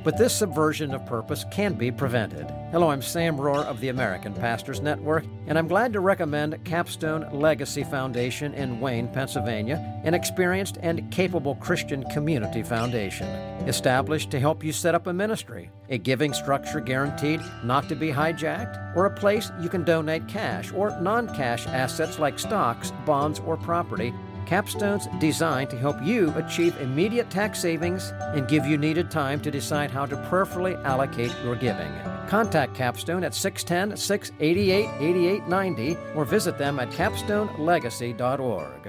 But 0.07 0.17
this 0.17 0.37
subversion 0.37 0.95
of 0.95 1.05
purpose 1.05 1.45
can 1.51 1.75
be 1.75 1.91
prevented. 1.91 2.49
Hello, 2.71 2.91
I'm 2.91 3.03
Sam 3.03 3.37
Rohrer 3.37 3.65
of 3.65 3.81
the 3.81 3.89
American 3.89 4.35
Pastors 4.35 4.81
Network, 4.81 5.25
and 5.49 5.59
I'm 5.59 5.67
glad 5.67 5.93
to 5.95 5.99
recommend 5.99 6.65
Capstone 6.65 7.29
Legacy 7.33 7.83
Foundation 7.83 8.55
in 8.55 8.79
Wayne, 8.79 9.09
Pennsylvania, 9.09 10.01
an 10.05 10.15
experienced 10.15 10.79
and 10.81 11.11
capable 11.11 11.57
Christian 11.57 12.05
community 12.11 12.63
foundation. 12.63 13.27
Established 13.67 14.31
to 14.31 14.39
help 14.39 14.63
you 14.63 14.73
set 14.73 14.95
up 14.95 15.09
a 15.09 15.13
ministry, 15.13 15.73
a 15.89 15.99
giving 15.99 16.33
structure 16.33 16.79
guaranteed 16.79 17.41
not 17.65 17.89
to 17.89 17.97
be 17.97 18.13
hijacked, 18.13 18.95
or 18.95 19.07
a 19.07 19.11
place 19.11 19.51
you 19.61 19.69
can 19.69 19.83
donate 19.83 20.29
cash 20.29 20.73
or 20.73 20.97
non 21.01 21.27
cash 21.35 21.67
assets 21.67 22.21
like 22.21 22.39
stocks, 22.39 22.93
bonds, 23.05 23.41
or 23.41 23.57
property 23.57 24.15
Capstone's 24.47 25.09
designed 25.19 25.71
to 25.71 25.77
help 25.77 26.01
you 26.03 26.33
achieve 26.37 26.77
immediate 26.79 27.29
tax 27.31 27.61
savings 27.61 28.13
and 28.35 28.49
give 28.49 28.65
you 28.65 28.79
needed 28.79 29.11
time 29.11 29.41
to 29.41 29.51
decide 29.51 29.91
how 29.91 30.07
to 30.07 30.17
prayerfully 30.29 30.77
allocate 30.77 31.33
your 31.43 31.57
giving. 31.57 31.93
Contact 32.29 32.75
Capstone 32.75 33.25
at 33.25 33.35
610 33.35 33.97
688 33.97 34.89
8890 35.01 35.97
or 36.15 36.25
visit 36.25 36.57
them 36.59 36.79
at 36.79 36.91
capstonelegacy.org. 36.91 38.89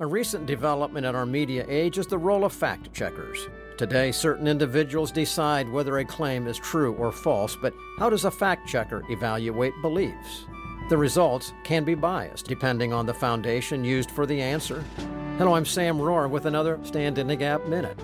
A 0.00 0.06
recent 0.06 0.46
development 0.46 1.04
in 1.06 1.16
our 1.16 1.26
media 1.26 1.66
age 1.68 1.98
is 1.98 2.06
the 2.06 2.16
role 2.16 2.44
of 2.44 2.52
fact 2.52 2.92
checkers. 2.92 3.48
Today, 3.76 4.12
certain 4.12 4.46
individuals 4.46 5.10
decide 5.10 5.68
whether 5.68 5.98
a 5.98 6.04
claim 6.04 6.46
is 6.46 6.58
true 6.58 6.94
or 6.94 7.10
false, 7.10 7.56
but 7.56 7.74
how 7.98 8.08
does 8.08 8.24
a 8.24 8.30
fact 8.30 8.68
checker 8.68 9.02
evaluate 9.08 9.72
beliefs? 9.82 10.46
The 10.88 10.96
results 10.96 11.52
can 11.64 11.84
be 11.84 11.94
biased 11.94 12.46
depending 12.46 12.94
on 12.94 13.04
the 13.04 13.12
foundation 13.12 13.84
used 13.84 14.10
for 14.10 14.24
the 14.24 14.40
answer. 14.40 14.82
Hello, 15.36 15.52
I'm 15.52 15.66
Sam 15.66 15.98
Rohrer 15.98 16.30
with 16.30 16.46
another 16.46 16.80
Stand 16.82 17.18
in 17.18 17.26
the 17.26 17.36
Gap 17.36 17.66
Minute. 17.66 18.00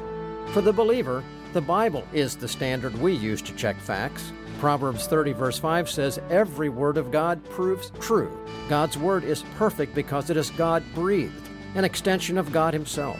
For 0.49 0.61
the 0.61 0.73
believer, 0.73 1.25
the 1.55 1.63
Bible 1.63 2.07
is 2.13 2.37
the 2.37 2.47
standard 2.47 2.95
we 3.01 3.15
use 3.15 3.41
to 3.41 3.55
check 3.55 3.81
facts. 3.81 4.35
Proverbs 4.59 5.07
30, 5.07 5.33
verse 5.33 5.59
5 5.59 5.89
says, 5.89 6.21
Every 6.29 6.69
word 6.69 6.99
of 6.99 7.11
God 7.11 7.43
proves 7.45 7.91
true. 8.01 8.39
God's 8.69 8.99
word 8.99 9.25
is 9.25 9.45
perfect 9.57 9.95
because 9.95 10.29
it 10.29 10.37
is 10.37 10.51
God 10.51 10.85
breathed, 10.95 11.49
an 11.77 11.87
extension 11.87 12.37
of 12.37 12.53
God 12.53 12.75
Himself. 12.75 13.19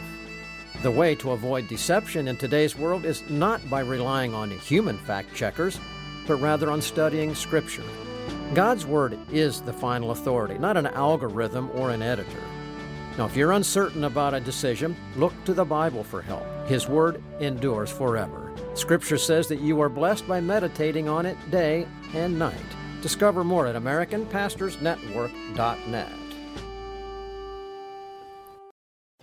The 0.83 0.91
way 0.91 1.15
to 1.15 1.31
avoid 1.31 1.67
deception 1.67 2.27
in 2.27 2.37
today's 2.37 2.77
world 2.77 3.03
is 3.03 3.27
not 3.31 3.67
by 3.67 3.79
relying 3.79 4.35
on 4.35 4.51
human 4.51 4.99
fact 4.99 5.33
checkers, 5.33 5.79
but 6.27 6.35
rather 6.35 6.69
on 6.69 6.83
studying 6.83 7.33
Scripture. 7.33 7.83
God's 8.53 8.85
Word 8.85 9.17
is 9.31 9.61
the 9.61 9.73
final 9.73 10.11
authority, 10.11 10.57
not 10.57 10.77
an 10.77 10.87
algorithm 10.87 11.69
or 11.73 11.89
an 11.89 12.01
editor. 12.01 12.41
Now, 13.17 13.25
if 13.25 13.35
you're 13.35 13.51
uncertain 13.53 14.03
about 14.03 14.33
a 14.33 14.39
decision, 14.39 14.95
look 15.15 15.33
to 15.45 15.53
the 15.53 15.65
Bible 15.65 16.03
for 16.03 16.21
help. 16.21 16.45
His 16.67 16.87
Word 16.87 17.23
endures 17.39 17.89
forever. 17.89 18.53
Scripture 18.75 19.17
says 19.17 19.47
that 19.47 19.61
you 19.61 19.81
are 19.81 19.89
blessed 19.89 20.27
by 20.27 20.41
meditating 20.41 21.09
on 21.09 21.25
it 21.25 21.37
day 21.49 21.87
and 22.13 22.37
night. 22.37 22.53
Discover 23.01 23.43
more 23.43 23.65
at 23.67 23.75
AmericanPastorsNetwork.net. 23.75 26.11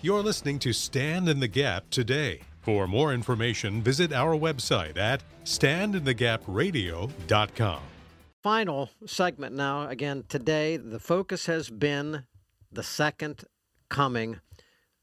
You're 0.00 0.22
listening 0.22 0.58
to 0.60 0.72
Stand 0.72 1.28
in 1.28 1.38
the 1.38 1.48
Gap 1.48 1.90
today. 1.90 2.40
For 2.60 2.88
more 2.88 3.14
information, 3.14 3.82
visit 3.82 4.12
our 4.12 4.34
website 4.34 4.96
at 4.96 5.22
standinthegapradio.com 5.44 7.82
final 8.42 8.90
segment 9.06 9.54
now. 9.54 9.88
Again, 9.88 10.24
today, 10.28 10.76
the 10.76 10.98
focus 10.98 11.46
has 11.46 11.70
been 11.70 12.24
the 12.72 12.82
second 12.82 13.44
coming 13.88 14.40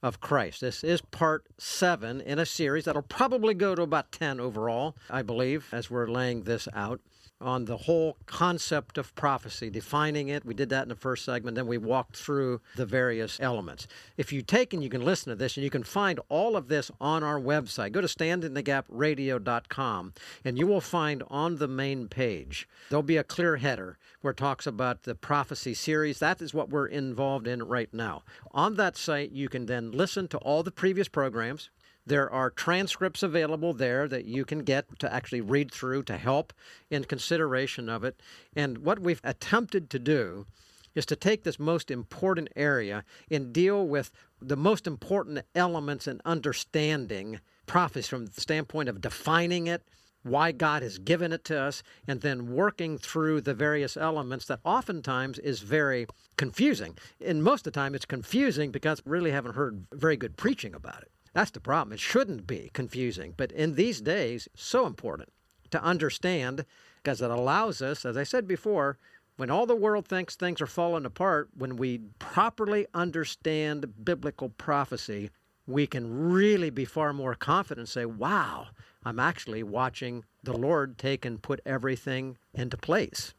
of 0.03 0.19
Christ. 0.19 0.61
This 0.61 0.83
is 0.83 1.01
part 1.01 1.45
seven 1.57 2.19
in 2.21 2.37
a 2.37 2.45
series 2.45 2.85
that'll 2.85 3.01
probably 3.01 3.53
go 3.53 3.75
to 3.75 3.81
about 3.81 4.11
10 4.11 4.39
overall, 4.39 4.95
I 5.09 5.21
believe, 5.21 5.67
as 5.71 5.89
we're 5.89 6.07
laying 6.07 6.43
this 6.43 6.67
out 6.73 6.99
on 7.41 7.65
the 7.65 7.77
whole 7.77 8.17
concept 8.25 8.97
of 8.97 9.13
prophecy, 9.15 9.69
defining 9.69 10.29
it. 10.29 10.45
We 10.45 10.53
did 10.53 10.69
that 10.69 10.83
in 10.83 10.89
the 10.89 10.95
first 10.95 11.25
segment. 11.25 11.55
Then 11.55 11.67
we 11.67 11.77
walked 11.77 12.15
through 12.17 12.61
the 12.75 12.85
various 12.85 13.39
elements. 13.39 13.87
If 14.17 14.33
you 14.33 14.41
take 14.41 14.73
and 14.73 14.83
you 14.83 14.89
can 14.89 15.05
listen 15.05 15.29
to 15.29 15.35
this, 15.35 15.55
and 15.55 15.63
you 15.63 15.69
can 15.69 15.83
find 15.83 16.19
all 16.29 16.57
of 16.57 16.67
this 16.67 16.89
on 16.99 17.23
our 17.23 17.39
website, 17.39 17.91
go 17.91 18.01
to 18.01 18.07
standinthegapradio.com, 18.07 20.13
and 20.43 20.57
you 20.57 20.65
will 20.67 20.81
find 20.81 21.23
on 21.27 21.57
the 21.57 21.67
main 21.67 22.07
page, 22.07 22.67
there'll 22.89 23.03
be 23.03 23.17
a 23.17 23.23
clear 23.23 23.57
header 23.57 23.99
where 24.21 24.31
it 24.31 24.37
talks 24.37 24.65
about 24.67 25.03
the 25.03 25.15
prophecy 25.15 25.73
series. 25.73 26.19
That 26.19 26.41
is 26.41 26.53
what 26.53 26.69
we're 26.69 26.87
involved 26.87 27.47
in 27.47 27.63
right 27.63 27.93
now. 27.93 28.23
On 28.51 28.75
that 28.75 28.97
site, 28.97 29.31
you 29.31 29.47
can 29.47 29.65
then 29.65 29.91
listen 29.91 30.27
to 30.29 30.37
all 30.39 30.63
the 30.63 30.71
previous 30.71 31.07
programs 31.07 31.69
There 32.09 32.31
are 32.31 32.49
transcripts 32.49 33.21
available 33.21 33.71
there 33.71 34.07
that 34.07 34.25
you 34.25 34.43
can 34.43 34.63
get 34.63 34.97
to 34.97 35.13
actually 35.13 35.41
read 35.41 35.69
through 35.69 36.01
to 36.03 36.17
help 36.17 36.53
in 36.89 37.03
consideration 37.03 37.87
of 37.87 38.03
it. 38.03 38.19
And 38.55 38.79
what 38.79 38.97
we've 38.97 39.21
attempted 39.23 39.91
to 39.91 39.99
do 39.99 40.47
is 40.95 41.05
to 41.05 41.15
take 41.15 41.43
this 41.43 41.59
most 41.59 41.91
important 41.91 42.49
area 42.55 43.03
and 43.29 43.53
deal 43.53 43.87
with 43.87 44.11
the 44.41 44.57
most 44.57 44.87
important 44.87 45.45
elements 45.53 46.07
in 46.07 46.19
understanding 46.25 47.41
prophecy 47.67 48.09
from 48.09 48.25
the 48.25 48.41
standpoint 48.41 48.89
of 48.89 49.01
defining 49.01 49.67
it, 49.67 49.83
why 50.23 50.51
God 50.51 50.81
has 50.81 50.97
given 50.97 51.31
it 51.31 51.43
to 51.45 51.61
us, 51.61 51.83
and 52.07 52.21
then 52.21 52.55
working 52.55 52.97
through 52.97 53.41
the 53.41 53.53
various 53.53 53.95
elements 53.95 54.45
that 54.47 54.61
oftentimes 54.63 55.37
is 55.37 55.59
very 55.59 56.07
confusing. 56.37 56.97
And 57.23 57.43
most 57.43 57.67
of 57.67 57.71
the 57.71 57.79
time, 57.79 57.93
it's 57.93 58.05
confusing 58.05 58.71
because 58.71 59.05
we 59.05 59.11
really 59.11 59.31
haven't 59.31 59.53
heard 59.53 59.85
very 59.93 60.17
good 60.17 60.37
preaching 60.37 60.73
about 60.73 61.03
it. 61.03 61.11
That's 61.33 61.51
the 61.51 61.59
problem. 61.59 61.93
It 61.93 61.99
shouldn't 61.99 62.47
be 62.47 62.71
confusing, 62.73 63.33
but 63.37 63.51
in 63.51 63.75
these 63.75 64.01
days, 64.01 64.47
so 64.55 64.85
important 64.85 65.29
to 65.71 65.83
understand 65.83 66.65
because 66.97 67.21
it 67.21 67.31
allows 67.31 67.81
us, 67.81 68.05
as 68.05 68.17
I 68.17 68.23
said 68.23 68.47
before, 68.47 68.97
when 69.37 69.49
all 69.49 69.65
the 69.65 69.75
world 69.75 70.07
thinks 70.07 70.35
things 70.35 70.59
are 70.61 70.67
falling 70.67 71.05
apart, 71.05 71.49
when 71.55 71.77
we 71.77 71.99
properly 72.19 72.85
understand 72.93 74.03
biblical 74.03 74.49
prophecy, 74.49 75.29
we 75.65 75.87
can 75.87 76.31
really 76.31 76.69
be 76.69 76.83
far 76.83 77.13
more 77.13 77.35
confident 77.35 77.79
and 77.79 77.89
say, 77.89 78.05
wow, 78.05 78.67
I'm 79.05 79.19
actually 79.19 79.63
watching 79.63 80.25
the 80.43 80.57
Lord 80.57 80.97
take 80.97 81.23
and 81.23 81.41
put 81.41 81.61
everything 81.65 82.37
into 82.53 82.75
place. 82.75 83.33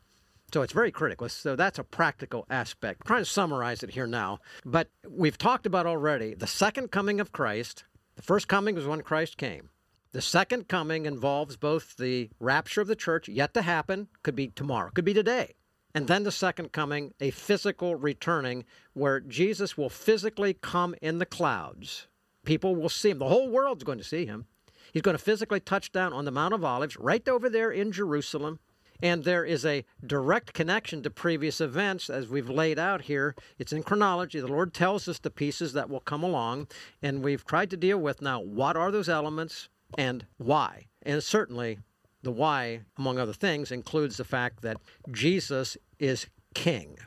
So 0.53 0.63
it's 0.63 0.73
very 0.73 0.91
critical. 0.91 1.29
So 1.29 1.55
that's 1.55 1.79
a 1.79 1.85
practical 1.85 2.45
aspect. 2.51 3.03
I'm 3.03 3.07
trying 3.07 3.25
to 3.25 3.31
summarize 3.31 3.83
it 3.83 3.91
here 3.91 4.07
now. 4.07 4.41
But 4.65 4.89
we've 5.09 5.39
talked 5.39 5.67
about 5.67 5.87
already 5.87 6.35
the 6.35 6.47
second 6.47 6.91
coming 6.91 7.21
of 7.21 7.33
Christ. 7.33 7.85
The 8.17 8.23
first 8.23 8.49
coming 8.49 8.75
was 8.75 8.87
when 8.87 9.03
Christ 9.03 9.37
came. 9.37 9.71
The 10.13 10.21
second 10.21 10.67
coming 10.67 11.07
involves 11.07 11.57
both 11.57 11.97
the 11.97 12.31
rapture 12.41 12.81
of 12.81 12.89
the 12.89 12.97
church, 12.97 13.29
yet 13.29 13.55
to 13.55 13.63
happen, 13.63 14.09
could 14.25 14.35
be 14.35 14.49
tomorrow, 14.49 14.91
could 14.93 15.05
be 15.05 15.15
today. 15.15 15.55
And 15.95 16.09
then 16.09 16.25
the 16.25 16.33
second 16.33 16.73
coming, 16.73 17.15
a 17.21 17.31
physical 17.31 17.95
returning 17.95 18.65
where 18.93 19.21
Jesus 19.21 19.79
will 19.79 19.89
physically 19.89 20.55
come 20.55 20.97
in 21.01 21.19
the 21.19 21.27
clouds. 21.27 22.09
People 22.45 22.75
will 22.75 22.89
see 22.89 23.11
him. 23.11 23.19
The 23.19 23.29
whole 23.29 23.51
world's 23.51 23.85
going 23.85 23.99
to 23.99 24.05
see 24.05 24.27
him. 24.27 24.47
He's 24.93 25.03
going 25.03 25.17
to 25.17 25.23
physically 25.23 25.61
touch 25.61 25.93
down 25.93 26.13
on 26.13 26.25
the 26.25 26.31
Mount 26.33 26.55
of 26.55 26.65
Olives 26.65 26.97
right 26.97 27.29
over 27.29 27.49
there 27.49 27.71
in 27.71 27.93
Jerusalem. 27.93 28.59
And 29.03 29.25
there 29.25 29.45
is 29.45 29.65
a 29.65 29.85
direct 30.07 30.53
connection 30.53 31.03
to 31.03 31.11
previous 31.11 31.61
events 31.61 32.11
as 32.11 32.29
we've 32.29 32.51
laid 32.51 32.79
out 32.79 33.03
here. 33.03 33.35
It's 33.59 33.73
in 33.73 33.83
chronology. 33.83 34.41
The 34.41 34.47
Lord 34.47 34.75
tells 34.75 35.09
us 35.09 35.19
the 35.19 35.31
pieces 35.31 35.73
that 35.73 35.89
will 35.89 36.01
come 36.01 36.23
along. 36.23 36.69
And 37.03 37.23
we've 37.23 37.45
tried 37.45 37.71
to 37.71 37.77
deal 37.77 37.99
with 37.99 38.21
now 38.21 38.41
what 38.41 38.77
are 38.77 38.91
those 38.91 39.09
elements 39.09 39.69
and 39.97 40.27
why. 40.37 40.87
And 41.03 41.23
certainly 41.23 41.79
the 42.23 42.31
why, 42.31 42.83
among 42.99 43.19
other 43.19 43.33
things, 43.33 43.73
includes 43.73 44.17
the 44.17 44.25
fact 44.25 44.63
that 44.63 44.77
Jesus 45.11 45.77
is 45.99 46.27
king. 46.55 46.99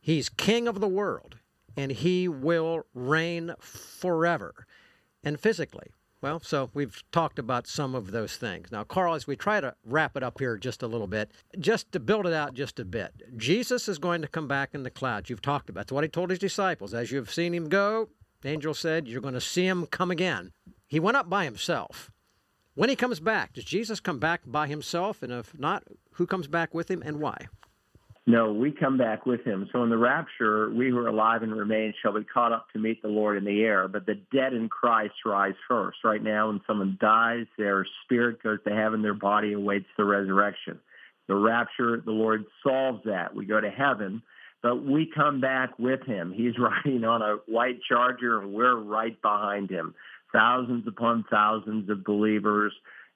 He's 0.00 0.28
king 0.28 0.68
of 0.68 0.80
the 0.80 0.88
world, 0.88 1.36
and 1.76 1.90
he 1.90 2.28
will 2.28 2.86
reign 2.94 3.54
forever 3.60 4.66
and 5.22 5.38
physically. 5.38 5.88
Well, 6.22 6.40
so 6.40 6.70
we've 6.74 7.02
talked 7.12 7.38
about 7.38 7.66
some 7.66 7.94
of 7.94 8.10
those 8.10 8.36
things. 8.36 8.70
Now, 8.70 8.84
Carl, 8.84 9.14
as 9.14 9.26
we 9.26 9.36
try 9.36 9.60
to 9.60 9.74
wrap 9.84 10.18
it 10.18 10.22
up 10.22 10.38
here 10.38 10.58
just 10.58 10.82
a 10.82 10.86
little 10.86 11.06
bit, 11.06 11.30
just 11.58 11.90
to 11.92 12.00
build 12.00 12.26
it 12.26 12.34
out 12.34 12.52
just 12.52 12.78
a 12.78 12.84
bit, 12.84 13.12
Jesus 13.38 13.88
is 13.88 13.98
going 13.98 14.20
to 14.20 14.28
come 14.28 14.46
back 14.46 14.74
in 14.74 14.82
the 14.82 14.90
clouds. 14.90 15.30
You've 15.30 15.40
talked 15.40 15.70
about. 15.70 15.80
that's 15.80 15.92
what 15.92 16.04
he 16.04 16.08
told 16.08 16.28
his 16.28 16.38
disciples. 16.38 16.92
As 16.92 17.10
you've 17.10 17.32
seen 17.32 17.54
him 17.54 17.70
go, 17.70 18.10
the 18.42 18.50
angel 18.50 18.74
said, 18.74 19.08
you're 19.08 19.22
going 19.22 19.34
to 19.34 19.40
see 19.40 19.66
him 19.66 19.86
come 19.86 20.10
again. 20.10 20.52
He 20.86 21.00
went 21.00 21.16
up 21.16 21.30
by 21.30 21.44
himself. 21.44 22.10
When 22.74 22.90
he 22.90 22.96
comes 22.96 23.20
back, 23.20 23.54
does 23.54 23.64
Jesus 23.64 23.98
come 23.98 24.18
back 24.18 24.42
by 24.46 24.66
himself? 24.66 25.22
And 25.22 25.32
if 25.32 25.58
not, 25.58 25.84
who 26.12 26.26
comes 26.26 26.48
back 26.48 26.74
with 26.74 26.90
him 26.90 27.02
and 27.04 27.18
why? 27.18 27.48
No, 28.30 28.52
we 28.52 28.70
come 28.70 28.96
back 28.96 29.26
with 29.26 29.44
him. 29.44 29.68
So 29.72 29.82
in 29.82 29.90
the 29.90 29.98
rapture, 29.98 30.70
we 30.70 30.88
who 30.88 30.98
are 30.98 31.08
alive 31.08 31.42
and 31.42 31.52
remain 31.52 31.92
shall 32.00 32.12
be 32.12 32.22
caught 32.22 32.52
up 32.52 32.66
to 32.72 32.78
meet 32.78 33.02
the 33.02 33.08
Lord 33.08 33.36
in 33.36 33.44
the 33.44 33.64
air. 33.64 33.88
But 33.88 34.06
the 34.06 34.14
dead 34.32 34.52
in 34.52 34.68
Christ 34.68 35.14
rise 35.26 35.56
first. 35.66 35.98
Right 36.04 36.22
now, 36.22 36.46
when 36.46 36.60
someone 36.64 36.96
dies, 37.00 37.46
their 37.58 37.84
spirit 38.04 38.40
goes 38.40 38.60
to 38.68 38.72
heaven, 38.72 39.02
their 39.02 39.14
body 39.14 39.54
awaits 39.54 39.88
the 39.98 40.04
resurrection. 40.04 40.78
The 41.26 41.34
rapture, 41.34 42.00
the 42.04 42.12
Lord 42.12 42.44
solves 42.62 43.02
that. 43.04 43.34
We 43.34 43.46
go 43.46 43.60
to 43.60 43.68
heaven, 43.68 44.22
but 44.62 44.76
we 44.76 45.10
come 45.12 45.40
back 45.40 45.76
with 45.76 46.04
him. 46.04 46.32
He's 46.32 46.54
riding 46.86 47.02
on 47.02 47.22
a 47.22 47.38
white 47.48 47.80
charger, 47.88 48.40
and 48.42 48.52
we're 48.52 48.76
right 48.76 49.20
behind 49.20 49.70
him. 49.70 49.92
Thousands 50.32 50.86
upon 50.86 51.24
thousands 51.28 51.90
of 51.90 52.04
believers 52.04 52.72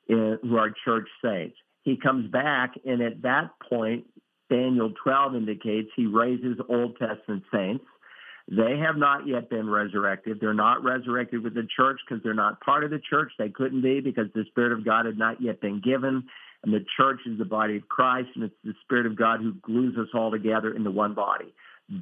in, 0.09 0.41
who 0.43 0.57
are 0.57 0.75
church 0.85 1.07
saints. 1.25 1.55
He 1.85 1.97
comes 1.97 2.29
back, 2.33 2.73
and 2.85 3.01
at 3.01 3.23
that 3.23 3.51
point, 3.69 4.07
Daniel 4.51 4.93
12 5.03 5.37
indicates 5.37 5.89
he 5.97 6.07
raises 6.07 6.59
Old 6.69 6.97
Testament 6.99 7.45
saints. 7.53 7.85
They 8.49 8.79
have 8.85 8.97
not 8.97 9.27
yet 9.27 9.49
been 9.49 9.71
resurrected. 9.71 10.39
They're 10.41 10.53
not 10.53 10.85
resurrected 10.85 11.43
with 11.43 11.55
the 11.55 11.67
church 11.75 11.99
because 12.07 12.23
they're 12.23 12.35
not 12.35 12.61
part 12.61 12.85
of 12.85 12.91
the 12.91 13.01
church. 13.09 13.33
They 13.39 13.49
couldn't 13.49 13.81
be 13.81 14.01
because 14.01 14.27
the 14.35 14.45
Spirit 14.49 14.73
of 14.73 14.85
God 14.85 15.07
had 15.07 15.17
not 15.17 15.41
yet 15.41 15.63
been 15.63 15.81
given. 15.81 16.25
And 16.63 16.73
the 16.73 16.85
church 16.97 17.21
is 17.27 17.39
the 17.39 17.45
body 17.45 17.77
of 17.77 17.89
Christ, 17.89 18.29
and 18.35 18.45
it's 18.45 18.55
the 18.65 18.75
Spirit 18.85 19.07
of 19.07 19.17
God 19.17 19.41
who 19.41 19.55
glues 19.63 19.97
us 19.99 20.09
all 20.15 20.31
together 20.31 20.75
into 20.75 20.91
one 20.91 21.15
body. 21.15 21.55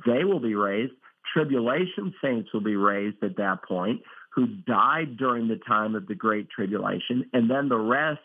They 0.06 0.24
will 0.24 0.40
be 0.40 0.54
raised. 0.54 0.92
Tribulation 1.32 2.14
saints 2.22 2.52
will 2.52 2.60
be 2.60 2.76
raised 2.76 3.22
at 3.22 3.36
that 3.36 3.62
point 3.66 4.02
who 4.34 4.46
died 4.46 5.16
during 5.16 5.48
the 5.48 5.60
time 5.66 5.94
of 5.94 6.06
the 6.06 6.14
Great 6.14 6.48
Tribulation. 6.50 7.28
And 7.32 7.50
then 7.50 7.68
the 7.68 7.78
rest 7.78 8.20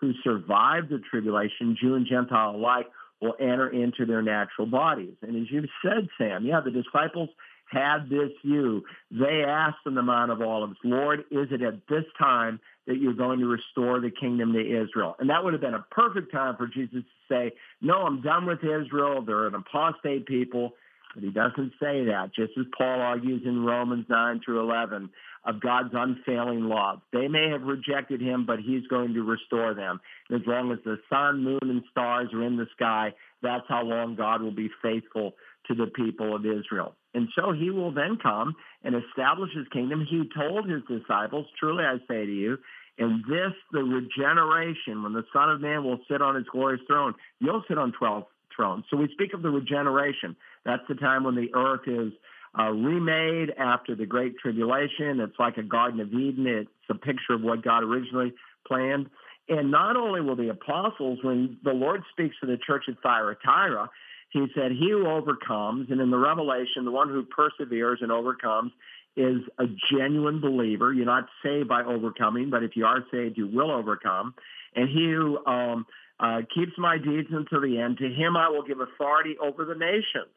who 0.00 0.12
survived 0.24 0.90
the 0.90 1.00
tribulation, 1.10 1.76
Jew 1.80 1.94
and 1.94 2.06
Gentile 2.06 2.56
alike, 2.56 2.86
will 3.22 3.36
enter 3.40 3.68
into 3.68 4.04
their 4.04 4.20
natural 4.20 4.66
bodies. 4.66 5.14
And 5.22 5.40
as 5.40 5.50
you've 5.50 5.70
said, 5.82 6.08
Sam, 6.18 6.44
yeah, 6.44 6.60
the 6.60 6.72
disciples 6.72 7.30
had 7.70 8.10
this 8.10 8.30
view. 8.44 8.84
They 9.10 9.44
asked 9.46 9.78
in 9.86 9.94
the 9.94 10.02
Mount 10.02 10.30
of 10.30 10.42
Olives, 10.42 10.76
Lord, 10.84 11.20
is 11.30 11.48
it 11.50 11.62
at 11.62 11.86
this 11.88 12.04
time 12.18 12.60
that 12.86 12.98
you're 12.98 13.14
going 13.14 13.38
to 13.38 13.46
restore 13.46 14.00
the 14.00 14.10
kingdom 14.10 14.52
to 14.52 14.60
Israel? 14.60 15.16
And 15.20 15.30
that 15.30 15.42
would 15.42 15.54
have 15.54 15.62
been 15.62 15.72
a 15.72 15.86
perfect 15.90 16.32
time 16.32 16.56
for 16.56 16.66
Jesus 16.66 17.02
to 17.04 17.34
say, 17.34 17.52
no, 17.80 18.02
I'm 18.02 18.20
done 18.20 18.44
with 18.44 18.58
Israel. 18.58 19.22
They're 19.22 19.46
an 19.46 19.54
apostate 19.54 20.26
people. 20.26 20.72
But 21.14 21.22
he 21.22 21.30
doesn't 21.30 21.72
say 21.80 22.06
that, 22.06 22.30
just 22.34 22.52
as 22.58 22.66
Paul 22.76 23.00
argues 23.00 23.42
in 23.44 23.64
Romans 23.64 24.06
9 24.08 24.40
through 24.44 24.60
11 24.60 25.10
of 25.44 25.60
God's 25.60 25.90
unfailing 25.92 26.64
love. 26.64 27.00
They 27.12 27.28
may 27.28 27.48
have 27.50 27.62
rejected 27.62 28.20
him, 28.20 28.46
but 28.46 28.60
he's 28.60 28.86
going 28.88 29.14
to 29.14 29.22
restore 29.22 29.74
them. 29.74 30.00
And 30.28 30.40
as 30.40 30.46
long 30.46 30.72
as 30.72 30.78
the 30.84 30.98
sun, 31.10 31.42
moon, 31.42 31.60
and 31.62 31.82
stars 31.90 32.28
are 32.32 32.44
in 32.44 32.56
the 32.56 32.66
sky, 32.76 33.12
that's 33.42 33.64
how 33.68 33.82
long 33.82 34.14
God 34.14 34.40
will 34.40 34.54
be 34.54 34.70
faithful 34.82 35.34
to 35.66 35.74
the 35.74 35.86
people 35.86 36.34
of 36.34 36.46
Israel. 36.46 36.94
And 37.14 37.28
so 37.36 37.52
he 37.52 37.70
will 37.70 37.92
then 37.92 38.18
come 38.22 38.54
and 38.84 38.94
establish 38.94 39.50
his 39.54 39.66
kingdom. 39.72 40.06
He 40.08 40.28
told 40.34 40.68
his 40.68 40.82
disciples, 40.88 41.46
truly 41.58 41.84
I 41.84 41.98
say 42.08 42.24
to 42.24 42.32
you, 42.32 42.58
in 42.98 43.22
this, 43.28 43.52
the 43.72 43.82
regeneration, 43.82 45.02
when 45.02 45.12
the 45.12 45.24
Son 45.32 45.50
of 45.50 45.60
Man 45.60 45.82
will 45.82 45.98
sit 46.10 46.20
on 46.20 46.34
his 46.34 46.44
glorious 46.52 46.82
throne, 46.86 47.14
you'll 47.40 47.64
sit 47.66 47.78
on 47.78 47.92
12 47.92 48.24
thrones. 48.54 48.84
So 48.90 48.96
we 48.96 49.08
speak 49.12 49.32
of 49.34 49.42
the 49.42 49.50
regeneration. 49.50 50.36
That's 50.64 50.82
the 50.88 50.94
time 50.94 51.24
when 51.24 51.34
the 51.34 51.48
earth 51.54 51.86
is 51.86 52.12
uh, 52.58 52.70
remade 52.70 53.50
after 53.58 53.94
the 53.94 54.06
Great 54.06 54.38
Tribulation. 54.38 55.20
It's 55.20 55.38
like 55.38 55.56
a 55.56 55.62
Garden 55.62 56.00
of 56.00 56.12
Eden. 56.12 56.46
It's 56.46 56.70
a 56.90 56.94
picture 56.94 57.34
of 57.34 57.42
what 57.42 57.62
God 57.62 57.82
originally 57.82 58.32
planned. 58.66 59.08
And 59.48 59.70
not 59.70 59.96
only 59.96 60.20
will 60.20 60.36
the 60.36 60.50
apostles, 60.50 61.18
when 61.22 61.58
the 61.64 61.72
Lord 61.72 62.02
speaks 62.12 62.36
to 62.40 62.46
the 62.46 62.58
church 62.64 62.84
at 62.88 62.94
Thyatira, 63.02 63.90
he 64.30 64.46
said, 64.54 64.72
he 64.72 64.90
who 64.90 65.06
overcomes, 65.06 65.90
and 65.90 66.00
in 66.00 66.10
the 66.10 66.18
Revelation, 66.18 66.84
the 66.84 66.90
one 66.90 67.08
who 67.08 67.22
perseveres 67.24 67.98
and 68.00 68.10
overcomes 68.10 68.72
is 69.14 69.42
a 69.58 69.64
genuine 69.92 70.40
believer. 70.40 70.92
You're 70.92 71.04
not 71.04 71.26
saved 71.44 71.68
by 71.68 71.82
overcoming, 71.82 72.48
but 72.48 72.62
if 72.62 72.74
you 72.74 72.86
are 72.86 73.04
saved, 73.12 73.36
you 73.36 73.46
will 73.46 73.70
overcome. 73.70 74.34
And 74.74 74.88
he 74.88 75.12
who 75.12 75.44
um, 75.44 75.86
uh, 76.18 76.40
keeps 76.54 76.72
my 76.78 76.96
deeds 76.96 77.28
until 77.30 77.60
the 77.60 77.78
end, 77.78 77.98
to 77.98 78.08
him 78.08 78.36
I 78.36 78.48
will 78.48 78.62
give 78.62 78.80
authority 78.80 79.36
over 79.38 79.66
the 79.66 79.74
nations. 79.74 80.32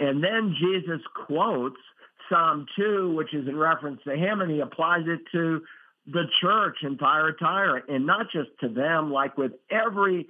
And 0.00 0.22
then 0.22 0.54
Jesus 0.58 1.00
quotes 1.26 1.80
Psalm 2.28 2.66
2, 2.76 3.14
which 3.14 3.34
is 3.34 3.46
in 3.46 3.56
reference 3.56 4.00
to 4.04 4.16
him, 4.16 4.40
and 4.40 4.50
he 4.50 4.60
applies 4.60 5.04
it 5.06 5.20
to 5.32 5.62
the 6.06 6.24
church 6.42 6.76
in 6.82 6.96
Thyatira, 6.98 7.82
and 7.88 8.06
not 8.06 8.26
just 8.32 8.50
to 8.60 8.68
them, 8.68 9.10
like 9.12 9.38
with 9.38 9.52
every 9.70 10.28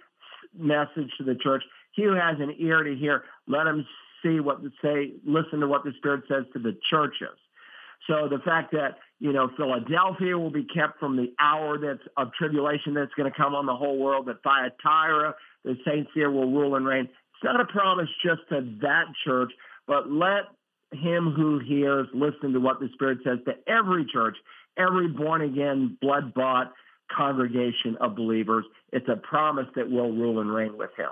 message 0.57 1.11
to 1.19 1.25
the 1.25 1.35
church. 1.43 1.63
He 1.93 2.05
who 2.05 2.15
has 2.15 2.37
an 2.39 2.55
ear 2.59 2.83
to 2.83 2.95
hear, 2.95 3.25
let 3.47 3.67
him 3.67 3.87
see 4.23 4.41
what 4.41 4.63
the 4.63 4.71
say, 4.83 5.13
listen 5.25 5.61
to 5.61 5.67
what 5.67 5.85
the 5.85 5.93
Spirit 5.99 6.25
says 6.29 6.45
to 6.53 6.59
the 6.59 6.77
churches. 6.91 7.37
So 8.09 8.29
the 8.29 8.39
fact 8.45 8.73
that, 8.73 8.99
you 9.19 9.33
know, 9.33 9.51
Philadelphia 9.57 10.37
will 10.37 10.51
be 10.51 10.65
kept 10.65 11.01
from 11.01 11.17
the 11.17 11.33
hour 11.41 11.79
that's 11.79 12.07
of 12.17 12.33
tribulation 12.35 12.95
that's 12.95 13.15
going 13.17 13.31
to 13.31 13.37
come 13.37 13.55
on 13.55 13.67
the 13.67 13.75
whole 13.75 13.99
world, 13.99 14.27
that 14.27 14.43
Thyatira, 14.43 15.35
the 15.65 15.77
saints 15.87 16.11
here 16.15 16.31
will 16.31 16.51
rule 16.51 16.77
and 16.77 16.87
reign 16.87 17.09
not 17.43 17.61
a 17.61 17.65
promise 17.65 18.09
just 18.25 18.43
to 18.51 18.61
that 18.83 19.07
church, 19.25 19.53
but 19.87 20.11
let 20.11 20.45
him 20.93 21.33
who 21.33 21.59
hears 21.59 22.07
listen 22.15 22.53
to 22.53 22.61
what 22.61 22.81
the 22.81 22.89
Spirit 22.95 23.19
says 23.25 23.39
to 23.47 23.55
every 23.71 24.07
church. 24.13 24.37
every 24.77 25.09
born 25.09 25.41
again, 25.43 25.97
blood 26.01 26.35
bought 26.35 26.73
congregation 27.15 27.97
of 28.01 28.17
believers. 28.17 28.65
It's 28.93 29.09
a 29.09 29.17
promise 29.17 29.67
that 29.77 29.91
we'll 29.91 30.13
rule 30.13 30.41
and 30.41 30.53
reign 30.53 30.77
with 30.77 30.91
him. 30.97 31.11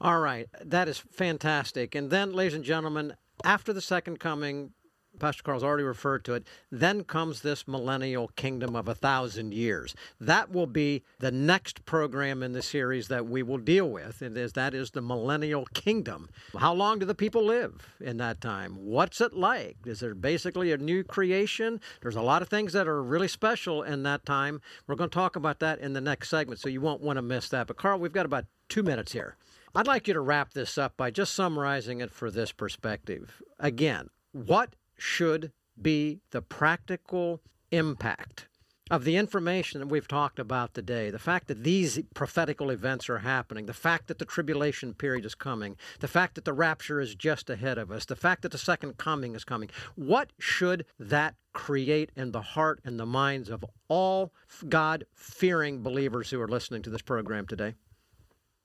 All 0.00 0.20
right, 0.20 0.48
that 0.64 0.88
is 0.88 0.98
fantastic. 0.98 1.94
And 1.94 2.10
then, 2.10 2.32
ladies 2.32 2.54
and 2.54 2.64
gentlemen, 2.64 3.14
after 3.44 3.72
the 3.72 3.80
second 3.82 4.18
coming, 4.18 4.72
Pastor 5.18 5.42
Carl's 5.42 5.62
already 5.62 5.84
referred 5.84 6.24
to 6.24 6.34
it. 6.34 6.46
Then 6.70 7.04
comes 7.04 7.40
this 7.40 7.68
millennial 7.68 8.28
kingdom 8.28 8.74
of 8.74 8.88
a 8.88 8.94
thousand 8.94 9.52
years. 9.52 9.94
That 10.20 10.50
will 10.50 10.66
be 10.66 11.02
the 11.18 11.30
next 11.30 11.84
program 11.84 12.42
in 12.42 12.52
the 12.52 12.62
series 12.62 13.08
that 13.08 13.26
we 13.26 13.42
will 13.42 13.58
deal 13.58 13.88
with, 13.90 14.22
and 14.22 14.36
is 14.36 14.54
that 14.54 14.74
is 14.74 14.92
the 14.92 15.02
millennial 15.02 15.66
kingdom. 15.74 16.28
How 16.56 16.72
long 16.72 16.98
do 16.98 17.06
the 17.06 17.14
people 17.14 17.44
live 17.44 17.96
in 18.00 18.16
that 18.16 18.40
time? 18.40 18.76
What's 18.76 19.20
it 19.20 19.34
like? 19.34 19.76
Is 19.84 20.00
there 20.00 20.14
basically 20.14 20.72
a 20.72 20.78
new 20.78 21.04
creation? 21.04 21.80
There's 22.00 22.16
a 22.16 22.22
lot 22.22 22.42
of 22.42 22.48
things 22.48 22.72
that 22.72 22.88
are 22.88 23.02
really 23.02 23.28
special 23.28 23.82
in 23.82 24.02
that 24.04 24.24
time. 24.24 24.60
We're 24.86 24.94
going 24.94 25.10
to 25.10 25.14
talk 25.14 25.36
about 25.36 25.60
that 25.60 25.80
in 25.80 25.92
the 25.92 26.00
next 26.00 26.30
segment, 26.30 26.60
so 26.60 26.68
you 26.68 26.80
won't 26.80 27.02
want 27.02 27.18
to 27.18 27.22
miss 27.22 27.48
that. 27.50 27.66
But 27.66 27.76
Carl, 27.76 27.98
we've 27.98 28.12
got 28.12 28.26
about 28.26 28.46
two 28.68 28.82
minutes 28.82 29.12
here. 29.12 29.36
I'd 29.74 29.86
like 29.86 30.08
you 30.08 30.14
to 30.14 30.20
wrap 30.20 30.52
this 30.52 30.78
up 30.78 30.96
by 30.96 31.10
just 31.10 31.34
summarizing 31.34 32.00
it 32.00 32.10
for 32.10 32.30
this 32.30 32.50
perspective. 32.50 33.40
Again, 33.58 34.08
what 34.32 34.74
should 35.00 35.52
be 35.80 36.20
the 36.30 36.42
practical 36.42 37.40
impact 37.70 38.46
of 38.90 39.04
the 39.04 39.16
information 39.16 39.78
that 39.78 39.86
we've 39.86 40.08
talked 40.08 40.40
about 40.40 40.74
today, 40.74 41.10
the 41.10 41.18
fact 41.18 41.46
that 41.46 41.62
these 41.62 42.00
prophetical 42.12 42.70
events 42.70 43.08
are 43.08 43.18
happening, 43.18 43.66
the 43.66 43.72
fact 43.72 44.08
that 44.08 44.18
the 44.18 44.24
tribulation 44.24 44.92
period 44.92 45.24
is 45.24 45.36
coming, 45.36 45.76
the 46.00 46.08
fact 46.08 46.34
that 46.34 46.44
the 46.44 46.52
rapture 46.52 47.00
is 47.00 47.14
just 47.14 47.48
ahead 47.48 47.78
of 47.78 47.92
us, 47.92 48.04
the 48.04 48.16
fact 48.16 48.42
that 48.42 48.50
the 48.50 48.58
second 48.58 48.96
coming 48.96 49.36
is 49.36 49.44
coming, 49.44 49.70
what 49.94 50.32
should 50.40 50.84
that 50.98 51.36
create 51.52 52.10
in 52.16 52.32
the 52.32 52.42
heart 52.42 52.80
and 52.84 52.98
the 52.98 53.06
minds 53.06 53.48
of 53.48 53.64
all 53.88 54.32
God 54.68 55.04
fearing 55.14 55.82
believers 55.82 56.30
who 56.30 56.40
are 56.40 56.48
listening 56.48 56.82
to 56.82 56.90
this 56.90 57.02
program 57.02 57.46
today? 57.46 57.74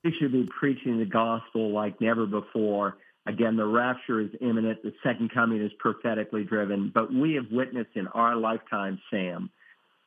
We 0.03 0.11
should 0.19 0.31
be 0.31 0.49
preaching 0.59 0.97
the 0.97 1.05
gospel 1.05 1.71
like 1.71 2.01
never 2.01 2.25
before 2.25 2.97
Again, 3.27 3.55
the 3.55 3.65
rapture 3.65 4.21
is 4.21 4.29
imminent. 4.39 4.83
The 4.83 4.93
second 5.03 5.33
coming 5.33 5.61
is 5.61 5.71
prophetically 5.79 6.43
driven. 6.43 6.91
But 6.93 7.11
we 7.13 7.33
have 7.33 7.45
witnessed 7.51 7.95
in 7.95 8.07
our 8.09 8.35
lifetime, 8.35 9.01
Sam, 9.09 9.49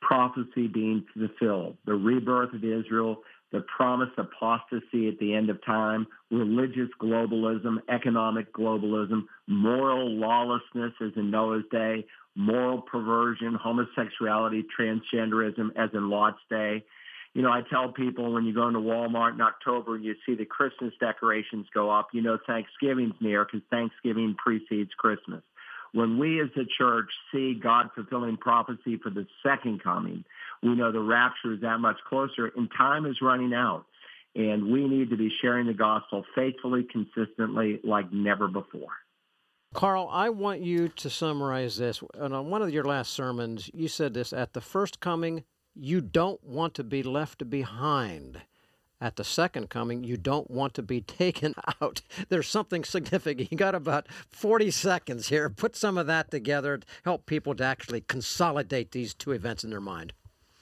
prophecy 0.01 0.67
being 0.67 1.05
fulfilled. 1.13 1.77
The 1.85 1.95
rebirth 1.95 2.53
of 2.53 2.63
Israel, 2.63 3.17
the 3.51 3.61
promised 3.75 4.17
apostasy 4.17 5.07
at 5.07 5.19
the 5.19 5.33
end 5.33 5.49
of 5.49 5.63
time, 5.65 6.07
religious 6.31 6.89
globalism, 7.01 7.77
economic 7.89 8.53
globalism, 8.53 9.23
moral 9.47 10.09
lawlessness 10.09 10.93
as 11.01 11.11
in 11.15 11.31
Noah's 11.31 11.65
day, 11.71 12.05
moral 12.35 12.81
perversion, 12.81 13.55
homosexuality, 13.55 14.63
transgenderism 14.79 15.71
as 15.75 15.89
in 15.93 16.09
Lot's 16.09 16.39
day, 16.49 16.85
you 17.33 17.41
know, 17.41 17.51
I 17.51 17.61
tell 17.69 17.91
people 17.91 18.33
when 18.33 18.45
you 18.45 18.53
go 18.53 18.67
into 18.67 18.79
Walmart 18.79 19.33
in 19.33 19.41
October 19.41 19.95
and 19.95 20.03
you 20.03 20.15
see 20.25 20.35
the 20.35 20.45
Christmas 20.45 20.93
decorations 20.99 21.67
go 21.73 21.91
up, 21.91 22.09
you 22.11 22.21
know 22.21 22.37
Thanksgiving's 22.47 23.13
near 23.21 23.45
because 23.45 23.61
Thanksgiving 23.69 24.35
precedes 24.43 24.91
Christmas. 24.97 25.43
When 25.91 26.19
we 26.19 26.41
as 26.41 26.49
a 26.55 26.65
church 26.77 27.09
see 27.31 27.59
God 27.61 27.89
fulfilling 27.95 28.37
prophecy 28.37 28.97
for 29.01 29.09
the 29.09 29.25
second 29.43 29.83
coming, 29.83 30.23
we 30.61 30.75
know 30.75 30.91
the 30.91 30.99
rapture 30.99 31.53
is 31.53 31.61
that 31.61 31.79
much 31.79 31.97
closer 32.07 32.51
and 32.55 32.69
time 32.77 33.05
is 33.05 33.17
running 33.21 33.53
out. 33.53 33.85
And 34.35 34.71
we 34.71 34.87
need 34.87 35.09
to 35.09 35.17
be 35.17 35.31
sharing 35.41 35.65
the 35.65 35.73
gospel 35.73 36.23
faithfully, 36.35 36.83
consistently, 36.91 37.79
like 37.83 38.11
never 38.13 38.47
before. 38.47 38.89
Carl, 39.73 40.07
I 40.11 40.29
want 40.29 40.61
you 40.61 40.89
to 40.89 41.09
summarize 41.09 41.77
this. 41.77 42.01
On 42.19 42.49
one 42.49 42.61
of 42.61 42.71
your 42.71 42.83
last 42.83 43.11
sermons, 43.13 43.69
you 43.73 43.87
said 43.87 44.13
this 44.13 44.33
at 44.33 44.53
the 44.53 44.61
first 44.61 44.99
coming, 44.99 45.43
you 45.75 46.01
don't 46.01 46.43
want 46.43 46.73
to 46.75 46.83
be 46.83 47.03
left 47.03 47.49
behind. 47.49 48.41
At 49.01 49.15
the 49.15 49.23
second 49.23 49.69
coming, 49.69 50.03
you 50.03 50.17
don't 50.17 50.51
want 50.51 50.73
to 50.73 50.81
be 50.81 51.01
taken 51.21 51.55
out. 51.81 52.01
There's 52.27 52.49
something 52.49 52.83
significant. 52.83 53.51
You 53.51 53.57
got 53.57 53.75
about 53.75 54.07
40 54.29 54.71
seconds 54.71 55.29
here. 55.29 55.49
Put 55.49 55.75
some 55.75 55.97
of 55.97 56.07
that 56.07 56.31
together 56.31 56.79
to 56.79 56.87
help 57.05 57.25
people 57.25 57.55
to 57.55 57.63
actually 57.63 58.01
consolidate 58.01 58.91
these 58.91 59.13
two 59.13 59.31
events 59.31 59.63
in 59.63 59.69
their 59.69 59.81
mind. 59.81 60.13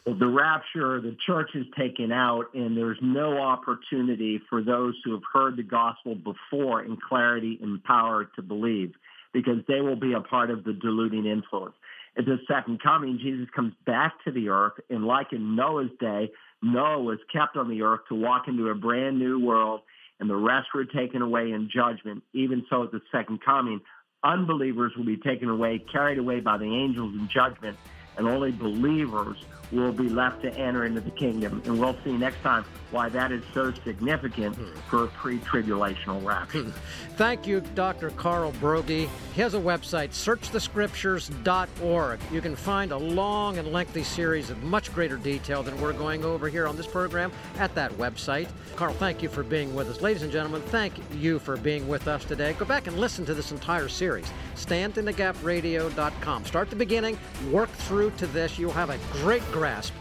The 0.06 0.28
rapture, 0.28 1.02
the 1.02 1.18
church 1.26 1.50
is 1.54 1.66
taken 1.78 2.14
out, 2.14 2.54
and 2.54 2.78
there's 2.78 3.00
no 3.02 3.40
opportunity 3.40 4.40
for 4.50 4.64
those 4.64 4.96
who 5.04 5.12
have 5.12 5.24
heard 5.34 5.58
the 5.58 5.64
gospel 5.64 6.16
before 6.16 6.82
in 6.84 6.96
clarity 6.96 7.60
and 7.62 7.84
power 7.84 8.30
to 8.38 8.42
believe 8.42 8.94
because 9.34 9.58
they 9.68 9.82
will 9.82 9.98
be 9.98 10.14
a 10.14 10.22
part 10.22 10.50
of 10.50 10.64
the 10.64 10.72
deluding 10.72 11.26
influence. 11.26 11.76
At 12.18 12.26
the 12.26 12.40
second 12.48 12.82
coming, 12.82 13.20
Jesus 13.22 13.48
comes 13.56 13.74
back 13.86 14.14
to 14.26 14.32
the 14.32 14.50
earth, 14.50 14.74
and 14.90 15.06
like 15.06 15.34
in 15.34 15.56
Noah's 15.56 15.92
day, 16.00 16.32
Noah 16.64 17.04
was 17.04 17.20
kept 17.32 17.56
on 17.56 17.70
the 17.70 17.84
earth 17.84 18.02
to 18.10 18.16
walk 18.16 18.48
into 18.48 18.70
a 18.70 18.76
brand 18.76 19.20
new 19.20 19.40
world, 19.40 19.82
and 20.20 20.28
the 20.28 20.36
rest 20.36 20.70
were 20.74 20.86
taken 20.86 21.22
away 21.22 21.52
in 21.52 21.70
judgment. 21.70 22.24
Even 22.34 22.66
so, 22.72 22.84
at 22.84 22.92
the 22.92 23.02
second 23.12 23.42
coming, 23.46 23.82
unbelievers 24.24 24.94
will 24.98 25.06
be 25.06 25.18
taken 25.18 25.48
away, 25.48 25.78
carried 25.92 26.18
away 26.18 26.40
by 26.40 26.58
the 26.58 26.66
angels 26.66 27.14
in 27.14 27.28
judgment, 27.28 27.78
and 28.18 28.28
only 28.28 28.52
believers 28.52 29.38
will 29.72 29.92
be 29.92 30.10
left 30.10 30.42
to 30.44 30.54
enter 30.56 30.86
into 30.86 31.02
the 31.02 31.12
kingdom. 31.12 31.62
And 31.66 31.80
we'll 31.80 31.98
see 32.04 32.14
next 32.14 32.42
time 32.42 32.66
why 32.92 33.10
that 33.10 33.32
is 33.32 33.44
so 33.54 33.74
significant 33.84 34.58
for 34.90 35.06
a 35.06 35.08
pre-tribulational 35.08 36.24
rapture. 36.24 36.64
Hmm. 36.64 36.70
Thank 37.16 37.48
you, 37.48 37.62
Dr. 37.76 38.12
Carl 38.12 38.52
Broggi. 38.54 39.10
He 39.34 39.42
has 39.42 39.54
a 39.54 39.60
website, 39.60 40.10
searchthescriptures.org. 40.10 42.20
You 42.32 42.42
can 42.42 42.56
find 42.56 42.92
a 42.92 42.98
long 42.98 43.58
and 43.58 43.74
lengthy 43.74 44.04
series 44.04 44.50
of 44.50 44.64
much 44.64 44.94
greater 44.94 45.18
detail 45.18 45.64
than 45.64 45.80
we're 45.82 45.94
going 45.94 46.24
over 46.24 46.48
here 46.48 46.68
on 46.68 46.78
this 46.78 46.88
program 46.88 47.32
at 47.58 47.74
that 47.76 47.92
website. 47.94 48.48
Carl, 48.76 48.94
thank 48.94 49.22
you 49.22 49.30
for 49.30 49.44
being 49.44 49.76
with 49.76 49.90
us. 49.90 50.02
Ladies 50.02 50.24
and 50.24 50.32
gentlemen, 50.32 50.62
thank 50.64 50.94
you 51.16 51.40
for 51.40 51.58
being 51.58 51.88
with 51.88 52.08
us 52.08 52.24
today. 52.24 52.54
Go 52.54 52.66
back 52.66 52.88
and 52.88 52.98
listen 52.98 53.26
to 53.26 53.34
this 53.34 53.52
entire 53.52 53.90
series. 53.90 54.32
StandInTheGapRadio.com. 54.56 56.46
Start 56.46 56.70
the 56.70 56.76
beginning, 56.76 57.18
work 57.52 57.70
through 57.72 58.12
to 58.12 58.28
this. 58.28 58.58
You'll 58.58 58.72
have 58.72 58.90
a 58.90 58.98
great 59.14 59.44
grasp 59.58 59.94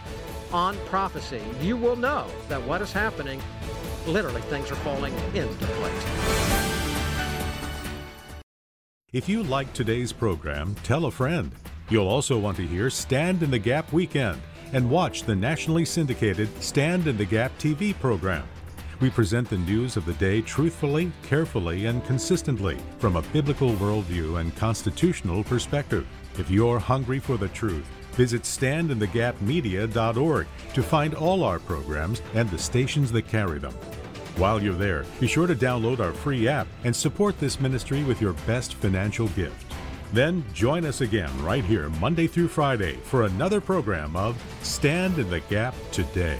on 0.52 0.76
prophecy, 0.84 1.40
you 1.62 1.78
will 1.78 1.96
know 1.96 2.26
that 2.50 2.62
what 2.62 2.82
is 2.82 2.92
happening, 2.92 3.40
literally, 4.07 4.42
things 4.42 4.70
are 4.70 4.76
falling 4.76 5.14
into 5.34 5.66
place. 5.66 6.07
If 9.14 9.30
you 9.30 9.42
like 9.42 9.72
today's 9.72 10.12
program, 10.12 10.74
tell 10.82 11.07
a 11.07 11.11
friend. 11.11 11.52
You'll 11.88 12.07
also 12.07 12.38
want 12.38 12.59
to 12.59 12.66
hear 12.66 12.90
Stand 12.90 13.42
in 13.42 13.50
the 13.50 13.59
Gap 13.59 13.94
Weekend 13.94 14.42
and 14.74 14.90
watch 14.90 15.22
the 15.22 15.34
nationally 15.34 15.86
syndicated 15.86 16.50
Stand 16.62 17.07
in 17.07 17.16
the 17.16 17.24
Gap 17.24 17.57
TV 17.59 17.98
program. 17.98 18.46
We 19.00 19.09
present 19.09 19.48
the 19.48 19.57
news 19.59 19.96
of 19.96 20.04
the 20.04 20.12
day 20.14 20.42
truthfully, 20.42 21.12
carefully, 21.22 21.86
and 21.86 22.04
consistently 22.04 22.76
from 22.98 23.16
a 23.16 23.22
biblical 23.22 23.70
worldview 23.70 24.38
and 24.38 24.54
constitutional 24.57 25.44
perspective. 25.44 26.07
If 26.38 26.50
you're 26.50 26.78
hungry 26.78 27.18
for 27.18 27.38
the 27.38 27.48
truth, 27.48 27.86
Visit 28.17 28.43
standinthegapmedia.org 28.43 30.47
to 30.75 30.83
find 30.83 31.14
all 31.14 31.45
our 31.45 31.59
programs 31.59 32.23
and 32.35 32.51
the 32.51 32.59
stations 32.59 33.12
that 33.12 33.29
carry 33.29 33.59
them. 33.59 33.75
While 34.37 34.62
you're 34.62 34.75
there, 34.75 35.05
be 35.21 35.27
sure 35.27 35.47
to 35.47 35.55
download 35.55 36.01
our 36.01 36.12
free 36.12 36.49
app 36.49 36.67
and 36.85 36.95
support 36.95 37.39
this 37.39 37.61
ministry 37.61 38.05
with 38.05 38.21
your 38.21 38.35
best 38.47 38.75
financial 38.75 39.29
gift. 39.29 39.73
Then 40.12 40.45
join 40.53 40.85
us 40.85 41.01
again 41.01 41.31
right 41.43 41.64
here 41.64 41.89
Monday 42.01 42.27
through 42.27 42.49
Friday 42.49 42.97
for 43.03 43.25
another 43.25 43.61
program 43.61 44.17
of 44.17 44.41
Stand 44.62 45.19
in 45.19 45.29
the 45.31 45.41
Gap 45.41 45.75
Today. 45.91 46.39